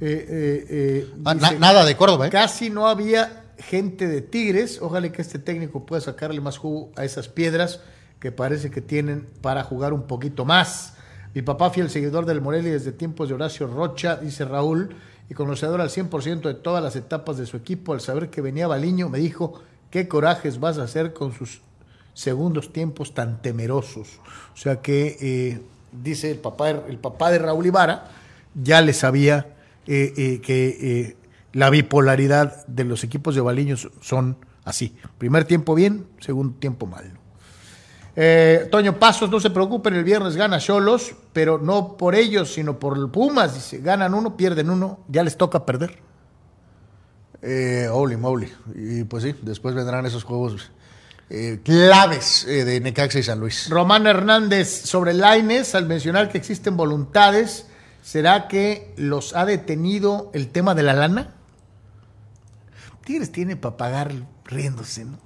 [0.00, 2.30] Eh, eh, eh, Ah, dice- na- nada de Córdoba, ¿eh?
[2.30, 4.78] Casi no había gente de Tigres.
[4.80, 7.80] Ojalá que este técnico pueda sacarle más jugo a esas piedras
[8.18, 10.94] que parece que tienen para jugar un poquito más.
[11.34, 14.94] Mi papá, fiel seguidor del Morelia desde tiempos de Horacio Rocha, dice Raúl,
[15.28, 18.66] y conocedor al 100% de todas las etapas de su equipo, al saber que venía
[18.66, 21.60] Baliño, me dijo, ¿qué corajes vas a hacer con sus
[22.14, 24.20] segundos tiempos tan temerosos?
[24.54, 25.62] O sea que, eh,
[25.92, 28.04] dice el papá, el papá de Raúl Ibarra,
[28.54, 29.54] ya le sabía
[29.86, 31.16] eh, eh, que
[31.52, 34.96] la bipolaridad de los equipos de Baliños son así.
[35.18, 37.10] Primer tiempo bien, segundo tiempo mal.
[38.70, 42.96] Toño Pasos, no se preocupen, el viernes gana Cholos, pero no por ellos, sino por
[42.96, 43.54] el Pumas.
[43.54, 45.98] Dice, ganan uno, pierden uno, ya les toca perder.
[47.42, 48.52] Eh, holy moly.
[48.74, 50.70] Y pues sí, después vendrán esos juegos
[51.30, 53.68] eh, claves eh, de Necaxa y San Luis.
[53.70, 57.66] Román Hernández sobre Laines, al mencionar que existen voluntades,
[58.02, 61.34] ¿será que los ha detenido el tema de la lana?
[63.04, 64.12] Tigres tiene para pagar
[64.44, 65.18] riéndose, ¿no?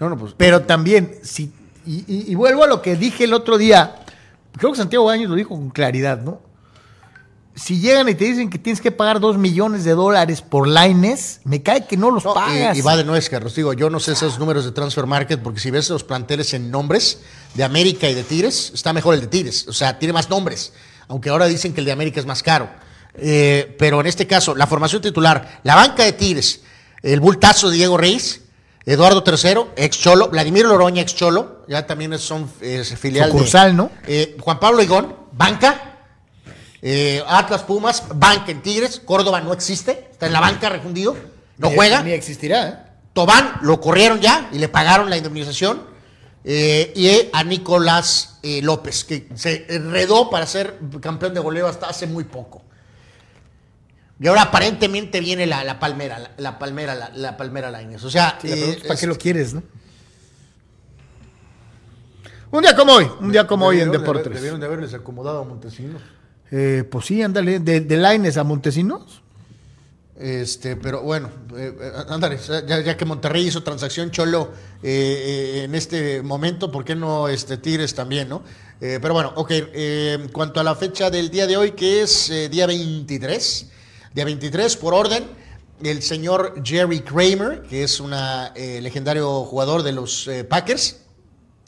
[0.00, 0.34] No, no, pues.
[0.36, 1.52] Pero también, si,
[1.84, 3.96] y, y- y vuelvo a lo que dije el otro día,
[4.56, 6.40] creo que Santiago Baños lo dijo con claridad, ¿no?
[7.54, 11.40] Si llegan y te dicen que tienes que pagar dos millones de dólares por Laines,
[11.44, 12.74] me cae que no los No, pagas.
[12.74, 13.54] y, y va de nuez, Carlos.
[13.54, 16.70] Digo, yo no sé esos números de Transfer Market, porque si ves los planteles en
[16.70, 17.20] nombres
[17.54, 19.68] de América y de Tigres, está mejor el de Tigres.
[19.68, 20.72] O sea, tiene más nombres.
[21.08, 22.70] Aunque ahora dicen que el de América es más caro.
[23.16, 26.62] Eh, pero en este caso, la formación titular, la banca de Tigres,
[27.02, 28.40] el bultazo de Diego Reyes,
[28.84, 33.76] Eduardo III, ex Cholo, Vladimir Loroña, ex Cholo, ya también son es filial de- Sucursal,
[33.76, 33.90] ¿no?
[34.06, 35.88] Eh, Juan Pablo Higón, banca.
[36.84, 39.00] Eh, Atlas Pumas, banca en Tigres.
[39.04, 41.16] Córdoba no existe, está en la banca refundido,
[41.58, 42.02] no Ni- juega.
[42.02, 42.76] Ni existirá, ¿eh?
[43.12, 45.90] Tobán lo corrieron ya y le pagaron la indemnización.
[46.44, 51.86] Eh, y a Nicolás eh, López, que se enredó para ser campeón de goleo hasta
[51.86, 52.61] hace muy poco.
[54.22, 58.04] Y ahora aparentemente viene la, la palmera, la, la palmera, la, la palmera Lainez.
[58.04, 59.62] O sea, Sí, la eh, pregunta es, ¿para qué lo quieres, no?
[62.52, 64.32] Un día como hoy, un día como hoy en Deportes.
[64.32, 66.00] Debieron de haberles acomodado a Montesinos.
[66.52, 69.22] Eh, pues sí, ándale, de, de Laines a Montesinos.
[70.16, 75.64] Este, pero bueno, eh, eh, ándale, ya, ya que Monterrey hizo transacción Cholo eh, eh,
[75.64, 78.42] en este momento, ¿por qué no este, Tigres también, no?
[78.80, 82.02] Eh, pero bueno, ok, eh, en cuanto a la fecha del día de hoy, que
[82.02, 83.66] es eh, día 23,
[84.14, 85.24] día 23, por orden,
[85.82, 88.12] el señor Jerry Kramer, que es un
[88.54, 91.00] legendario jugador de los eh, Packers,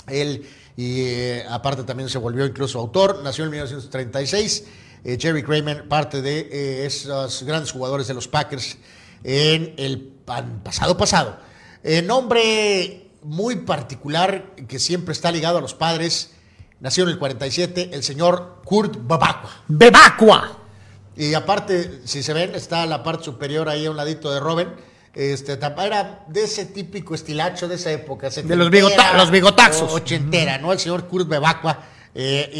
[0.09, 0.47] él,
[0.77, 4.65] y eh, aparte también se volvió incluso autor, nació en 1936.
[5.05, 8.79] eh, Jerry Kramer, parte de eh, esos grandes jugadores de los Packers
[9.23, 10.01] en el
[10.63, 11.39] pasado pasado.
[11.83, 16.33] Eh, nombre muy particular que siempre está ligado a los padres.
[16.81, 19.63] Nació en el 47, el señor Kurt Babacqua.
[19.69, 20.64] ¡Bebacua!
[21.17, 24.69] Y aparte, si se ven, está la parte superior ahí a un ladito de Robin.
[25.15, 28.31] Este, tapa- era de ese típico estilacho de esa época.
[28.31, 29.93] De los bigota- los bigotaxos.
[29.93, 30.73] Ochentera, ¿no?
[30.73, 31.79] El señor Kurt Bebacqua,
[32.17, 32.51] eh,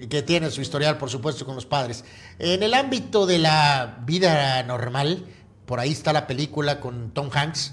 [0.00, 2.04] eh, que tiene su historial, por supuesto, con los padres.
[2.38, 5.24] En el ámbito de la vida normal,
[5.64, 7.72] por ahí está la película con Tom Hanks.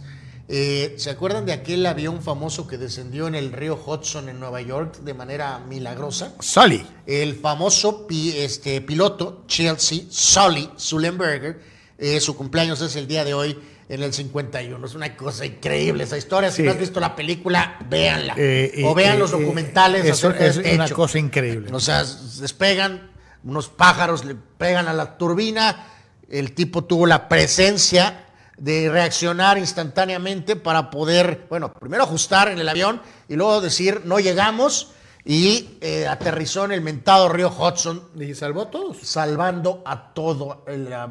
[0.51, 4.61] Eh, ¿Se acuerdan de aquel avión famoso que descendió en el río Hudson en Nueva
[4.61, 6.34] York de manera milagrosa?
[6.39, 6.84] Sully.
[7.05, 11.59] el famoso pi- este, piloto Chelsea, Sully Sullenberger,
[11.99, 13.59] eh, su cumpleaños es el día de hoy
[13.89, 14.84] en el 51.
[14.88, 16.49] Es una cosa increíble esa historia.
[16.49, 16.63] Si Sí.
[16.63, 18.34] no has visto la película, véanla.
[18.38, 20.95] Eh, o vean los documentales eso acerca de es este una hecho.
[20.95, 21.69] cosa increíble.
[21.73, 22.03] O sea,
[22.39, 23.11] despegan
[23.43, 25.85] unos pájaros, le pegan a la turbina.
[26.27, 28.26] El tipo tuvo la presencia
[28.60, 34.19] de reaccionar instantáneamente para poder, bueno, primero ajustar en el avión y luego decir, no
[34.19, 34.91] llegamos.
[35.26, 38.02] y eh, aterrizó en el mentado río Hudson.
[38.19, 38.98] Y salvó a todos.
[39.03, 40.60] Salvando a todas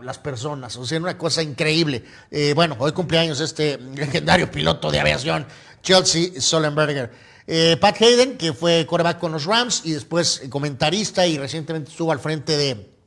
[0.02, 0.76] las personas.
[0.76, 2.04] O sea, una cosa increíble.
[2.30, 5.46] Eh, bueno, hoy cumpleaños este legendario piloto de aviación,
[5.82, 7.12] Chelsea Solenberger.
[7.46, 12.12] Eh, Pat Hayden, que fue quarterback con los Rams y después comentarista y recientemente estuvo
[12.12, 12.97] al frente de,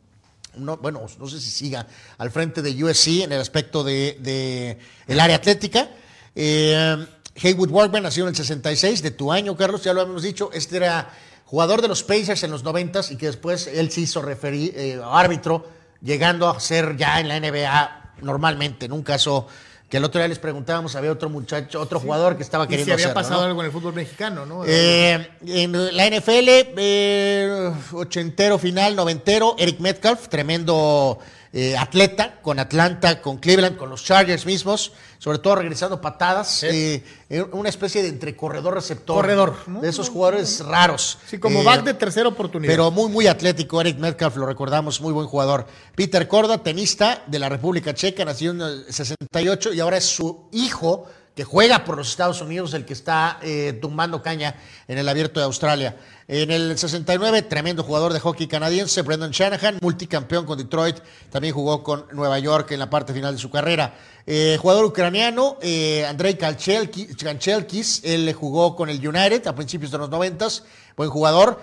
[0.57, 1.87] no, bueno, no sé si siga,
[2.17, 5.89] al frente de USC en el aspecto de, el área atlética.
[6.35, 7.05] Eh,
[7.41, 10.49] Haywood Workman nació en el 66, de tu año, Carlos, ya lo hemos dicho.
[10.53, 11.09] Este era
[11.45, 15.01] jugador de los Pacers en los 90 y que después él se hizo referir, eh,
[15.03, 15.67] árbitro,
[16.01, 19.47] llegando a ser ya en la NBA normalmente, en un caso
[19.91, 22.97] que el otro día les preguntábamos, había otro muchacho, otro jugador que estaba queriendo y
[22.97, 23.47] si había pasado ¿no?
[23.47, 24.63] algo en el fútbol mexicano, ¿no?
[24.65, 26.47] Eh, en la NFL,
[26.77, 31.19] eh, ochentero final, noventero, Eric Metcalf, tremendo
[31.53, 37.03] eh, atleta con Atlanta, con Cleveland, con los Chargers mismos, sobre todo regresando patadas, eh,
[37.51, 39.17] una especie de entre corredor receptor.
[39.17, 41.17] Corredor, De esos jugadores raros.
[41.27, 42.71] Sí, como Eh, back de tercera oportunidad.
[42.71, 45.67] pero muy, muy atlético, Eric Metcalf, lo recordamos, muy buen jugador.
[45.93, 50.47] Peter Korda, tenista de la República Checa, nació en el 68 y ahora es su
[50.53, 51.05] hijo
[51.35, 53.39] que juega por los Estados Unidos, el que está
[53.81, 54.55] tumbando caña
[54.87, 55.95] en el abierto de Australia.
[56.33, 60.95] En el 69, tremendo jugador de hockey canadiense, Brendan Shanahan, multicampeón con Detroit,
[61.29, 63.95] también jugó con Nueva York en la parte final de su carrera.
[64.25, 70.09] Eh, jugador ucraniano, eh, Andrei Kanchelkis, él jugó con el United a principios de los
[70.09, 70.47] 90,
[70.95, 71.59] buen jugador.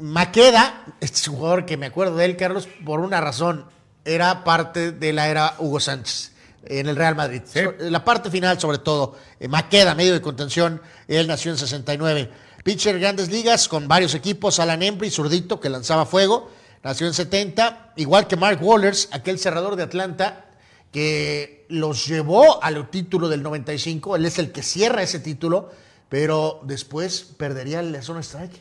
[0.00, 3.66] Maqueda, este es un jugador que me acuerdo de él, Carlos, por una razón,
[4.04, 6.32] era parte de la era Hugo Sánchez
[6.64, 7.42] en el Real Madrid.
[7.78, 12.30] La parte final, sobre todo, eh, Maqueda, medio de contención, él nació en 69.
[12.62, 16.50] Pitcher grandes ligas con varios equipos, Alan Embry, zurdito, que lanzaba fuego,
[16.84, 20.46] nació en 70, igual que Mark Wallers, aquel cerrador de Atlanta,
[20.92, 25.70] que los llevó al título del 95, él es el que cierra ese título,
[26.08, 28.60] pero después perdería la zona strike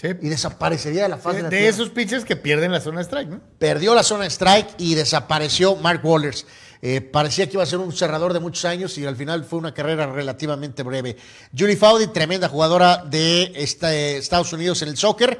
[0.00, 0.08] Sí.
[0.20, 1.70] y desaparecería de la faz de, de, la de tierra.
[1.74, 3.40] esos pitchers que pierden la zona strike, ¿no?
[3.58, 6.44] Perdió la zona strike y desapareció Mark Wallers.
[6.88, 9.58] Eh, parecía que iba a ser un cerrador de muchos años y al final fue
[9.58, 11.16] una carrera relativamente breve.
[11.50, 15.36] Julie Faudy, tremenda jugadora de este- Estados Unidos en el soccer,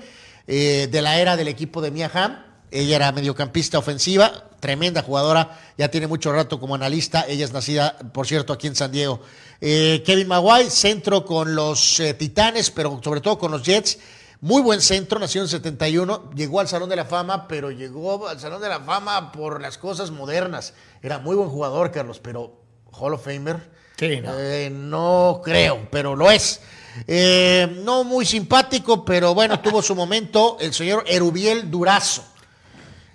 [0.49, 2.43] eh, de la era del equipo de Mia Hamm.
[2.73, 7.25] Ella era mediocampista ofensiva, tremenda jugadora, ya tiene mucho rato como analista.
[7.29, 9.21] Ella es nacida, por cierto, aquí en San Diego.
[9.61, 13.99] Eh, Kevin Maguire, centro con los eh, Titanes, pero sobre todo con los Jets.
[14.41, 18.39] Muy buen centro, nació en 71, llegó al Salón de la Fama, pero llegó al
[18.39, 20.75] Salón de la Fama por las cosas modernas.
[21.03, 22.61] Era muy buen jugador, Carlos, pero
[22.93, 23.71] Hall of Famer.
[23.97, 24.39] Sí, no.
[24.39, 26.61] Eh, no creo, pero lo es.
[27.07, 32.23] Eh, no muy simpático, pero bueno, tuvo su momento el señor Erubiel Durazo.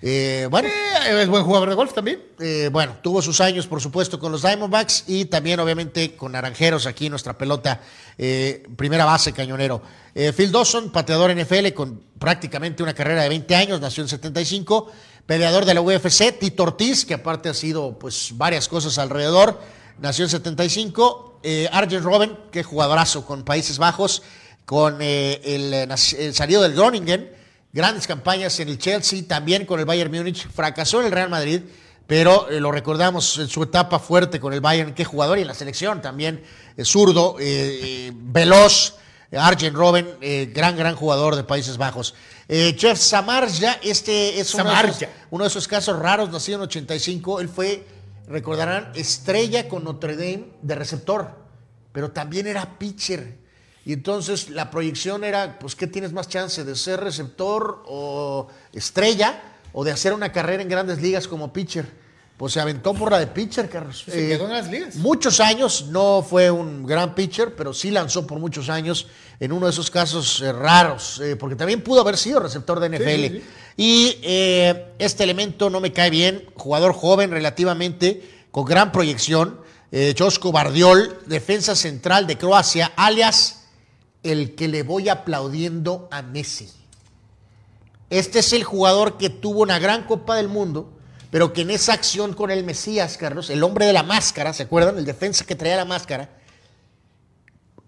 [0.02, 2.22] Eh, bueno, Eh, es buen jugador de golf también.
[2.40, 6.88] eh, bueno, tuvo sus años, por supuesto, con los Diamondbacks y también, obviamente, con Naranjeros
[6.88, 7.82] aquí nuestra pelota,
[8.76, 9.82] primera base cañonero.
[10.36, 14.91] Phil Dawson, pateador NFL con prácticamente una carrera de 20 años, nació en 75,
[15.26, 19.60] peleador de la UFC, Tito Ortiz, que aparte ha sido pues varias cosas alrededor,
[19.99, 24.22] nació en 75, eh, Arjen Robben, que jugadorazo con Países Bajos,
[24.65, 27.40] con el, el salido del Groningen,
[27.73, 31.61] grandes campañas en el Chelsea, también con el Bayern Múnich, fracasó en el Real Madrid,
[32.07, 35.48] pero eh, lo recordamos en su etapa fuerte con el Bayern, qué jugador, y en
[35.48, 36.43] la selección también,
[36.76, 38.95] eh, zurdo, eh, veloz,
[39.34, 40.18] Arjen Robben,
[40.53, 42.15] gran, gran jugador de Países Bajos.
[42.49, 47.39] Jeff Samarja, este es uno de, esos, uno de esos casos raros, nacido en 85,
[47.39, 47.88] él fue,
[48.27, 51.34] recordarán, estrella con Notre Dame de receptor,
[51.93, 53.40] pero también era pitcher.
[53.85, 56.63] Y entonces la proyección era, pues, ¿qué tienes más chance?
[56.63, 59.41] ¿De ser receptor o estrella
[59.73, 61.99] o de hacer una carrera en grandes ligas como pitcher?
[62.37, 64.03] Pues se aventó por la de pitcher, Carlos.
[64.05, 64.95] Se Eh, quedó en las ligas.
[64.95, 69.07] Muchos años, no fue un gran pitcher, pero sí lanzó por muchos años
[69.39, 72.89] en uno de esos casos eh, raros, eh, porque también pudo haber sido receptor de
[72.89, 73.05] NFL.
[73.05, 73.43] sí, sí.
[73.77, 78.21] Y eh, este elemento no me cae bien, jugador joven relativamente,
[78.51, 79.59] con gran proyección,
[79.91, 83.60] eh, Josko Bardiol, defensa central de Croacia, alias
[84.23, 86.69] el que le voy aplaudiendo a Messi.
[88.10, 90.91] Este es el jugador que tuvo una gran Copa del Mundo,
[91.31, 94.64] pero que en esa acción con el Mesías, Carlos, el hombre de la máscara, ¿se
[94.64, 94.98] acuerdan?
[94.98, 96.30] El defensa que traía la máscara,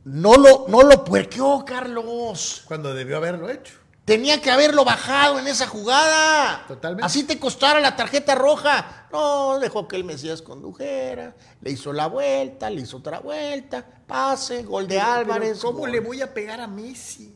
[0.05, 2.63] no lo, no lo puerqueó, Carlos.
[2.65, 3.73] Cuando debió haberlo hecho.
[4.05, 6.65] Tenía que haberlo bajado en esa jugada.
[6.67, 7.05] Totalmente.
[7.05, 9.07] Así te costara la tarjeta roja.
[9.13, 14.61] No, dejó que el Mesías condujera, le hizo la vuelta, le hizo otra vuelta, pase,
[14.61, 15.57] gol de Álvarez.
[15.57, 15.91] Pero ¿Cómo gol.
[15.91, 17.35] le voy a pegar a Messi?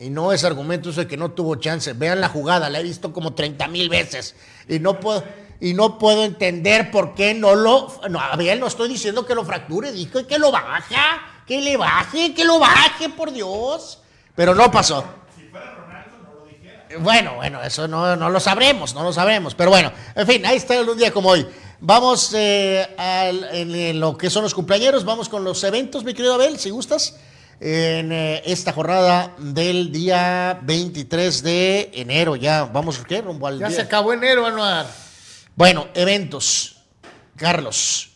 [0.00, 1.92] Y no es argumento eso de que no tuvo chance.
[1.92, 4.34] Vean la jugada, la he visto como 30 mil veces.
[4.68, 5.22] Y no puedo,
[5.60, 7.92] y no puedo entender por qué no lo.
[8.08, 11.76] No, a ver, no estoy diciendo que lo fracture, dijo que lo baja, que le
[11.76, 14.02] baje, que lo baje, por Dios.
[14.34, 15.04] pero no pasó.
[16.98, 19.54] Bueno, bueno, eso no, no, lo sabremos, no lo sabremos.
[19.54, 21.46] Pero bueno, en fin, ahí está un día como hoy.
[21.82, 26.34] Vamos eh, al, en, lo que son los cumpleaños, vamos con los eventos, mi querido
[26.34, 27.16] Abel, si gustas,
[27.58, 32.36] en eh, esta jornada del día 23 de enero.
[32.36, 33.22] Ya, vamos, ¿qué?
[33.22, 34.86] Rumbo al Ya se acabó enero, Anuar.
[35.56, 36.76] Bueno, eventos.
[37.34, 38.10] Carlos,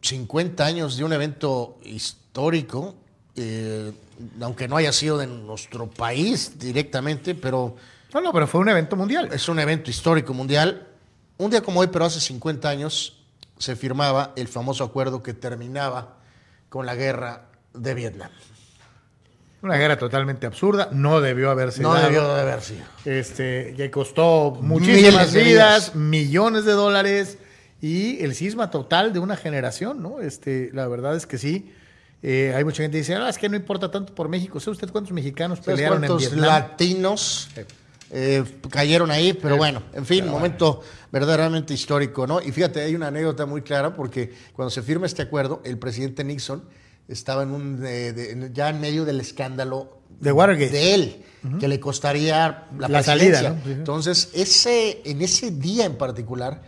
[0.00, 2.94] 50 años de un evento histórico,
[3.36, 3.92] eh,
[4.40, 7.76] aunque no haya sido de nuestro país directamente, pero
[8.14, 9.28] No, no, pero fue un evento mundial.
[9.30, 10.88] es un evento histórico mundial.
[11.36, 13.18] Un día como hoy, pero hace 50 años,
[13.58, 16.16] se firmaba el famoso acuerdo que terminaba
[16.68, 18.30] con la guerra de Vietnam.
[19.62, 22.06] Una guerra totalmente absurda, no debió haberse No dado.
[22.06, 22.84] debió de haber sido.
[23.06, 25.44] Este, que costó muchísimas vidas,
[25.92, 25.94] vidas.
[25.94, 27.38] millones de dólares
[27.80, 30.20] y el cisma total de una generación, ¿no?
[30.20, 31.72] Este, la verdad es que sí.
[32.22, 34.60] Eh, hay mucha gente que dice, ah, es que no importa tanto por México.
[34.60, 36.46] ¿Sabe usted cuántos mexicanos ¿Sabes pelearon en Vietnam?
[36.46, 37.48] latinos
[38.16, 39.32] eh, cayeron ahí?
[39.32, 40.80] Pero bueno, en fin, momento
[41.10, 42.40] verdaderamente histórico, ¿no?
[42.40, 46.22] Y fíjate, hay una anécdota muy clara porque cuando se firma este acuerdo, el presidente
[46.22, 46.62] Nixon
[47.08, 50.70] estaba en un, eh, de- ya en medio del escándalo De Watergate.
[50.72, 51.24] de él,
[51.58, 53.60] que le costaría la, salida.
[53.66, 56.62] Entonces, ese, en ese día en particular,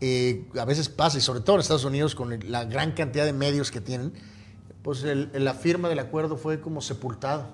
[0.00, 3.32] eh, a veces pasa, y sobre todo en Estados Unidos, con la gran cantidad de
[3.32, 4.12] medios que tienen,
[4.82, 7.48] pues el- la firma del acuerdo fue como sepultado,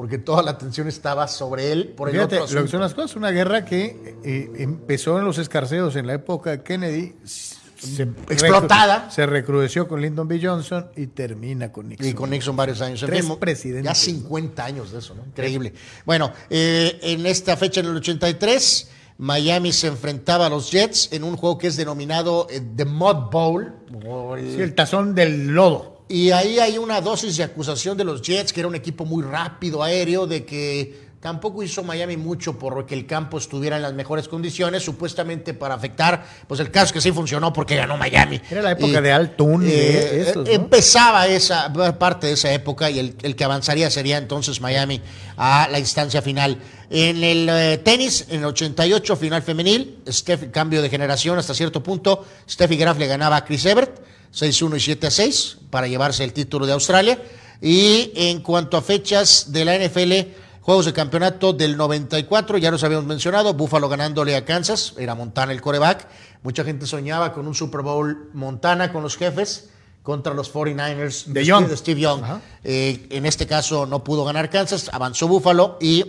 [0.00, 2.94] porque toda la atención estaba sobre él por el Fíjate, otro lo que son las
[2.94, 8.04] cosas, una guerra que eh, empezó en los escarceos en la época de Kennedy, se
[8.30, 9.08] Explotada.
[9.08, 10.40] recru- se recrudeció con Lyndon B.
[10.42, 12.08] Johnson y termina con Nixon.
[12.08, 13.02] Y con Nixon varios años.
[13.04, 13.94] Tres fin, presidentes, Ya ¿no?
[14.22, 15.22] 50 años de eso, ¿no?
[15.26, 15.74] Increíble.
[16.06, 21.24] Bueno, eh, en esta fecha, en el 83, Miami se enfrentaba a los Jets en
[21.24, 23.74] un juego que es denominado eh, The Mud Bowl.
[24.06, 25.99] o el- Sí, el tazón del lodo.
[26.10, 29.22] Y ahí hay una dosis de acusación de los Jets, que era un equipo muy
[29.22, 33.92] rápido, aéreo, de que tampoco hizo Miami mucho por que el campo estuviera en las
[33.94, 38.40] mejores condiciones, supuestamente para afectar, pues el caso es que sí funcionó porque ganó Miami.
[38.50, 40.52] Era la época de Al Toon, de estos, ¿no?
[40.52, 45.00] Empezaba esa parte de esa época y el, el que avanzaría sería entonces Miami
[45.36, 46.58] a la instancia final.
[46.90, 51.84] En el eh, tenis, en el 88, final femenil, Steph, cambio de generación hasta cierto
[51.84, 56.66] punto, Steffi Graf le ganaba a Chris Evert, 6-1 y 7-6, para llevarse el título
[56.66, 57.22] de Australia.
[57.60, 60.32] Y en cuanto a fechas de la NFL,
[60.62, 65.52] Juegos de campeonato del 94, ya los habíamos mencionado, Buffalo ganándole a Kansas, era Montana
[65.52, 66.06] el coreback.
[66.42, 69.70] Mucha gente soñaba con un Super Bowl Montana con los jefes
[70.02, 71.70] contra los 49ers De Young.
[71.74, 72.22] Steve, Young.
[72.62, 76.04] Eh, en este caso no pudo ganar Kansas, avanzó Buffalo y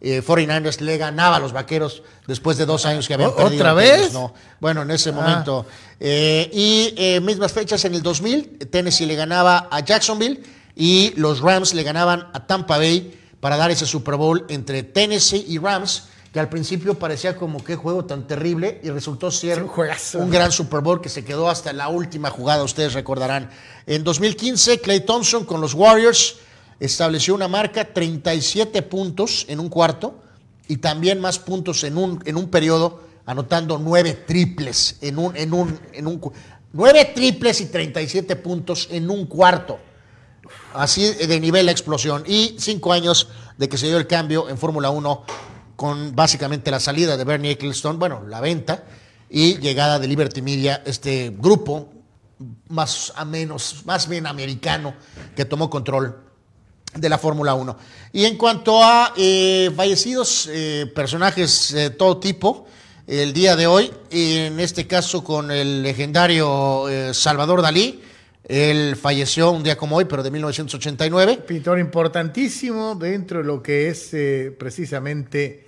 [0.00, 3.74] eh, 49ers le ganaba a los vaqueros después de dos años que habían ¿Otra perdido.
[3.74, 3.88] vez?
[4.06, 4.34] Entonces, No.
[4.60, 5.12] Bueno, en ese Ah.
[5.12, 5.66] momento.
[5.98, 10.42] Eh, y eh, mismas fechas en el 2000, Tennessee le ganaba a Jacksonville
[10.74, 15.44] y los Rams le ganaban a Tampa Bay para dar ese Super Bowl entre Tennessee
[15.48, 19.70] y Rams, que al principio parecía como qué juego tan terrible y resultó ser un
[20.14, 23.48] un gran Super Bowl que se quedó hasta la última jugada, ustedes recordarán.
[23.86, 26.36] En 2015, Clay Thompson con los Warriors
[26.80, 30.20] estableció una marca 37 puntos en un cuarto
[30.68, 35.52] y también más puntos en un, en un periodo, anotando nueve triples en un, en
[35.52, 36.20] un, en un
[36.72, 39.78] nueve triples y 37 puntos en un cuarto.
[40.74, 42.22] Así de nivel la explosión.
[42.26, 45.24] Y cinco años de que se dio el cambio en Fórmula 1
[45.74, 48.84] con básicamente la salida de Bernie Ecclestone, bueno, la venta
[49.28, 51.92] y llegada de Liberty Media, este grupo
[52.68, 54.94] más a menos, más bien americano
[55.34, 56.25] que tomó control
[56.96, 57.76] de la Fórmula 1.
[58.12, 62.66] Y en cuanto a eh, fallecidos, eh, personajes de todo tipo,
[63.06, 68.02] el día de hoy, en este caso con el legendario eh, Salvador Dalí,
[68.48, 71.42] él falleció un día como hoy, pero de 1989.
[71.46, 75.64] Pintor importantísimo dentro de lo que es eh, precisamente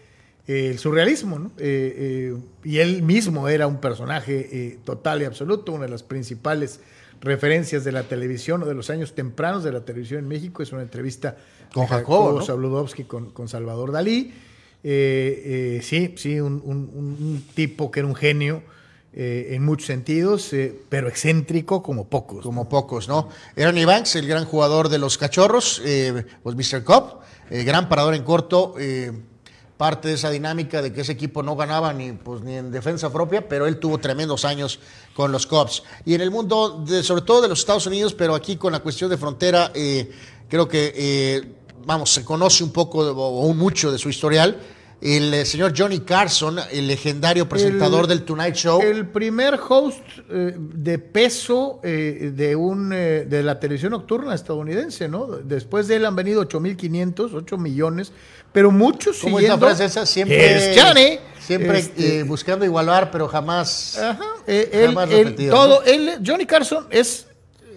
[0.46, 1.50] eh, el surrealismo.
[1.58, 6.04] Eh, eh, y él mismo era un personaje eh, total y absoluto, una de las
[6.04, 6.78] principales
[7.20, 10.62] referencias de la televisión o de los años tempranos de la televisión en México.
[10.62, 11.36] Es una entrevista
[11.72, 12.44] Con de Jacobo, ¿no?
[13.06, 14.32] Con, con Salvador Dalí.
[14.84, 18.62] Eh, eh, sí, sí, un, un- un- un tipo que era un genio
[19.12, 20.52] eh, en muchos sentidos,
[20.88, 22.44] pero excéntrico como pocos.
[22.44, 23.28] como pocos, ¿no?
[23.56, 25.82] Ernie Banks, el gran jugador de los cachorros,
[26.42, 26.84] pues Mr.
[27.50, 29.10] Eh, gran parador en corto, eh,
[29.78, 33.10] parte de esa dinámica de que ese equipo no ganaba ni, pues, ni en defensa
[33.12, 34.80] propia, pero él tuvo tremendos años
[35.14, 35.84] con los Cubs.
[36.04, 38.80] Y en el mundo, de- sobre todo de los Estados Unidos, pero aquí con la
[38.80, 40.10] cuestión de frontera, eh,
[40.48, 41.52] creo que, eh,
[41.86, 44.58] vamos, se conoce un poco de- o, mucho de su historial.
[45.00, 48.80] el eh, señor Johnny Carson, el legendario presentador El- del Tonight Show.
[48.82, 55.26] El primer host de peso de un de la televisión nocturna estadounidense, ¿no?
[55.28, 58.10] Después de él han venido 8.500, 8 millones,
[58.52, 59.66] pero muchos ¿Cómo es la siguiendo.
[59.66, 60.06] frase esa?
[60.06, 61.18] Siempre, Es Johnny.
[61.40, 63.98] siempre Este, eh, buscando igualar, pero jamás.
[63.98, 65.86] Ajá, eh, jamás él- repetido, todo, ¿no?
[65.86, 67.26] él- Johnny Carson es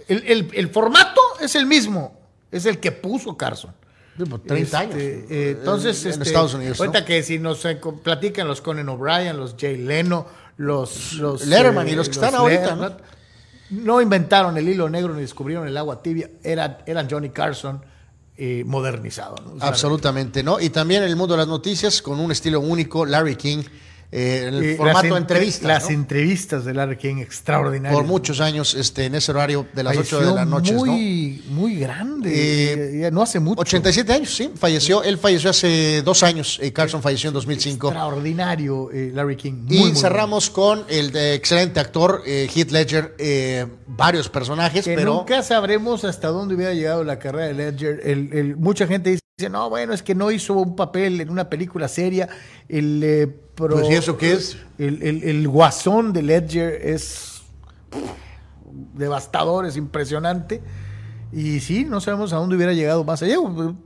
[0.07, 2.19] el, el- el formato es el mismo,
[2.51, 3.73] es el que puso Carson.
[4.17, 4.95] Sí, pues, 30 años.
[4.95, 6.77] Este, eh, entonces, en este, Estados Unidos.
[6.79, 6.85] ¿no?
[6.85, 10.27] Ahorita que si nos eh, platican los Conan O'Brien, los Jay Leno,
[10.57, 12.75] los, los Letterman y los que están ahorita,
[13.69, 14.01] ¿no?
[14.01, 17.81] inventaron el hilo negro ni descubrieron el agua tibia, era, eran Johnny Carson
[18.43, 19.35] eh, modernizado.
[19.45, 19.63] ¿no?
[19.63, 20.59] Absolutamente, ¿no?
[20.59, 23.61] Y también en el mundo de las noticias, con un estilo único, Larry King,
[24.11, 25.67] eh, en el eh, formato las de en- entrevistas.
[25.67, 25.89] Las ¿no?
[25.91, 27.93] entrevistas de Larry King extraordinarias.
[27.97, 30.85] Por muchos años, este, en ese horario de las 8 de Falleció la noche, ¿no?
[30.85, 33.05] muy, muy grande.
[33.05, 33.61] Eh, no hace mucho.
[33.61, 35.01] 87 años, sí, falleció.
[35.03, 36.59] Él falleció hace dos años.
[36.61, 37.87] eh, Carson falleció en 2005.
[37.87, 39.53] Extraordinario, Larry King.
[39.65, 43.15] Muy, Y muy cerramos con el de excelente actor, eh, Heath Ledger,
[43.87, 48.01] varios personajes, Que pero nunca sabremos hasta dónde hubiera llegado la carrera de Ledger.
[48.03, 51.49] El- el- mucha gente dice, no, bueno, es que no hizo un papel en una
[51.49, 52.27] película seria.
[52.69, 53.33] El,
[53.69, 54.57] Pues, ¿y eso qué es?
[54.77, 57.41] El, el- el guasón de Ledger es
[58.93, 60.61] devastador, es impresionante.
[61.33, 63.35] Y sí, no sabemos a dónde hubiera llegado más allá.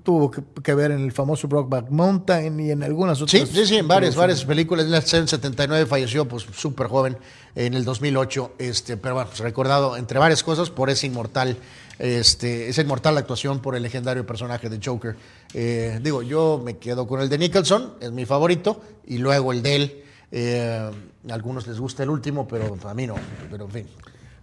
[0.02, 3.48] Tuvo que, que ver en el famoso Brockback Mountain y en algunas otras.
[3.48, 4.88] Sí, sí, sí, en varias, varias películas.
[4.88, 7.18] En el 79 falleció, pues súper joven,
[7.54, 8.54] en el 2008.
[8.58, 11.56] Este, pero bueno, pues, recordado entre varias cosas por ese inmortal,
[12.00, 15.16] este, esa inmortal actuación por el legendario personaje de Joker.
[15.54, 19.62] Eh, digo, yo me quedo con el de Nicholson, es mi favorito, y luego el
[19.62, 20.04] de él.
[20.32, 20.92] Eh,
[21.30, 23.16] a algunos les gusta el último, pero a mí no.
[23.50, 23.88] Pero en fin.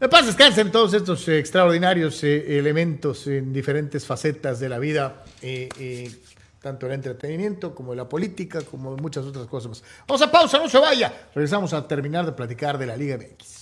[0.03, 5.23] Me paz descansen todos estos eh, extraordinarios eh, elementos en diferentes facetas de la vida,
[5.41, 6.11] eh, eh,
[6.61, 9.85] tanto el entretenimiento como la política, como muchas otras cosas más.
[10.09, 11.29] Vamos a pausa, no se vaya.
[11.33, 13.62] Regresamos a terminar de platicar de la Liga MX.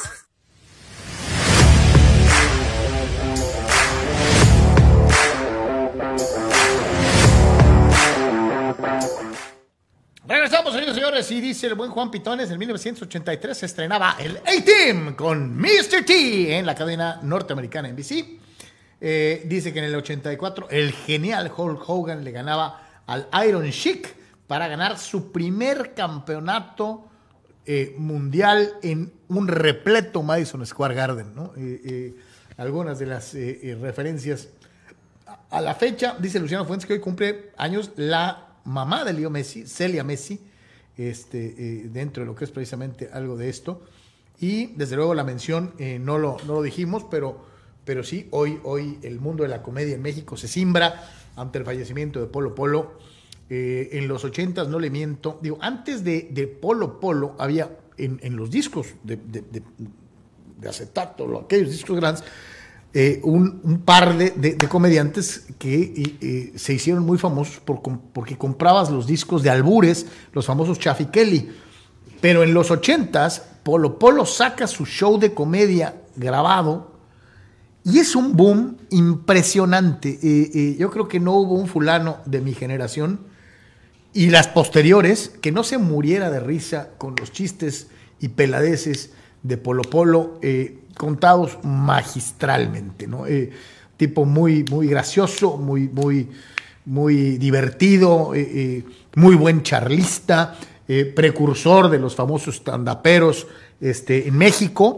[10.61, 15.15] Regresamos, señores señores, y dice el buen Juan Pitones, en 1983 se estrenaba el A-Team
[15.15, 16.05] con Mr.
[16.05, 18.39] T en la cadena norteamericana NBC.
[18.99, 24.13] Eh, dice que en el 84 el genial Hulk Hogan le ganaba al Iron Sheik
[24.45, 27.07] para ganar su primer campeonato
[27.65, 31.33] eh, mundial en un repleto Madison Square Garden.
[31.33, 31.53] ¿no?
[31.57, 32.15] Eh, eh,
[32.57, 34.49] algunas de las referencias
[35.49, 39.65] a la fecha, dice Luciano Fuentes que hoy cumple años la mamá de Leo Messi,
[39.65, 40.50] Celia Messi,
[40.97, 43.81] este, eh, dentro de lo que es precisamente algo de esto.
[44.39, 47.45] Y desde luego la mención, eh, no, lo, no lo dijimos, pero,
[47.85, 51.03] pero sí, hoy, hoy el mundo de la comedia en México se simbra
[51.35, 52.93] ante el fallecimiento de Polo Polo.
[53.49, 55.37] eh, en los ochentas, no le miento.
[55.41, 59.61] Digo, antes de, Polo Polo había en, en los discos de, de, de-
[60.57, 62.23] de acetato, aquellos discos grandes,
[62.93, 69.07] eh, un, par de, comediantes que eh, eh, se hicieron muy famosos porque comprabas los
[69.07, 71.49] discos de albures, los famosos Chaffy Kelly.
[72.19, 76.91] Pero en los ochentas, Polo Polo saca su show de comedia grabado
[77.85, 80.75] y es un boom impresionante.
[80.77, 83.21] Yo creo que no hubo un fulano de mi generación
[84.13, 87.87] y las posteriores que no se muriera de risa con los chistes
[88.19, 89.11] y peladeces
[89.43, 90.39] de Polo Polo
[91.01, 93.25] contados magistralmente, ¿no?
[93.25, 93.49] Eh,
[93.97, 96.29] tipo muy, muy gracioso, muy, muy,
[96.85, 98.83] muy divertido, eh, eh,
[99.15, 100.55] muy buen charlista,
[101.15, 103.47] precursor de los famosos tandaperos
[103.79, 104.97] este, en México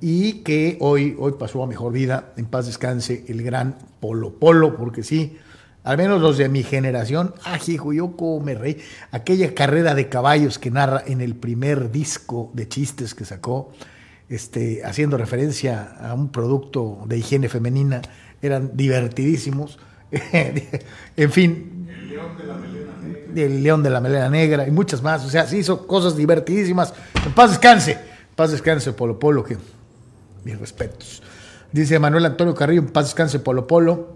[0.00, 4.76] y que hoy, hoy pasó a mejor vida, en paz descanse, el gran Polo Polo,
[4.76, 5.38] porque sí,
[5.84, 7.32] al menos los de mi generación,
[7.66, 8.76] hijo, yo como me
[9.12, 13.72] aquella carrera de caballos que narra en el primer disco de chistes que sacó,
[14.30, 18.00] este, haciendo referencia a un producto de higiene femenina,
[18.40, 19.78] eran divertidísimos.
[21.16, 21.88] en fin,
[23.34, 25.24] el león de la melena negra y muchas más.
[25.24, 26.94] O sea, se hizo cosas divertidísimas.
[27.26, 29.58] En paz descanse, en paz descanse Polo Polo, que
[30.44, 31.22] mis respetos.
[31.72, 34.14] Dice Manuel Antonio Carrillo, en paz descanse Polo Polo.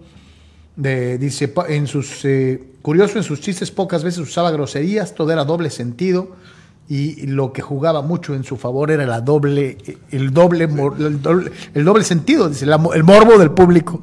[0.77, 5.43] De- dice, en sus, eh, curioso, en sus chistes pocas veces usaba groserías, todo era
[5.45, 6.35] doble sentido
[6.87, 9.77] y lo que jugaba mucho en su favor era la doble,
[10.11, 14.01] el doble, el doble, el doble sentido, dice, la el morbo del público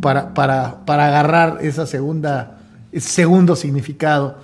[0.00, 2.60] para, para, para agarrar esa segunda,
[2.90, 4.38] ese segundo significado.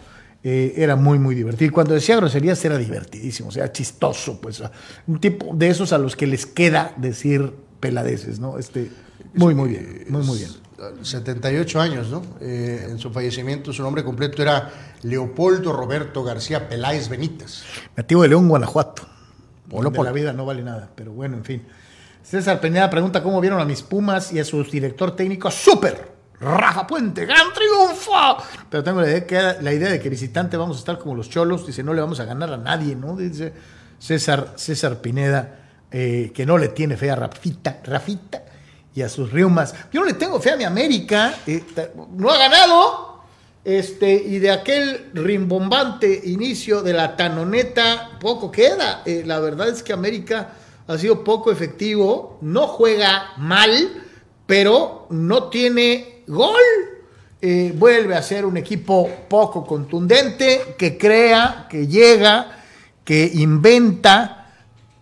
[0.44, 1.69] eh, era muy, muy divertido.
[1.69, 4.62] Y cuando decía groserías era divertidísimo, o sea, chistoso, pues.
[5.06, 8.59] Un tipo de esos a los que les queda decir peladeces, ¿no?
[8.59, 8.90] Este,
[9.35, 10.51] muy, muy bien, muy, muy bien.
[11.02, 12.22] 78 años, ¿no?
[12.40, 14.70] Eh, en su fallecimiento, su nombre completo era
[15.02, 17.62] Leopoldo Roberto García Peláez Benítez.
[17.96, 19.02] Nativo de León, Guanajuato.
[19.68, 20.05] Polo, polo.
[20.05, 21.66] la vida no vale nada, pero bueno, en fin.
[22.22, 25.50] César Peñada pregunta cómo vieron a mis Pumas y a su director técnico.
[25.50, 26.16] ¡Súper!
[26.40, 28.12] Rafa Puente, gran triunfo.
[28.70, 31.28] Pero tengo la idea, que, la idea de que visitante vamos a estar como los
[31.28, 31.66] cholos.
[31.66, 33.16] Dice, no le vamos a ganar a nadie, ¿no?
[33.16, 33.52] Dice
[33.98, 35.59] César, César Pineda,
[35.90, 38.42] eh, que no le tiene fe a Rafita, Rafita
[38.98, 39.76] y a sus riumas.
[39.92, 41.32] Yo no le tengo fe a mi América.
[41.46, 41.62] eh,
[42.16, 43.22] no ha ganado.
[43.64, 49.02] Este, y de aquel rimbombante inicio de la tanoneta, poco queda.
[49.06, 50.54] Eh, la verdad es que América
[50.88, 54.02] ha sido poco efectivo, no juega mal,
[54.46, 56.56] pero no tiene gol.
[57.40, 62.58] Eh, vuelve a ser un equipo poco contundente, que crea, que llega,
[63.04, 64.54] que inventa,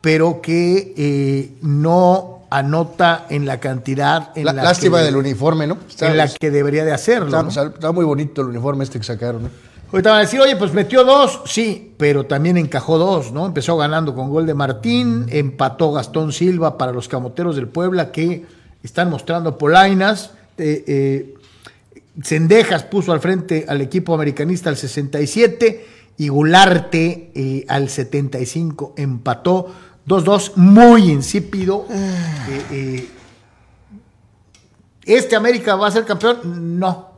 [0.02, 5.78] pero que no anota en la cantidad en La- la lástima que- del uniforme, ¿no?
[6.00, 7.26] en la que debería de hacerlo.
[7.26, 7.70] Está, ¿no?
[7.74, 9.50] está muy bonito el uniforme este que sacaron, ¿no?
[9.92, 13.46] Ahorita van a decir, oye, pues metió dos, sí, pero también encajó dos, ¿no?
[13.46, 18.44] Empezó ganando con gol de Martín, empató Gastón Silva para los camoteros del Puebla que
[18.82, 20.30] están mostrando polainas.
[20.58, 21.34] Eh, eh,
[22.22, 25.86] Cendejas puso al frente al equipo americanista al 67
[26.18, 29.70] y Gularte eh, al 75 empató
[30.06, 31.86] 2-2, muy insípido.
[31.90, 33.10] Eh, eh,
[35.04, 36.78] ¿Este América va a ser campeón?
[36.78, 37.10] No.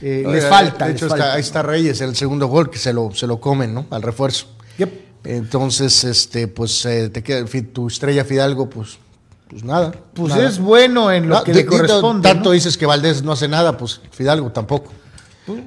[0.00, 0.86] Eh, les falta.
[0.86, 1.32] De les hecho, está- falta.
[1.34, 3.86] ahí está Reyes, el segundo gol que se lo, se lo comen, ¿no?
[3.90, 4.46] Al refuerzo.
[4.78, 5.10] Yep.
[5.24, 8.98] Entonces, este, pues te queda tu estrella Fidalgo, pues,
[9.48, 9.92] pues nada.
[10.14, 10.48] Pues nada.
[10.48, 12.26] es bueno en lo No, que le di- corresponde.
[12.26, 12.52] Tanto ¿no?
[12.52, 14.90] dices que Valdés no hace nada, pues Fidalgo tampoco.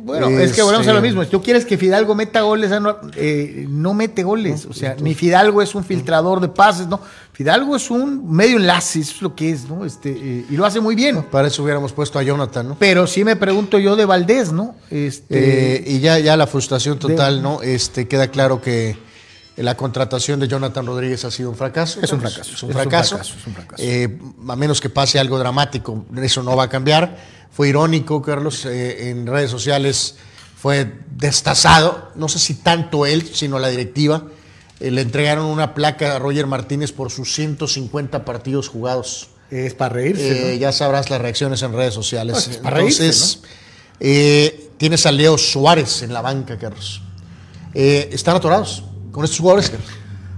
[0.03, 1.23] Bueno, es que volvemos a lo Este- mismo.
[1.23, 4.65] Si tú quieres que Fidalgo meta goles, ah, no, eh, no mete goles.
[4.65, 6.99] O sea, ni Fidalgo es un filtrador de pases, ¿no?
[7.33, 9.85] Fidalgo es un medio enlace, eso es lo que es, ¿no?
[9.85, 11.23] Este, eh, y lo hace muy bien.
[11.23, 12.75] Para eso hubiéramos puesto a Jonathan, ¿no?
[12.79, 14.75] Pero sí me pregunto yo de Valdés, ¿no?
[14.91, 17.61] Este, Eh, y ya, ya la frustración total, ¿no?
[17.61, 18.95] Este, queda claro que
[19.55, 21.99] la contratación de Jonathan Rodríguez ha sido un fracaso.
[22.01, 23.09] Es un fracaso, Es un es un fracaso.
[23.17, 23.83] fracaso, es un fracaso.
[23.83, 27.17] Eh, a menos que pase algo dramático, eso no va a cambiar.
[27.53, 30.15] Fue irónico, Carlos, eh, en redes sociales
[30.59, 34.23] fue destazado, no sé si tanto él, sino la directiva.
[34.79, 39.29] Eh, le entregaron una placa a Roger Martínez por sus 150 partidos jugados.
[39.51, 40.59] es para reírse, Eh, ¿no?
[40.59, 42.33] Ya sabrás las reacciones en redes sociales.
[42.33, 43.11] Pues, es para reírse,
[43.99, 47.01] eh, tienes a Leo Suárez en la banca, Carlos.
[47.75, 49.89] Están atorados con estos jugadores, Carlos.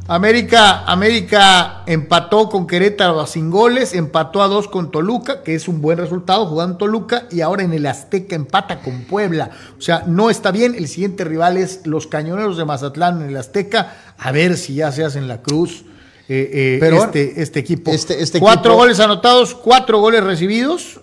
[0.07, 5.67] América, América empató con Querétaro a sin goles, empató a dos con Toluca, que es
[5.67, 9.49] un buen resultado jugando Toluca, y ahora en el Azteca empata con Puebla.
[9.79, 10.75] O sea, no está bien.
[10.75, 13.95] El siguiente rival es los Cañoneros de Mazatlán en el Azteca.
[14.19, 15.85] A ver si ya se hacen la cruz.
[16.27, 17.91] eh, eh, Pero este, este equipo.
[17.91, 21.01] este- este cuatro equipo- goles anotados, cuatro goles recibidos,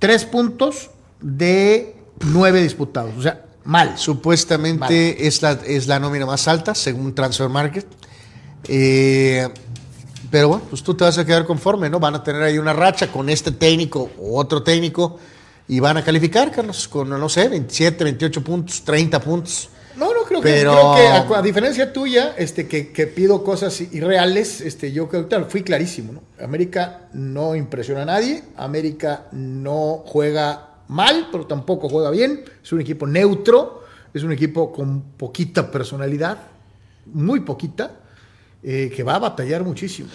[0.00, 0.90] tres puntos
[1.20, 1.94] de
[2.24, 3.12] nueve disputados.
[3.18, 3.98] O sea, Mal.
[3.98, 7.84] Supuestamente Es, la, es la nómina más alta, según Transfer Market.
[8.68, 9.48] Eh,
[10.30, 12.00] pero bueno, pues tú te vas a quedar conforme, ¿no?
[12.00, 15.18] Van a tener ahí una racha con este técnico o otro técnico
[15.68, 19.68] y van a calificar, Carlos, con, no sé, 27, 28 puntos, 30 puntos.
[19.96, 23.42] No, no, creo Pero- que, creo que a, a diferencia tuya, este, que, que pido
[23.42, 26.22] cosas irreales, este, yo creo que fui clarísimo, ¿no?
[26.44, 32.80] América no impresiona a nadie, América no juega mal, pero tampoco juega bien, es un
[32.80, 36.38] equipo neutro, es un equipo con poquita personalidad,
[37.06, 37.90] muy poquita,
[38.68, 40.08] eh, que va a batallar muchísimo.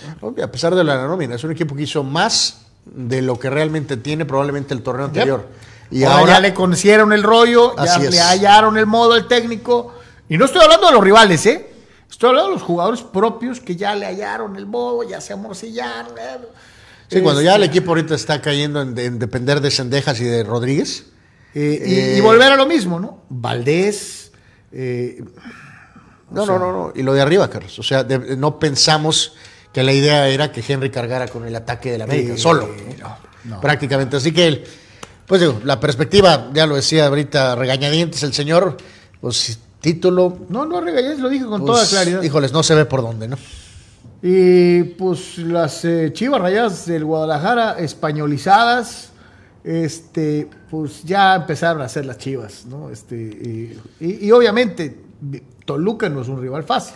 [0.43, 3.95] A pesar de la nómina, es un equipo que hizo más de lo que realmente
[3.95, 5.47] tiene probablemente el torneo anterior.
[5.89, 8.11] Y ahora, ya le conocieron el rollo, ya es.
[8.11, 9.93] le hallaron el modo al técnico.
[10.27, 11.67] Y no estoy hablando de los rivales, ¿eh?
[12.09, 16.13] Estoy hablando de los jugadores propios que ya le hallaron el modo, ya se amorcillaron.
[17.09, 20.25] Sí, cuando ya el Este, equipo ahorita está cayendo en, en depender de Sendejas y
[20.25, 21.05] de Rodríguez.
[21.53, 23.23] eh, y, eh, y volver a lo mismo, ¿no?
[23.29, 24.31] Valdés.
[24.71, 25.23] eh,
[26.31, 26.93] No, no, no, no.
[26.95, 27.77] Y lo de arriba, Carlos.
[27.79, 29.33] O sea, de- no pensamos
[29.73, 32.69] que la idea era que Henry cargara con el ataque de la América, eh, solo.
[33.45, 33.59] ¿no?
[33.61, 34.17] Prácticamente.
[34.17, 34.63] Así que, el-
[35.25, 38.77] pues digo, la perspectiva, ya lo decía ahorita, regañadientes el señor,
[39.21, 40.37] pues título.
[40.49, 42.21] no, no regañes, lo dije con pues, toda claridad.
[42.21, 43.37] Híjoles, no se ve por dónde, ¿no?
[44.23, 49.09] Y pues las eh, chivas rayadas del Guadalajara españolizadas,
[49.63, 52.89] este, pues ya empezaron a hacer las chivas, ¿no?
[52.91, 54.97] Este, y, y- y obviamente
[55.71, 56.95] Toluca no es un rival fácil.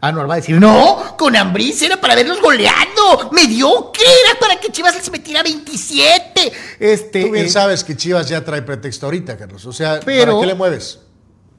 [0.00, 4.70] Anuar va a decir, no, con Ambriz era para verlos goleando, mediocre, era para que
[4.70, 6.52] Chivas les metiera 27.
[6.78, 9.66] Este, Tú bien eh, sabes que Chivas ya trae pretexto ahorita, Carlos.
[9.66, 11.00] O sea, Pero- ¿para qué le mueves?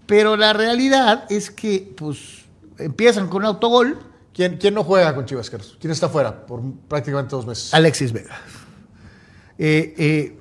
[0.05, 2.17] Pero la realidad es que, pues,
[2.77, 5.75] empiezan con un autogol, ¿Quién, quién no juega con Chivas, Carlos?
[5.81, 7.73] ¿Quién está fuera por prácticamente dos meses?
[7.73, 8.39] Alexis Vega.
[9.57, 10.37] Eh, eh,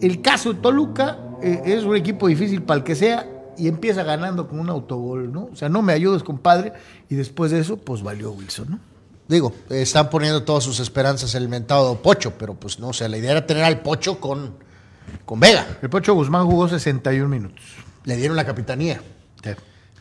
[0.00, 4.48] el caso de Toluca es un equipo difícil para el que sea y empieza ganando
[4.48, 5.48] con un autogol, ¿no?
[5.52, 6.72] O sea, no me ayudes, compadre.
[7.08, 8.78] Y después de eso, pues valió Wilson, ¿no?
[9.28, 13.08] Digo, están poniendo todas sus esperanzas en el mentado Pocho, pero pues no, o sea,
[13.08, 14.54] la idea era tener al Pocho con,
[15.24, 15.66] con Vega.
[15.80, 17.64] El Pocho Guzmán jugó 61 minutos.
[18.04, 19.00] Le dieron la capitanía.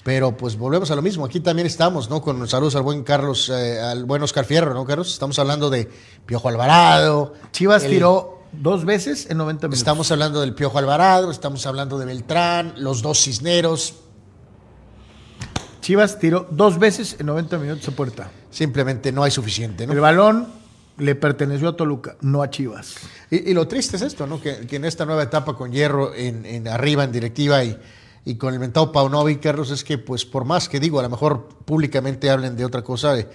[0.04, 1.24] Pero pues volvemos a lo mismo.
[1.26, 2.22] Aquí también estamos, ¿no?
[2.22, 5.08] Con saludos al buen Carlos, eh, al buen Oscar Fierro, ¿no, Carlos?
[5.14, 5.90] Estamos hablando de
[6.26, 7.34] Piojo Alvarado.
[7.54, 9.80] Chivas el- tiró dos veces en 90 minutos.
[9.80, 13.96] Estamos hablando del Piojo Alvarado, estamos hablando de Beltrán, los dos Cisneros.
[15.82, 18.32] Chivas tiró dos veces en 90 minutos a puerta.
[18.52, 19.94] Simplemente no hay suficiente, ¿no?
[19.94, 20.48] El balón
[20.98, 22.96] le perteneció a Toluca, no a Chivas.
[23.30, 24.40] Y, y lo triste es esto, ¿no?
[24.40, 27.78] Que, que en esta nueva etapa con Hierro en, en arriba, en directiva y,
[28.26, 31.10] y con el mentado Paunovic, Carlos, es que, pues, por más que digo, a lo
[31.10, 33.28] mejor públicamente hablen de otra cosa, eh,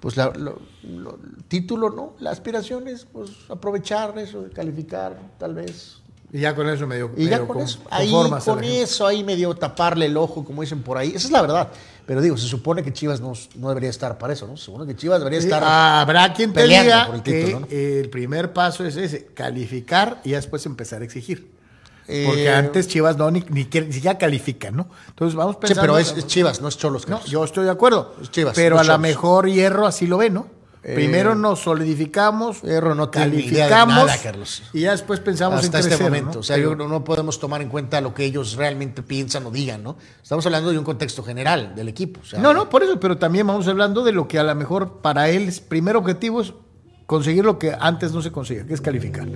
[0.00, 2.14] pues, la- lo- lo- el título, ¿no?
[2.20, 5.96] La aspiración es, pues, aprovechar eso, calificar, tal vez.
[6.32, 7.10] Y ya con eso medio.
[7.16, 8.10] Y ya con con- eso, ahí,
[8.44, 11.08] con eso, ahí medio taparle el ojo, como dicen por ahí.
[11.08, 11.68] Esa es la verdad.
[12.06, 14.56] Pero digo, se supone que Chivas no, no debería estar para eso, ¿no?
[14.56, 15.62] Se supone que Chivas debería estar.
[15.64, 17.66] Habrá quien te diga por el que título, ¿no?
[17.70, 21.50] el primer paso es ese, calificar y después empezar a exigir.
[22.26, 24.88] Porque Eh, antes Chivas no ni, ni, ni siquiera califican, ¿no?
[25.08, 25.80] Entonces vamos Sí, pensando.
[25.82, 27.08] pero es, es Chivas, no es Cholos.
[27.08, 28.14] No, yo estoy de acuerdo.
[28.22, 30.46] Es Chivas, pero no a lo mejor Hierro así lo ve, ¿no?
[30.82, 34.62] Eh, Primero nos solidificamos, Hierro no calificamos nada, Carlos.
[34.72, 36.34] y ya después pensamos hasta en este momento.
[36.34, 36.40] ¿no?
[36.40, 39.50] O sea, yo no, no podemos tomar en cuenta lo que ellos realmente piensan o
[39.50, 39.96] digan, ¿no?
[40.22, 42.20] Estamos hablando de un contexto general del equipo.
[42.22, 44.54] o sea, No, no, por eso, pero también vamos hablando de lo que a lo
[44.54, 46.54] mejor para él es primer objetivo es
[47.10, 49.26] conseguir lo que antes no se conseguía, que es calificar.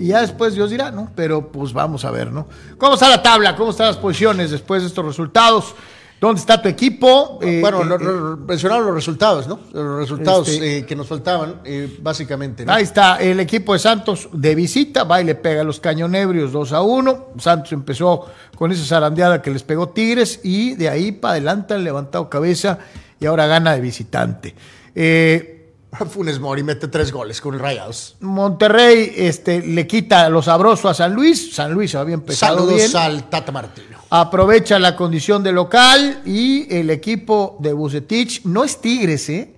[0.00, 1.12] Y ya después Dios dirá, ¿no?
[1.14, 2.48] Pero pues vamos a ver, ¿no?
[2.76, 3.54] ¿Cómo está la tabla?
[3.54, 5.76] ¿Cómo están las posiciones después de estos resultados?
[6.20, 7.38] ¿Dónde está tu equipo?
[7.40, 9.60] Eh, Bueno, eh, lo- eh, lo- mencionaron los resultados, ¿no?
[9.72, 12.66] Los resultados Este- eh, que nos faltaban, eh, básicamente.
[12.66, 12.72] ¿no?
[12.72, 16.50] Ahí está el equipo de Santos de visita, va y le pega a los cañonebrios
[16.50, 17.28] 2 a 1.
[17.38, 18.26] Santos empezó
[18.56, 22.78] con esa zarandeada que les pegó Tigres y de ahí para adelante han levantado cabeza
[23.20, 24.54] y ahora gana de visitante.
[24.96, 25.58] Eh,
[26.10, 28.16] Funes Mori mete tres goles con Rayados.
[28.20, 31.54] Monterrey este, le quita lo sabroso a San Luis.
[31.54, 32.96] San Luis había empezado Saludos bien.
[32.96, 33.98] al Tata Martino.
[34.10, 39.54] Aprovecha la condición de local y el equipo de Bucetich, no es Tigres, ¿eh?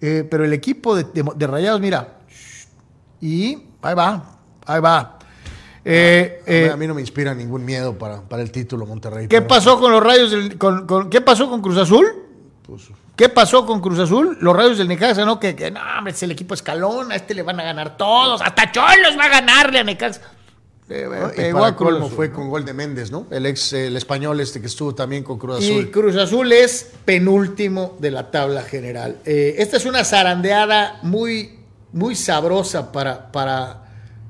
[0.00, 2.18] Eh, pero el equipo de, de- de Rayados, mira,
[3.20, 5.18] y ahí va, ahí va.
[5.84, 9.28] Eh, eh, a mí no me inspira ningún miedo para, para el título Monterrey.
[9.28, 12.06] ¿Qué pero- pasó con los rayos del, con, con- ¿Qué pasó con Cruz Azul?
[12.66, 12.82] Pues,
[13.16, 14.36] ¿Qué pasó con Cruz Azul?
[14.40, 15.40] Los rayos del Necaxa, ¿no?
[15.40, 18.42] Que, que no, hombre, es el equipo escalón, a este le van a ganar todos,
[18.42, 20.20] hasta Cholos va a ganarle a Necaxa.
[20.88, 21.32] Eh, ¿no?
[21.32, 22.34] Y pegó para a Cruz colmo Azul, fue ¿no?
[22.34, 23.26] con gol de Méndez, ¿no?
[23.30, 25.90] El ex, el español este que estuvo también con Cruz Y Azul.
[25.90, 29.16] Cruz Azul es penúltimo de la tabla general.
[29.24, 31.58] Eh, esta es una zarandeada muy,
[31.92, 33.84] muy sabrosa para, para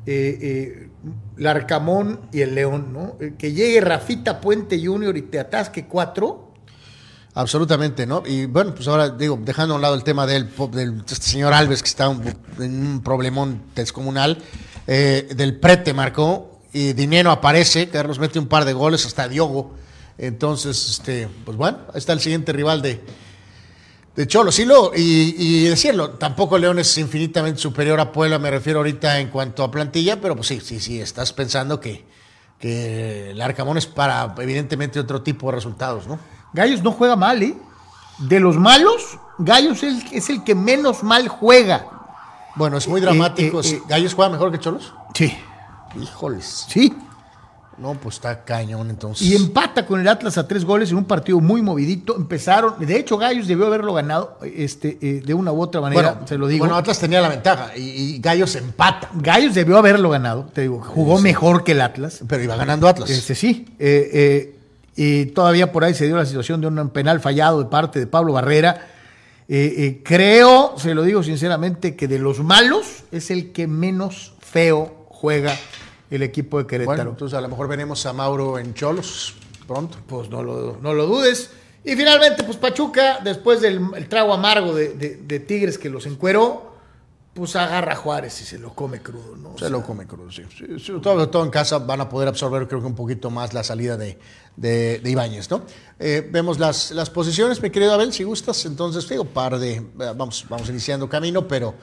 [0.07, 0.89] eh, eh,
[1.37, 3.17] Larcamón y el León, ¿no?
[3.21, 6.46] Eh, Que llegue Rafita Puente Junior y te atasque cuatro.
[7.37, 8.23] Absolutamente, ¿no?
[8.25, 10.49] Y bueno, pues ahora digo, dejando a un lado el tema del,
[11.07, 14.39] señor Alves, que está en un problemón descomunal,
[14.87, 19.75] eh, del Prete marcó, y Dinero aparece, Carlos mete un par de goles, hasta Diogo.
[20.17, 23.03] Entonces, este, pues bueno, ahí está el siguiente rival de,
[24.17, 24.51] de Cholo.
[24.51, 29.21] Sí, lo, y, y decirlo, tampoco León es infinitamente superior a Puebla, me refiero ahorita
[29.21, 32.03] en cuanto a plantilla, pero pues sí, sí, sí, estás pensando que,
[32.59, 36.19] que el Arcamón es para, evidentemente, otro tipo de resultados, ¿no?
[36.57, 37.55] Gallos no juega mal, ¿eh?
[38.19, 41.87] De los malos, Gallos es, es el que menos mal juega.
[42.57, 43.61] Bueno, es muy dramático.
[43.61, 43.83] eh, eh.
[43.87, 44.95] ¿Gallos juega mejor que Cholos?
[45.15, 45.37] Sí.
[46.01, 46.65] Híjoles.
[46.69, 46.95] Sí.
[47.77, 49.27] No, pues está cañón entonces.
[49.27, 52.17] Y empata con el Atlas a tres goles en un partido muy movidito.
[52.17, 56.27] Empezaron, de hecho, Gallos debió haberlo ganado este, eh, de una u otra manera, bueno,
[56.27, 56.65] se lo digo.
[56.65, 57.83] Bueno, Atlas tenía la ventaja y,
[58.15, 59.11] y Gallos empata.
[59.17, 62.23] Gallos debió haberlo ganado, te digo, jugó mejor que el Atlas.
[62.27, 63.11] Pero iba ganando Atlas.
[63.11, 63.67] Este, sí.
[63.79, 64.56] eh, eh,
[64.97, 68.07] y todavía por ahí se dio la situación de un penal fallado de parte de
[68.07, 68.89] Pablo Barrera.
[69.49, 74.35] Eh, eh, creo, se lo digo sinceramente, que de los malos es el que menos
[74.41, 75.57] feo juega
[76.11, 76.97] el equipo de Querétaro.
[76.97, 79.35] Bueno, entonces a lo mejor veremos a Mauro en Cholos
[79.69, 79.99] pronto.
[80.07, 81.51] Pues no lo, no lo dudes.
[81.85, 86.07] Y finalmente, pues Pachuca, después del el trago amargo de, de- de Tigres que los
[86.07, 86.76] encueró,
[87.37, 89.51] pues agarra a Juárez y se lo come crudo, ¿no?
[89.51, 90.43] O Se sea, lo come crudo, sí.
[90.57, 93.53] Sí, sí, todo, todo en casa van a poder absorber, creo que un poquito más
[93.55, 94.19] la salida de,
[94.57, 95.63] de, de Ibáñez, ¿no?
[95.99, 98.65] Eh, vemos las, las posiciones, mi querido Abel, si gustas.
[98.65, 99.75] Entonces, digo, par de.
[99.75, 101.75] eh, Vamos, vamos iniciando camino, pero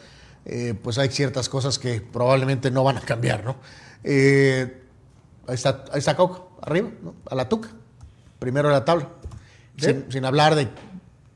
[0.46, 3.56] eh, pues hay ciertas cosas que probablemente no van a cambiar, ¿no?
[4.04, 4.82] Eh,
[5.48, 7.16] ahí está, ahí está Coca, arriba, ¿no?
[7.30, 7.70] A la tuca.
[8.40, 9.10] Primero de la tabla.
[9.78, 10.68] Sin, sin hablar de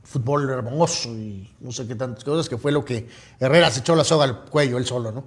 [0.08, 3.08] fútbol hermoso y no sé qué tantas cosas, que fue lo que
[3.40, 5.26] Herrera se echó la soga al cuello él solo, ¿no?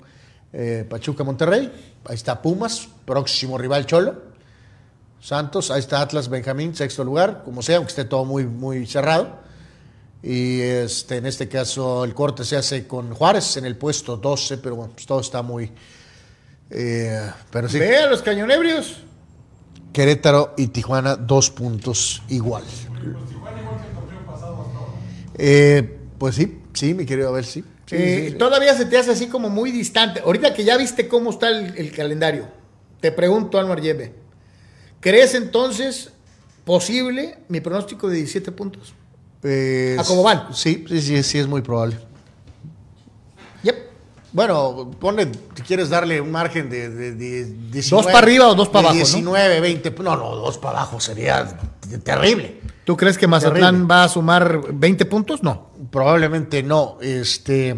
[0.52, 1.70] Eh, Pachuca Monterrey,
[2.06, 4.30] ahí está Pumas, próximo rival Cholo.
[5.20, 9.38] Santos, ahí está Atlas Benjamín, sexto lugar, como sea, aunque esté todo muy, muy cerrado.
[10.22, 14.58] Y este, en este caso el corte se hace con Juárez en el puesto 12,
[14.58, 15.70] pero bueno, pues todo está muy...
[16.70, 18.96] eh, pero sí, Ve a los cañonebrios.
[19.92, 22.64] Querétaro y Tijuana, dos puntos igual.
[25.42, 27.64] Eh, pues sí, sí, mi querido, a ver, sí.
[27.86, 28.36] Sí, Eh, sí, sí.
[28.36, 30.20] Todavía se te hace así como muy distante.
[30.20, 32.46] Ahorita que ya viste cómo está el, el calendario,
[33.00, 34.12] te pregunto, Almar Yebe,
[35.00, 36.10] ¿crees entonces
[36.64, 38.92] posible mi pronóstico de 17 puntos?
[39.42, 40.54] Eh, ¿A cómo van?
[40.54, 41.96] Sí, sí, sí, sí, es muy probable.
[43.62, 43.76] Yep.
[44.32, 48.54] Bueno, ponle, si quieres darle un margen de, de, de 19, ¿Dos para arriba o
[48.54, 49.04] dos para abajo, no?
[49.04, 49.90] 19, 20.
[50.02, 51.58] No, no, dos para abajo sería
[52.04, 52.60] terrible.
[52.84, 53.86] ¿Tú crees que Mazatlán Terrible.
[53.86, 55.42] va a sumar 20 puntos?
[55.42, 55.70] No.
[55.90, 56.98] Probablemente no.
[57.00, 57.76] Este,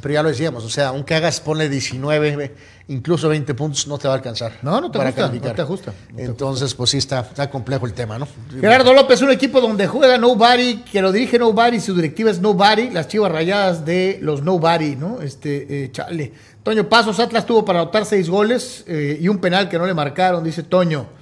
[0.00, 2.54] pero ya lo decíamos, o sea, aunque hagas, ponle 19,
[2.88, 4.52] incluso 20 puntos, no te va a alcanzar.
[4.62, 5.50] No, no te para calificar.
[5.50, 8.28] no te ajusta, no te Entonces, pues sí, está, está complejo el tema, ¿no?
[8.60, 12.90] Gerardo López, un equipo donde juega Nobody, que lo dirige Nobody, su directiva es Nobody,
[12.90, 15.20] las chivas rayadas de los Nobody, ¿no?
[15.22, 16.32] Este, eh, chale.
[16.62, 19.94] Toño Pasos, Atlas tuvo para anotar seis goles eh, y un penal que no le
[19.94, 21.19] marcaron, dice Toño.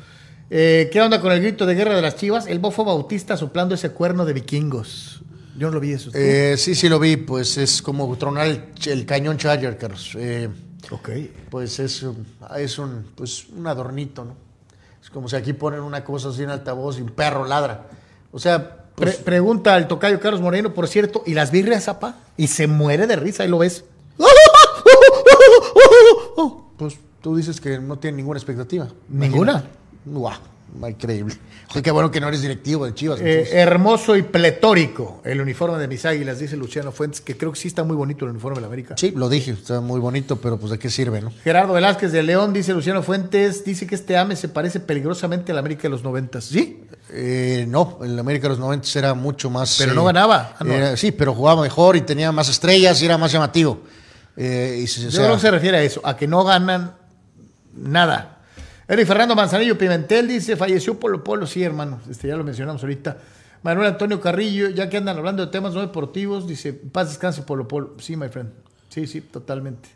[0.51, 2.47] Eh, ¿Qué onda con el grito de guerra de las chivas?
[2.47, 5.21] El bofo bautista soplando ese cuerno de vikingos.
[5.59, 6.11] Yo no lo vi eso.
[6.15, 10.13] Eh, sí, sí lo vi, pues es como tronar el, el cañón Charger, Carlos.
[10.17, 10.49] Eh,
[10.91, 11.09] ok.
[11.51, 12.27] pues es, un-
[12.57, 14.37] es un, pues un adornito, ¿no?
[15.03, 17.87] Es como si aquí ponen una cosa así en altavoz y un perro ladra.
[18.33, 22.17] O sea, Pre- pues, pregunta al tocayo Carlos Moreno, por cierto, ¿y las birrias, zapa?
[22.37, 23.85] Y se muere de risa, ahí lo ves.
[26.77, 28.89] pues tú dices que no tiene ninguna expectativa.
[29.09, 29.65] ¿Ninguna?
[30.11, 30.39] Guau,
[30.89, 31.35] increíble.
[31.71, 33.21] Oye, qué bueno que no eres directivo de Chivas.
[33.21, 37.59] Eh, hermoso y pletórico el uniforme de mis águilas, dice Luciano Fuentes, que creo que
[37.59, 38.95] sí está muy bonito el uniforme de la América.
[38.97, 41.31] sí, lo dije, está muy bonito, pero pues de qué sirve, ¿no?
[41.45, 45.55] Gerardo Velázquez de León, dice Luciano Fuentes, dice que este AME se parece peligrosamente a
[45.55, 46.45] la América de los noventas.
[46.45, 46.83] ¿Sí?
[47.11, 49.77] Eh, no, el América de los 90 era mucho más.
[49.79, 50.55] Pero eh, no ganaba.
[50.59, 50.73] Ah, no.
[50.73, 53.81] era- sí, pero jugaba mejor y tenía más estrellas y era más llamativo.
[54.37, 56.95] Y se- o Yo sea, creo que se refiere a eso, a que no ganan
[57.75, 58.38] nada.
[58.91, 63.19] Eric Fernando Manzanillo Pimentel dice, falleció Polo Polo, sí, hermano, este, ya lo mencionamos ahorita.
[63.63, 67.69] Manuel Antonio Carrillo, ya que andan hablando de temas no deportivos, dice, paz descanse Polo
[67.69, 67.97] Polo.
[67.99, 68.51] Sí, my friend.
[68.89, 69.91] Sí, sí, totalmente.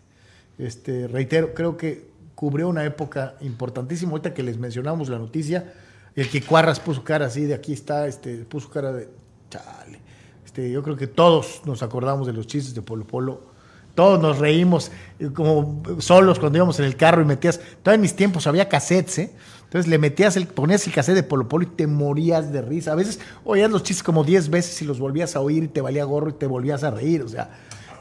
[0.58, 4.12] Este, reitero, creo que cubrió una época importantísima.
[4.12, 5.72] Ahorita que les mencionamos la noticia,
[6.14, 9.08] el que Cuarras puso cara así, de aquí está, este, puso cara de
[9.48, 10.00] chale.
[10.44, 13.51] Este, yo creo que todos nos acordamos de los chistes de Polo Polo.
[13.94, 17.60] Todos nos reímos eh, como solos cuando íbamos en el carro y metías.
[17.82, 19.32] Todavía en mis tiempos había cassettes, ¿eh?
[19.64, 22.92] Entonces le metías el, ponías el cassette de Polo y te morías de risa.
[22.92, 25.80] A veces oías los chistes como 10 veces y los volvías a oír y te
[25.80, 27.22] valía gorro y te volvías a reír.
[27.22, 27.50] O sea,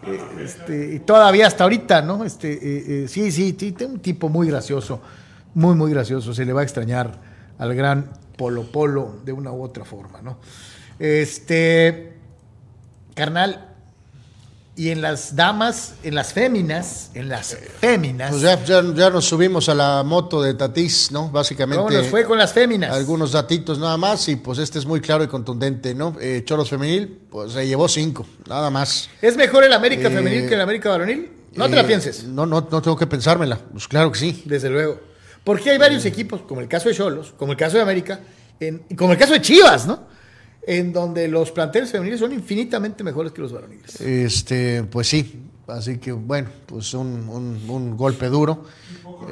[0.03, 2.25] Eh, este, y todavía hasta ahorita, ¿no?
[2.25, 4.99] Este, eh, sí, sí, sí, un tipo muy gracioso,
[5.53, 6.33] muy, muy gracioso.
[6.33, 7.19] Se le va a extrañar
[7.57, 10.37] al gran Polo Polo de una u otra forma, ¿no?
[10.97, 12.13] Este,
[13.13, 13.70] carnal,
[14.81, 18.31] y en las damas, en las féminas, en las féminas.
[18.31, 21.29] Pues ya, ya, ya nos subimos a la moto de Tatís, ¿no?
[21.29, 21.83] Básicamente.
[21.83, 22.91] ¿Cómo nos fue con las féminas?
[22.91, 26.15] Algunos datitos nada más y pues este es muy claro y contundente, ¿no?
[26.19, 29.07] Eh, Cholos Femenil, pues se llevó cinco, nada más.
[29.21, 31.29] ¿Es mejor el América Eh, femenil que el América varonil?
[31.53, 32.23] No te la Eh, pienses.
[32.23, 33.59] No, no, no tengo que pensármela.
[33.71, 34.41] Pues claro que sí.
[34.45, 34.99] Desde luego.
[35.43, 38.21] Porque hay varios equipos, como el caso de Cholos, como el caso de América,
[38.59, 40.07] en- como el caso de Chivas, ¿no?
[40.67, 43.99] En donde los planteles femeniles son infinitamente mejores que los varoniles.
[43.99, 45.43] Este, pues sí.
[45.67, 48.65] Así que bueno, pues un, un- un golpe duro.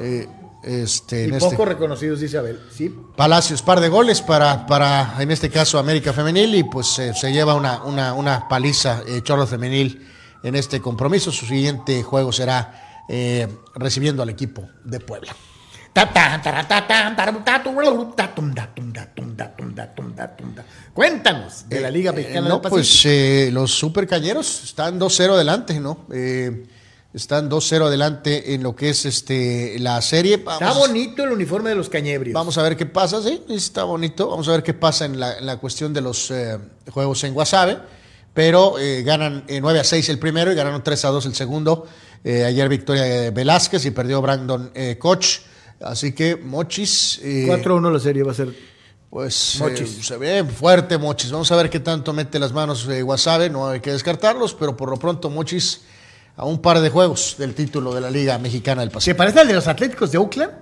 [0.00, 0.26] Eh,
[0.64, 2.58] este, Y en poco este reconocidos, dice Abel.
[2.70, 2.94] Sí.
[3.16, 7.32] Palacios, par de goles para, para en este caso América Femenil y pues eh, se
[7.32, 10.06] lleva una, una, una paliza eh, Chorro Femenil
[10.42, 11.30] en este compromiso.
[11.30, 15.34] Su siguiente juego será eh, recibiendo al equipo de Puebla.
[20.94, 26.06] Cuéntanos de la Liga Mexicana no, del pues eh, los supercañeros están 2-0 adelante, ¿no?
[26.12, 26.66] Eh,
[27.12, 30.36] están 2-0 adelante en lo que es este la serie.
[30.36, 32.34] Está Vamos- bonito el uniforme de los cañebrios.
[32.34, 34.28] Vamos a ver qué pasa, sí, está bonito.
[34.30, 36.56] Vamos a ver qué pasa en la, en la cuestión de los eh,
[36.90, 37.78] juegos en Guasave.
[38.32, 41.34] Pero eh, ganan eh, 9 a 6 el primero y ganaron 3 a 2 el
[41.34, 41.86] segundo.
[42.22, 45.40] Eh, ayer victoria de Velázquez y perdió Brandon eh, Koch.
[45.80, 47.20] Así que Mochis.
[47.22, 48.54] eh, 4-1 la serie va a ser.
[49.08, 51.30] pues eh, se ve fuerte Mochis.
[51.32, 53.48] Vamos a ver qué tanto mete las manos eh, Guasave.
[53.50, 55.82] No hay que descartarlos, pero por lo pronto Mochis
[56.36, 59.18] a un par de juegos del título de la Liga Mexicana del ¿Se Pacífico.
[59.18, 60.52] parece al de los Atléticos de Oakland?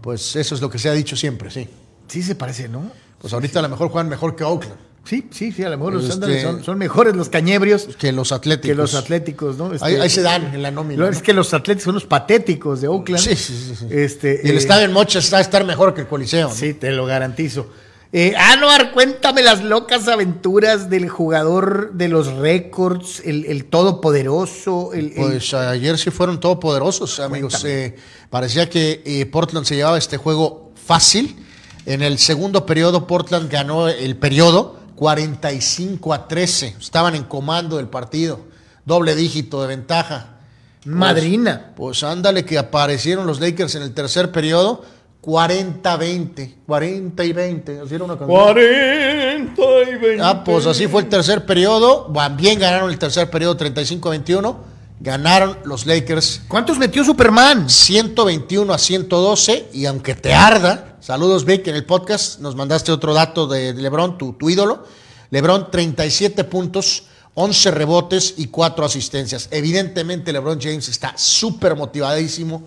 [0.00, 1.68] Pues eso es lo que se ha dicho siempre, sí.
[2.08, 2.90] Sí, se parece, ¿no?
[3.20, 4.76] Pues ahorita a lo mejor juegan mejor que Oakland,
[5.08, 8.32] Sí, sí, sí, a lo mejor los Este- son, son mejores los cañebrios que los
[8.32, 8.68] Atléticos.
[8.68, 9.72] que los atléticos, ¿no?
[9.72, 11.08] Este, Ahí, ahí se dan en la nómina.
[11.08, 13.22] Es que los atléticos son los patéticos de Oakland.
[13.22, 13.86] Sí, sí, sí, sí.
[13.90, 16.48] Este, Y el eh, estadio en Mochis está a estar mejor que el Coliseo.
[16.48, 16.54] ¿no?
[16.54, 17.68] Sí, te lo garantizo.
[18.12, 25.06] Eh, Anuar, cuéntame las locas aventuras del jugador de los récords, el, el todopoderoso, el,
[25.08, 27.64] el- Pues ayer sí fueron todopoderosos, amigos.
[27.64, 27.96] Eh,
[28.30, 31.36] parecía que eh, Portland se llevaba este juego fácil.
[31.84, 36.76] En el segundo periodo, Portland ganó el periodo 45 a 13.
[36.80, 38.40] Estaban en comando del partido.
[38.84, 40.38] Doble dígito de ventaja.
[40.84, 41.72] madrina.
[41.76, 44.82] Pues ándale que aparecieron los Lakers en el tercer periodo.
[45.22, 46.54] 40-20.
[46.66, 47.80] 40 y 20.
[47.80, 48.40] Así era una canción.
[48.40, 50.18] 40 y 20.
[50.22, 52.12] Ah, pues así fue el tercer periodo.
[52.36, 54.56] Bien ganaron el tercer periodo 35-21.
[54.98, 57.68] Ganaron los Lakers ¿Cuántos metió Superman?
[57.68, 59.68] 121 a 112.
[59.74, 64.16] Y aunque te arda, saludos Vic, en el podcast nos mandaste otro dato de LeBron,
[64.16, 64.84] tu, tu ídolo.
[65.30, 67.04] LeBron 37 puntos,
[67.34, 69.48] 11 rebotes y 4 asistencias.
[69.50, 72.64] Evidentemente LeBron James está súper motivadísimo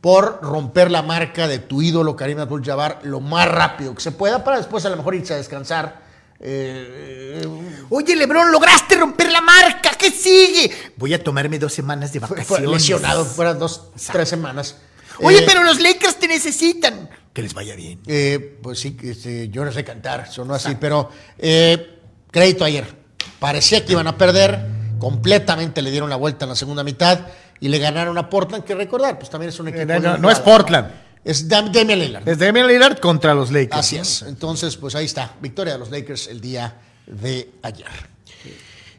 [0.00, 4.44] por romper la marca de tu ídolo Karim Abdul-Jabbar lo más rápido que se pueda
[4.44, 6.09] para después a lo mejor irse a descansar.
[6.40, 7.46] Eh,
[7.90, 9.90] Oye, Lebrón, lograste romper la marca.
[9.98, 10.70] ¿Qué sigue?
[10.96, 12.46] Voy a tomarme dos semanas de vacaciones.
[12.46, 14.76] fue lesionado, fueran dos, tres semanas.
[15.22, 17.10] Oye, Eh, pero los Lakers te necesitan.
[17.34, 18.00] Que les vaya bien.
[18.06, 21.98] Eh, pues sí, que este, yo no sé cantar, sonó así, pero eh,
[22.30, 22.96] crédito ayer.
[23.38, 24.60] Parecía que iban a perder,
[24.98, 27.20] completamente le dieron la vuelta en la segunda mitad
[27.60, 29.82] y le ganaron a Portland, que recordar, pues también es un equipo.
[29.82, 30.90] Eh, no, no, limitado, no es Portland.
[31.24, 32.28] Es Dam- Damian Lillard.
[32.28, 33.78] Es Damian Lillard contra los Lakers.
[33.78, 34.22] Así es.
[34.22, 36.74] Entonces, pues ahí está, victoria de los Lakers el día
[37.06, 37.86] de ayer.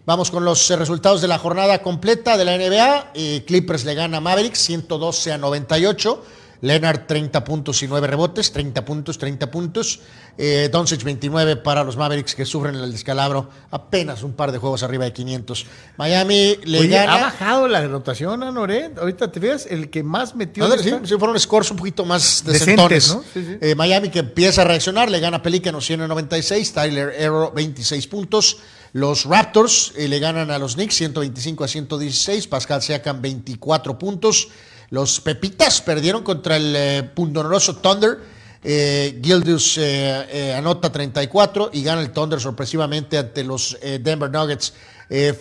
[0.05, 3.11] Vamos con los eh, resultados de la jornada completa de la NBA.
[3.13, 6.25] Eh, Clippers le gana a Mavericks 112 a 98.
[6.61, 9.99] Leonard 30 puntos y 9 rebotes, 30 puntos, 30 puntos.
[10.37, 14.81] Eh, Doncic 29 para los Mavericks que sufren el descalabro, apenas un par de juegos
[14.81, 15.65] arriba de 500.
[15.97, 17.15] Miami le Oye, gana.
[17.15, 18.97] ha bajado la rotación, Anoret.
[18.97, 20.67] Ahorita te fijas, el que más metió.
[20.67, 23.15] No, sí, sí, fueron scores un poquito más Decentes, decentones.
[23.15, 23.23] ¿no?
[23.33, 23.57] Sí, sí.
[23.61, 28.57] Eh, Miami que empieza a reaccionar, le gana a Pelícanos 196, Tyler Hero 26 puntos.
[28.93, 34.49] Los Raptors eh, le ganan a los Knicks 125 a 116, Pascal Siakam 24 puntos.
[34.89, 38.40] Los Pepitas perdieron contra el eh, pundonoroso Thunder.
[38.63, 44.73] Eh, eh, eh, anota 34 y gana el Thunder sorpresivamente ante los eh, Denver Nuggets.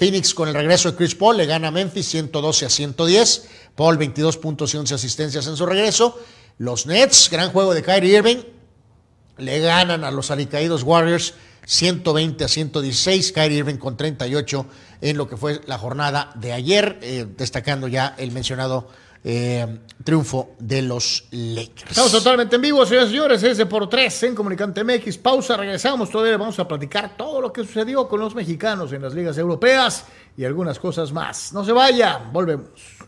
[0.01, 3.48] Phoenix con el regreso de Chris Paul le gana a Memphis 112 a 110.
[3.76, 6.18] Paul 22 puntos y 11 asistencias en su regreso.
[6.59, 8.38] Los Nets, gran juego de Kyrie Irving,
[9.38, 11.34] le ganan a los alicaídos Warriors
[11.66, 13.30] 120 a 116.
[13.30, 14.66] Kyrie Irving con 38
[15.02, 16.98] en lo que fue la jornada de ayer,
[17.36, 18.88] destacando ya el mencionado
[19.22, 21.90] eh, triunfo de los Lakers.
[21.90, 25.18] Estamos totalmente en vivo, señores y señores, ese por tres en Comunicante MX.
[25.18, 29.14] Pausa, regresamos, todavía vamos a platicar todo lo que sucedió con los mexicanos en las
[29.14, 30.06] ligas europeas
[30.36, 31.52] y algunas cosas más.
[31.52, 32.99] No se vayan, volvemos.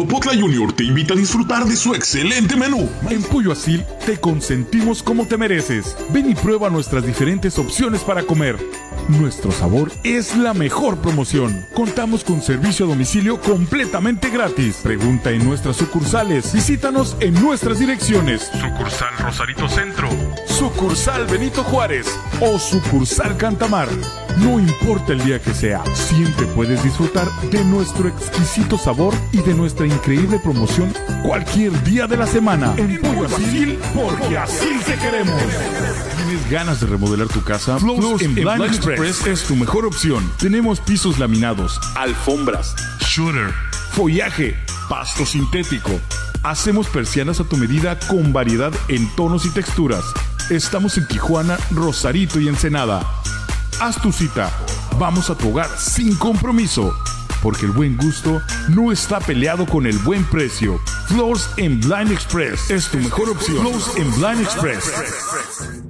[0.00, 2.88] Popotla Junior te invita a disfrutar de su excelente menú.
[3.10, 5.94] En Pollo Asil te consentimos como te mereces.
[6.08, 8.56] Ven y prueba nuestras diferentes opciones para comer.
[9.08, 11.66] Nuestro sabor es la mejor promoción.
[11.74, 14.76] Contamos con servicio a domicilio completamente gratis.
[14.82, 16.54] Pregunta en nuestras sucursales.
[16.54, 18.50] Visítanos en nuestras direcciones.
[18.58, 20.08] Sucursal Rosarito Centro.
[20.46, 22.06] Sucursal Benito Juárez.
[22.40, 23.88] O sucursal Cantamar.
[24.38, 29.54] No importa el día que sea, siempre puedes disfrutar de nuestro exquisito sabor y de
[29.54, 30.92] nuestra increíble promoción
[31.22, 32.74] cualquier día de la semana.
[32.76, 35.40] En Pollo Asil, porque así te queremos.
[36.16, 37.78] ¿Tienes ganas de remodelar tu casa?
[37.78, 40.30] Flows en Blind Express es tu mejor opción.
[40.38, 43.52] Tenemos pisos laminados, alfombras, shooter,
[43.92, 44.56] follaje,
[44.88, 45.92] pasto sintético.
[46.42, 50.04] Hacemos persianas a tu medida con variedad en tonos y texturas.
[50.48, 53.06] Estamos en Tijuana, Rosarito y Ensenada.
[53.80, 54.50] Haz tu cita.
[54.98, 56.94] Vamos a tu hogar sin compromiso.
[57.42, 60.80] Porque el buen gusto no está peleado con el buen precio.
[61.06, 63.58] Floors en Blind Express es tu mejor opción.
[63.58, 65.89] Floors en Blind Express.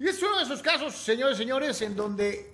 [0.00, 2.52] Y es uno de esos casos, señores señores, en donde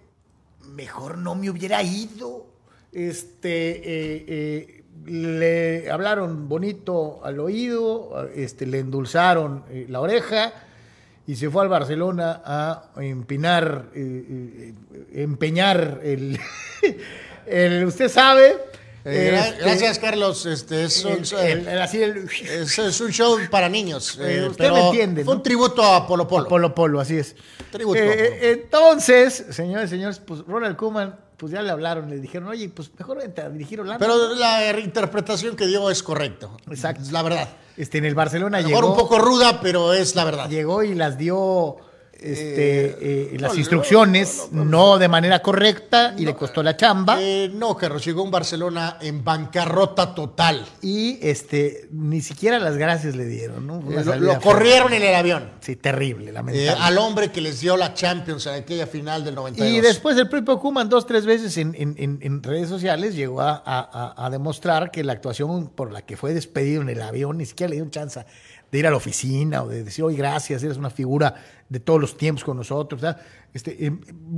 [0.68, 2.46] mejor no me hubiera ido.
[2.90, 10.54] Este, eh, eh, le hablaron bonito al oído, este, le endulzaron eh, la oreja
[11.26, 13.90] y se fue al Barcelona a empinar,
[15.12, 16.38] empeñar el,
[17.84, 18.56] usted sabe.
[19.04, 20.46] Eh, este, gracias, Carlos.
[20.46, 24.18] Este, es, un, el- el- el- así el- es- es un show para niños.
[24.18, 25.38] Eh, eh, usted pero me entiende, Fue ¿no?
[25.38, 26.48] un tributo a Polo Polo.
[26.48, 27.36] Polo Polo, así es.
[27.70, 27.98] Tributo.
[28.00, 32.90] Eh, entonces, señores, señores, pues Ronald Koeman, pues ya le hablaron, le dijeron, oye, pues
[32.98, 33.98] mejor vente a dirigir Holanda.
[33.98, 36.56] Pero la interpretación que dio es correcto.
[36.70, 37.02] Exacto.
[37.02, 37.48] Es la verdad.
[37.76, 40.48] este, en el Barcelona A lo mejor llegó, un poco ruda, pero es la verdad.
[40.48, 41.76] llegó y las dio
[42.32, 47.18] este, eh, las no, instrucciones no, de manera correcta y le costó la chamba.
[47.20, 50.64] Eh, no, Carlos, llegó un Barcelona en bancarrota total.
[50.82, 53.78] y este ni siquiera las gracias le dieron, ¿no?
[53.92, 55.50] Eh, lo, corrieron en el avión.
[55.60, 56.70] Sí, terrible, Eh, lamentable.
[56.70, 59.76] al hombre que les dio la Champions en aquella final del 92.
[59.76, 63.40] Y después el propio Kuman dos, tres veces en, en- en- en redes sociales llegó
[63.40, 67.46] a- a demostrar que la actuación por la que fue despedido en el avión ni
[67.46, 68.24] siquiera le dio chance
[68.72, 71.34] de ir a la oficina o de decir, oye, gracias, eres una figura
[71.68, 73.00] de todos los tiempos con nosotros.
[73.00, 73.20] ¿verdad?
[73.52, 73.92] Este, eh,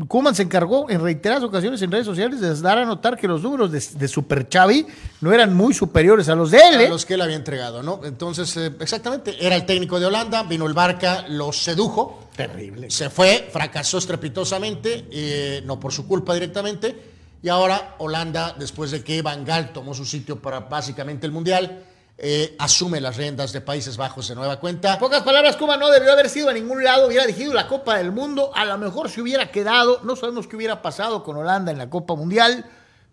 [0.09, 3.43] Koeman se encargó en reiteradas ocasiones en redes sociales de dar a notar que los
[3.43, 4.87] números de, de Super Xavi
[5.21, 6.75] no eran muy superiores a los de él.
[6.75, 6.89] a ¿eh?
[6.89, 8.01] los que él había entregado, ¿no?
[8.05, 12.91] Entonces, eh, exactamente, era el técnico de Holanda, vino el Barca, lo sedujo, Terrible.
[12.91, 16.95] se fue, fracasó estrepitosamente, no por su culpa directamente,
[17.43, 21.85] y ahora Holanda, después de que Van Gaal tomó su sitio para básicamente el Mundial,
[22.19, 24.95] eh, asume las riendas de Países Bajos de nueva cuenta.
[24.95, 27.99] En pocas palabras, Koeman no debió haber sido a ningún lado, hubiera dirigido la Copa
[27.99, 31.71] del Mundo, a lo mejor se hubiera quedado, no sabemos qué hubiera pasado con Holanda
[31.73, 32.65] en la Copa Mundial,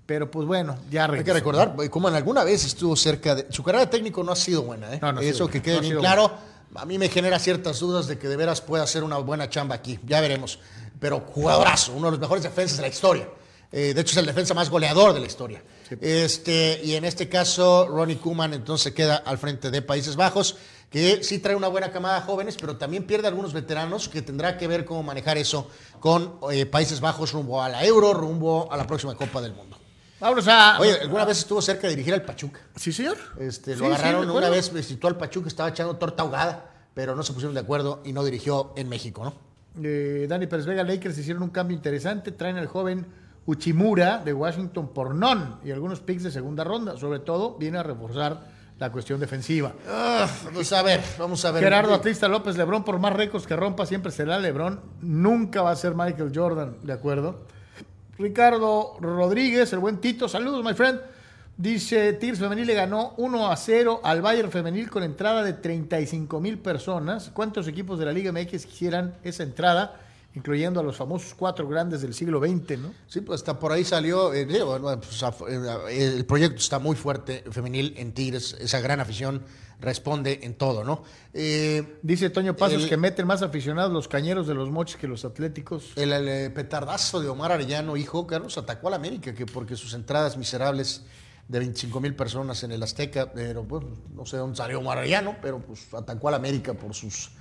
[0.06, 1.34] pero pues bueno, ya Hay que regresó.
[1.34, 3.48] recordar, como en alguna vez estuvo cerca de...
[3.50, 5.00] Su carrera de técnico no ha sido buena, ¿eh?
[5.02, 6.32] No, no Eso que quede no bien claro.
[6.76, 9.76] A mí me genera ciertas dudas de que de veras pueda hacer una buena chamba
[9.76, 10.00] aquí.
[10.06, 10.60] Ya veremos.
[11.00, 13.30] Pero jugadorazo, uno de los mejores defensas de la historia.
[13.72, 15.62] Eh, de hecho, es el defensa más goleador de la historia.
[16.02, 20.58] Este, y en este caso, Ronnie Koeman entonces queda al frente de Países Bajos,
[20.90, 24.58] que sí trae una buena camada de jóvenes, pero también pierde algunos veteranos que tendrá
[24.58, 25.68] que ver cómo manejar eso
[26.00, 29.78] con eh, Países Bajos rumbo a la Euro, rumbo a la próxima Copa del Mundo.
[30.20, 30.80] Vámonos a...
[30.80, 32.60] Oye, ¿alguna vez estuvo cerca de dirigir al Pachuca?
[32.76, 33.18] Sí, señor.
[33.40, 34.38] Este, Sí, lo sí, agarraron recuerdo.
[34.38, 38.02] una vez, visitó al Pachuca, estaba echando torta ahogada, pero no se pusieron de acuerdo
[38.06, 39.34] y no dirigió en México, ¿no?
[39.84, 43.06] Eh, Dani Pérez Vega, Lakers hicieron un cambio interesante, traen al joven
[43.46, 47.84] Uchimura de Washington por non y algunos picks de segunda ronda, sobre todo viene a
[47.84, 49.74] reforzar la cuestión defensiva.
[50.46, 51.64] Vamos a ver, vamos a ver.
[51.64, 54.82] Gerardo Atlista López, Lebrón, por más récords que rompa, siempre será Lebrón.
[55.02, 57.42] Nunca va a ser Michael Jordan, ¿de acuerdo?
[58.18, 61.00] Ricardo Rodríguez, el buen Tito, saludos, my friend.
[61.56, 66.40] Dice, Tigres Femenil le ganó 1 a 0 al Bayern Femenil con entrada de 35
[66.40, 67.30] mil personas.
[67.32, 70.00] ¿Cuántos equipos de la Liga MX quisieran esa entrada?
[70.36, 72.94] Incluyendo a los famosos cuatro grandes del siglo XX, ¿no?
[73.08, 77.94] Sí, pues hasta por ahí salió, eh, pues, eh, el proyecto está muy fuerte, femenil
[77.98, 79.44] en Tigres, esa gran afición
[79.80, 81.04] responde en todo, ¿no?
[81.34, 85.26] Eh, Dice Toño Pasos que meten más aficionados los cañeros de los moches que los
[85.26, 85.92] atléticos.
[85.98, 90.38] El, petardazo de Omar Arellano, hijo, Carlos, atacó a la América, que porque sus entradas
[90.38, 91.04] miserables
[91.50, 93.84] de 25 mil personas en el Azteca, pero pues
[94.16, 97.32] no sé dónde salió Omar Arellano, pero pues atacó a la América por sus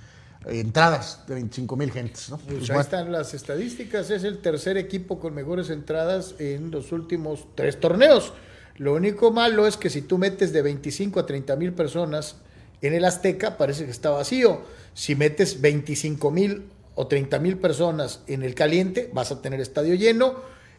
[0.47, 2.29] entradas de 25 mil gentes.
[2.29, 2.37] ¿no?
[2.37, 7.47] Pues ahí están las estadísticas, es el tercer equipo con mejores entradas en los últimos
[7.55, 8.33] tres torneos.
[8.77, 12.37] Lo único malo es que si tú metes de 25 a 30 mil personas
[12.81, 14.61] en el Azteca, parece que está vacío.
[14.93, 16.63] Si metes 25 mil
[16.95, 20.35] o 30 mil personas en el caliente, vas a tener estadio lleno.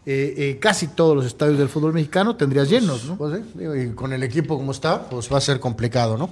[0.07, 3.16] Eh, eh, casi todos los estadios del fútbol mexicano tendrías llenos, ¿no?
[3.16, 6.31] Pues, y con el equipo como está, pues va a ser complicado, ¿no?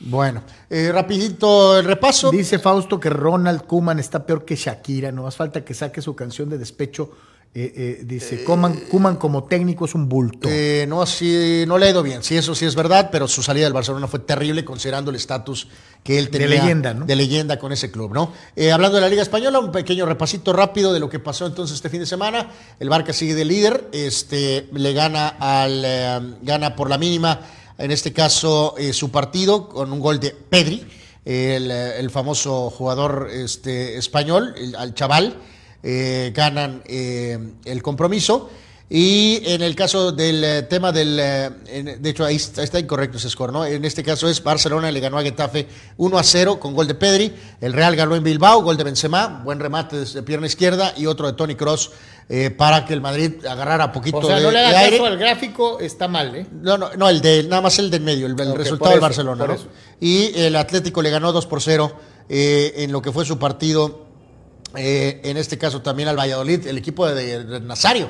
[0.00, 2.30] Bueno, eh, rapidito el repaso.
[2.30, 6.14] Dice Fausto que Ronald Kuman está peor que Shakira, no más falta que saque su
[6.14, 7.10] canción de despecho.
[7.56, 10.48] Eh, eh, dice, Kuman, como técnico es un bulto.
[10.88, 13.62] no, así no le ha ido bien, sí, eso sí es verdad, pero su salida
[13.66, 15.68] del Barcelona fue terrible considerando el estatus
[16.02, 16.48] que él tenía.
[16.48, 17.06] De leyenda, ¿no?
[17.06, 18.32] De leyenda con ese club, ¿no?
[18.72, 21.90] hablando de la Liga Española, un pequeño repasito rápido de lo que pasó entonces este
[21.90, 22.50] fin de semana.
[22.80, 27.38] El Barca sigue de líder, este, le gana, al, gana por la mínima
[27.78, 30.86] en este caso eh, su partido con un gol de Pedri,
[31.24, 35.36] eh, el, famoso jugador este, español, al chaval,
[35.82, 38.50] eh, ganan el compromiso.
[38.90, 41.16] Y en el caso del tema del.
[41.16, 43.64] de hecho, ahí está, incorrecto ese score, ¿no?
[43.64, 46.94] En este caso es Barcelona le ganó a Getafe 1 a 0 con gol de
[46.94, 47.34] Pedri.
[47.62, 51.26] El Real ganó en Bilbao, gol de Benzema, buen remate desde pierna izquierda y otro
[51.26, 51.92] de Tony Cross
[52.26, 55.78] eh, para que el Madrid agarrara poquito o sea, no le haga caso al gráfico,
[55.78, 56.46] está mal, ¿eh?
[56.52, 59.56] No, no, no, el de, nada más el del medio, el, resultado del Barcelona, ¿no?
[60.00, 61.94] Y el Atlético le ganó 2 por 0
[62.30, 64.06] eh, en lo que fue su partido,
[64.74, 68.08] eh, en este caso también al Valladolid, el equipo de, Nazario,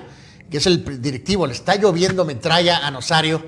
[0.48, 3.42] que es el directivo, le está lloviendo metralla a Nazario.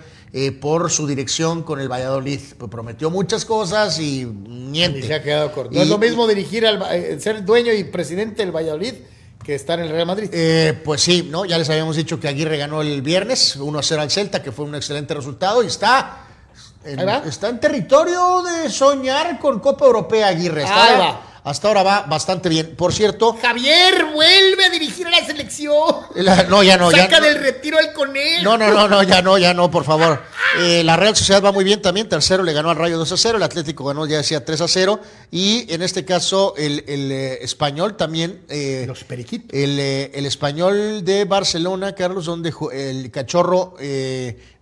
[0.61, 2.41] por su dirección con el Valladolid.
[2.59, 4.99] Pues prometió muchas cosas y niente.
[4.99, 5.73] Y se ha quedado corto.
[5.73, 6.83] no es lo mismo dirigir al
[7.21, 8.95] ser dueño y presidente del Valladolid
[9.47, 10.29] que está en el Real Madrid.
[10.33, 11.45] Eh, pues sí, ¿no?
[11.45, 14.51] Ya les habíamos dicho que Aguirre ganó el viernes 1 a 0 al Celta, que
[14.51, 16.25] fue un excelente resultado y está
[16.85, 20.65] en, está en territorio de soñar con Copa Europea Aguirre.
[20.65, 22.75] Está, hasta ahora va bastante bien.
[22.75, 23.39] Por cierto.
[23.41, 25.95] Javier, vuelve a dirigir a la selección.
[26.49, 26.91] no, ya no.
[26.91, 28.43] Saca ya, del retiro al conejo.
[28.43, 30.21] No, no, no, no, ya no, ya no, por favor.
[30.59, 32.09] Eh, la Real Sociedad va muy bien también.
[32.09, 33.37] Tercero le ganó al Rayo 2 a 0.
[33.37, 35.01] El Atlético ganó, ya decía, 3 a 0.
[35.31, 38.43] Y en este caso, el, eh, español también.
[38.49, 39.49] Eh, Los periquitos.
[39.53, 43.77] El, el, español de Barcelona, Carlos, donde el cachorro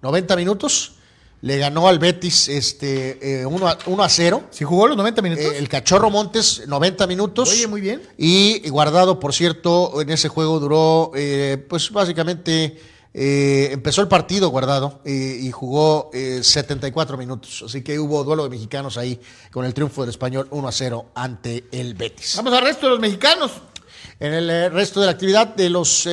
[0.02, 0.96] 90 minutos
[1.44, 4.44] le ganó al Betis este, 1, eh, a, 0.
[4.50, 5.44] ¿Si jugó los 90 minutos?
[5.44, 7.50] Eh, el Cachorro Montes, 90 minutos.
[7.50, 8.00] Oye, muy bien.
[8.16, 12.80] Y Guardado, por cierto, en ese juego duró, eh, pues básicamente
[13.12, 17.62] empezó el partido Guardado y jugó 74 minutos.
[17.66, 19.20] Así que hubo duelo de mexicanos ahí
[19.52, 22.36] con el triunfo del español 1 a 0 ante el Betis.
[22.36, 23.52] Vamos al resto de los mexicanos.
[24.18, 26.08] En el resto de la actividad de los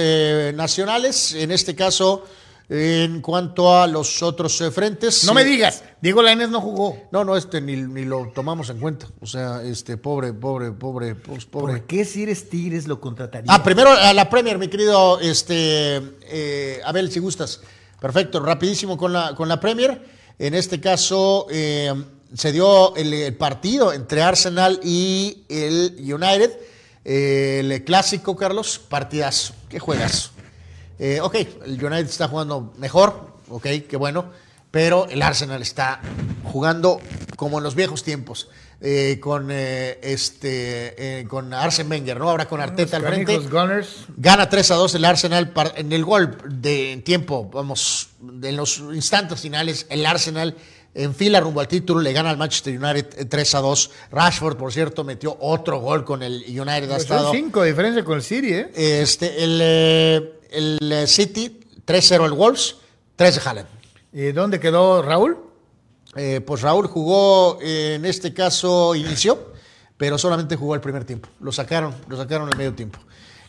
[0.53, 2.25] nacionales, en este caso...
[2.73, 5.25] En cuanto a los otros eh, frentes.
[5.25, 6.97] No me digas, Diego Lainez no jugó.
[7.11, 9.07] No, no, este ni, lo tomamos en cuenta.
[9.19, 11.79] O sea, este, pobre, pobre, pobre, pues, pobre.
[11.79, 13.53] ¿Por qué si eres Tigres lo contrataría?
[13.53, 17.59] Ah, primero a la Premier, mi querido este, eh, Abel, si gustas.
[17.99, 20.01] Perfecto, rapidísimo con la, con la Premier.
[20.39, 21.93] En este caso eh,
[22.33, 26.57] se dio el, partido entre Arsenal y el United.
[27.03, 29.55] el clásico, Carlos, partidazo.
[29.67, 30.31] ¿Qué juegas?
[31.03, 31.33] Eh, ok,
[31.65, 34.25] el United está jugando mejor, ok, qué bueno,
[34.69, 35.99] pero el Arsenal está
[36.43, 37.01] jugando
[37.35, 38.49] como en los viejos tiempos.
[38.83, 42.31] Eh, con eh, este con Arsen Wenger, ¿no?
[42.31, 43.39] Ahora con Arteta al frente.
[44.17, 48.09] Gana 3 a 2 el Arsenal en el gol de tiempo, vamos,
[48.41, 50.55] en los instantes finales, el Arsenal
[50.95, 53.91] enfila rumbo al título, le gana al Manchester United 3 a 2.
[54.11, 56.91] Rashford, por cierto, metió otro gol con el United.
[56.91, 58.71] Ha estado, 5 de diferencia con el City, ¿eh?
[58.75, 62.75] Este, el el eh, City, 3-0 el Wolves,
[63.15, 63.67] 3 de Haaland.
[64.13, 65.37] ¿Y dónde quedó Raúl?
[66.15, 69.53] Eh, pues Raúl jugó, en este caso inició,
[69.97, 71.29] pero solamente jugó el primer tiempo.
[71.39, 72.99] Lo sacaron, lo sacaron el medio tiempo.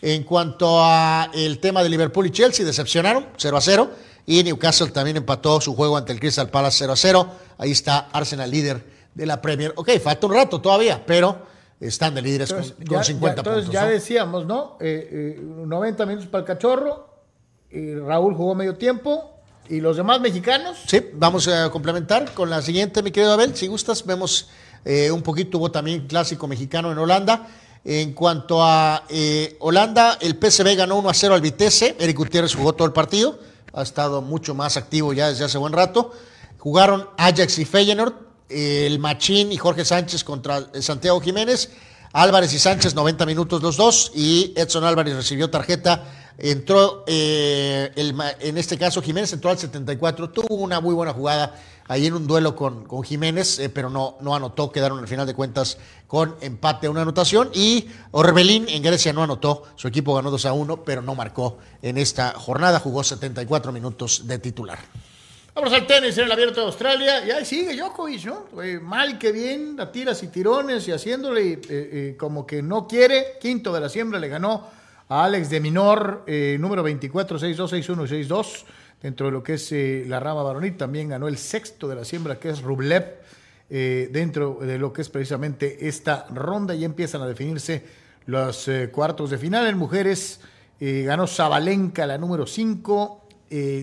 [0.00, 3.90] En cuanto a el tema de Liverpool y Chelsea, decepcionaron, 0 a 0.
[4.26, 7.32] Y Newcastle también empató su juego ante el Crystal Palace 0 a 0.
[7.58, 8.84] Ahí está Arsenal líder
[9.14, 9.72] de la Premier.
[9.76, 11.46] Ok, falta un rato todavía, pero
[11.88, 13.72] están de líderes con, 50 entonces puntos.
[13.72, 14.78] ya decíamos, ¿no?
[14.80, 17.12] 90 minutos para el cachorro,
[17.70, 19.28] y Raúl jugó medio tiempo.
[19.68, 20.78] ¿Y los demás mexicanos?
[20.86, 23.56] Sí, vamos a complementar con la siguiente, mi querido Abel.
[23.56, 24.50] Si gustas, vemos
[24.84, 27.48] eh, un poquito, hubo también clásico mexicano en Holanda.
[27.84, 31.96] En cuanto a eh, Holanda, el PSV ganó 1 a 0 al Vitesse.
[31.98, 33.38] Eric Gutiérrez jugó todo el partido.
[33.72, 36.12] Ha estado mucho más activo ya desde hace buen rato.
[36.58, 38.14] Jugaron Ajax y Feyenoord.
[38.48, 41.70] El Machín y Jorge Sánchez contra Santiago Jiménez.
[42.12, 44.12] Álvarez y Sánchez, 90 minutos los dos.
[44.14, 46.04] Y Edson Álvarez recibió tarjeta
[46.38, 51.54] entró, eh, el, en este caso Jiménez entró al 74, tuvo una muy buena jugada
[51.88, 55.34] ahí en un duelo con, Jiménez, eh, pero no, no anotó, quedaron al final de
[55.34, 60.30] cuentas con empate a una anotación y Orbelín en Grecia no anotó, su equipo ganó
[60.30, 64.78] 2 a 1, pero no marcó en esta jornada, jugó 74 minutos de titular.
[65.54, 67.26] Vamos al tenis en el Abierto de Australia.
[67.26, 68.62] Y ahí sigue Djokovic, ¿no?
[68.62, 73.38] Eh, mal que bien, a tiras y tirones y haciéndole como que no quiere.
[73.40, 74.70] Quinto de la siembra le ganó
[75.20, 78.64] Alex de Minor, eh, número 24, 62, 61 62,
[79.02, 80.76] dentro de lo que es eh, la rama varonil.
[80.76, 83.16] También ganó el sexto de la siembra, que es Rublev,
[83.68, 86.74] eh, dentro de lo que es precisamente esta ronda.
[86.74, 87.84] Y empiezan a definirse
[88.24, 89.66] los cuartos de final.
[89.66, 90.40] En mujeres
[90.80, 93.21] ganó Zabalenka, la número 5,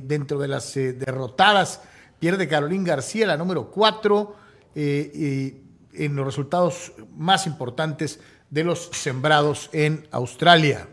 [0.03, 1.81] dentro de las derrotadas.
[2.19, 4.35] Pierde Carolín García, la número 4,
[4.75, 8.19] en los resultados más importantes
[8.49, 10.87] de los sembrados en Australia.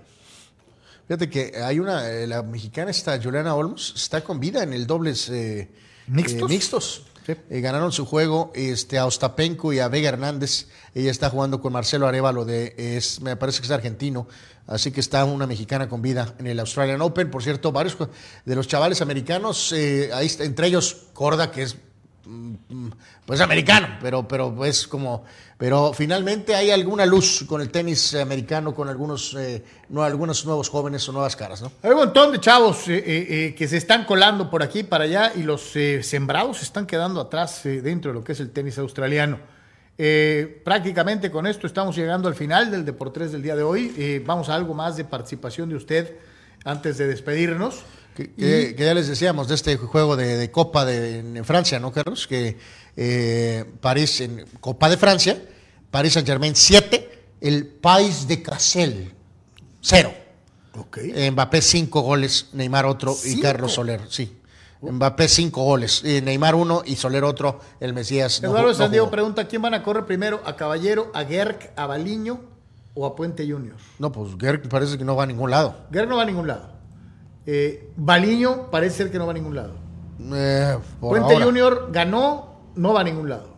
[1.07, 4.87] Fíjate que hay una, eh, la mexicana está, Juliana Olmos, está con vida en el
[4.87, 5.69] dobles eh,
[6.09, 7.05] mixtos.
[7.29, 10.67] Eh, ganaron su juego este, a Ostapenko y a Vega Hernández.
[10.95, 14.29] Ella está jugando con Marcelo Arevalo, de, es, me parece que es argentino.
[14.67, 17.31] Así que está una mexicana con vida en el Australian Open.
[17.31, 17.97] Por cierto, varios
[18.45, 21.77] de los chavales americanos, ahí, entre ellos Corda, que es
[23.25, 25.25] pues americano, pero, pero es como
[25.59, 30.69] pero finalmente hay alguna luz con el tenis americano, con algunos, eh, no, algunos nuevos
[30.69, 31.73] jóvenes o nuevas caras, ¿no?
[31.83, 35.33] Hay un montón de chavos eh, eh, que se están colando por aquí para allá
[35.35, 35.73] y los
[36.03, 39.39] sembrados se están quedando atrás dentro de lo que es el tenis australiano.
[40.63, 44.23] prácticamente con esto estamos llegando al final del Deportes del día de hoy.
[44.27, 46.17] vamos a algo más de participación de usted
[46.65, 47.83] antes de despedirnos.
[48.17, 52.27] Que, ya les decíamos de este juego de, Copa de, en Francia, ¿no, Carlos?
[52.27, 52.57] Que
[52.97, 55.43] eh, París en Copa de Francia,
[55.91, 57.11] París Saint Germain 7,
[57.43, 59.13] el País de Cassel
[59.83, 60.13] 0.
[60.79, 61.31] Okay.
[61.31, 64.37] Mbappé 5 goles, Neymar otro y Carlos Soler, sí.
[64.83, 68.43] Mbappé 5 goles, Neymar 1 y Soler otro, el Mesías.
[68.43, 70.43] Eduardo San Diego pregunta: ¿quién van a correr primero?
[70.45, 72.41] ¿A Caballero, a Gerk, a Baliño
[72.95, 73.77] o a Puente Junior?
[73.99, 75.87] No, pues Gerk parece que no va a ningún lado.
[75.93, 76.76] Gerk no va a ningún lado.
[77.47, 79.75] Eh, Baliño parece ser que no va a ningún lado.
[80.33, 83.57] Eh, Puente Junior ganó, no va a ningún lado.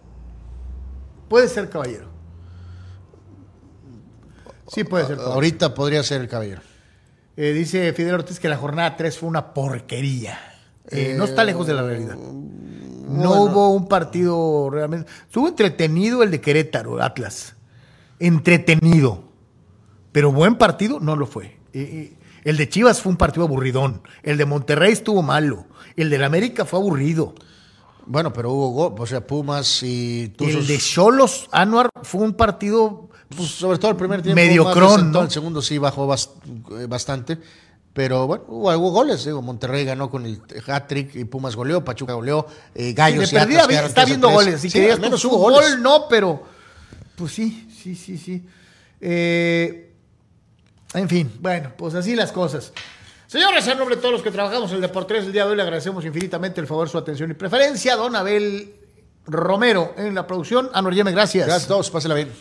[1.29, 2.09] Puede ser caballero.
[4.69, 5.35] Sí, puede ser caballero.
[5.35, 6.61] Ahorita podría ser el caballero.
[7.37, 10.39] Eh, dice Fidel Ortiz que la jornada 3 fue una porquería.
[10.91, 12.17] Eh, no está lejos de la realidad.
[12.17, 15.11] No hubo un partido realmente.
[15.23, 17.55] Estuvo entretenido el de Querétaro, Atlas.
[18.19, 19.23] Entretenido.
[20.13, 21.59] Pero buen partido no lo fue.
[22.45, 24.03] El de Chivas fue un partido aburridón.
[24.23, 25.67] El de Monterrey estuvo malo.
[25.97, 27.35] El de la América fue aburrido.
[28.07, 33.11] Bueno, pero hubo, o sea, Pumas y El de Cholos, Anuar, fue un partido.
[33.37, 34.41] Pues, sobre todo el primer tiempo.
[34.41, 35.23] Mediocrón, ¿no?
[35.23, 37.39] El segundo sí bajó eh, bastante.
[37.93, 39.25] Pero bueno, hubo, goles.
[39.25, 44.05] Digo, Monterrey ganó con el hat-trick y Pumas goleó, Pachuca goleó, eh, Gallos y está
[44.05, 44.61] viendo goles.
[44.61, 46.43] Si sí, al menos hubo gol, no, pero.
[47.17, 48.43] Pues sí, sí, sí, sí.
[49.01, 49.88] Eh,
[50.95, 52.73] en fin, bueno, pues así las cosas.
[53.27, 55.57] Señores, en nombre de todos los que trabajamos en el Deportes el día de hoy,
[55.57, 57.95] le agradecemos infinitamente el favor, su atención y preferencia.
[57.95, 58.75] Don Abel
[59.27, 60.71] Romero en la producción.
[60.73, 61.47] Anor Yeme, gracias.
[61.47, 62.33] Gracias a todos, pásela bien.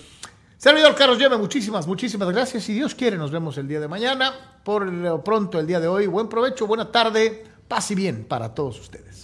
[0.58, 2.64] Servidor Carlos Yeme, muchísimas, muchísimas gracias.
[2.64, 4.34] Si Dios quiere, nos vemos el día de mañana.
[4.64, 8.56] Por lo pronto, el día de hoy, buen provecho, buena tarde, paz y bien para
[8.56, 9.17] todos ustedes.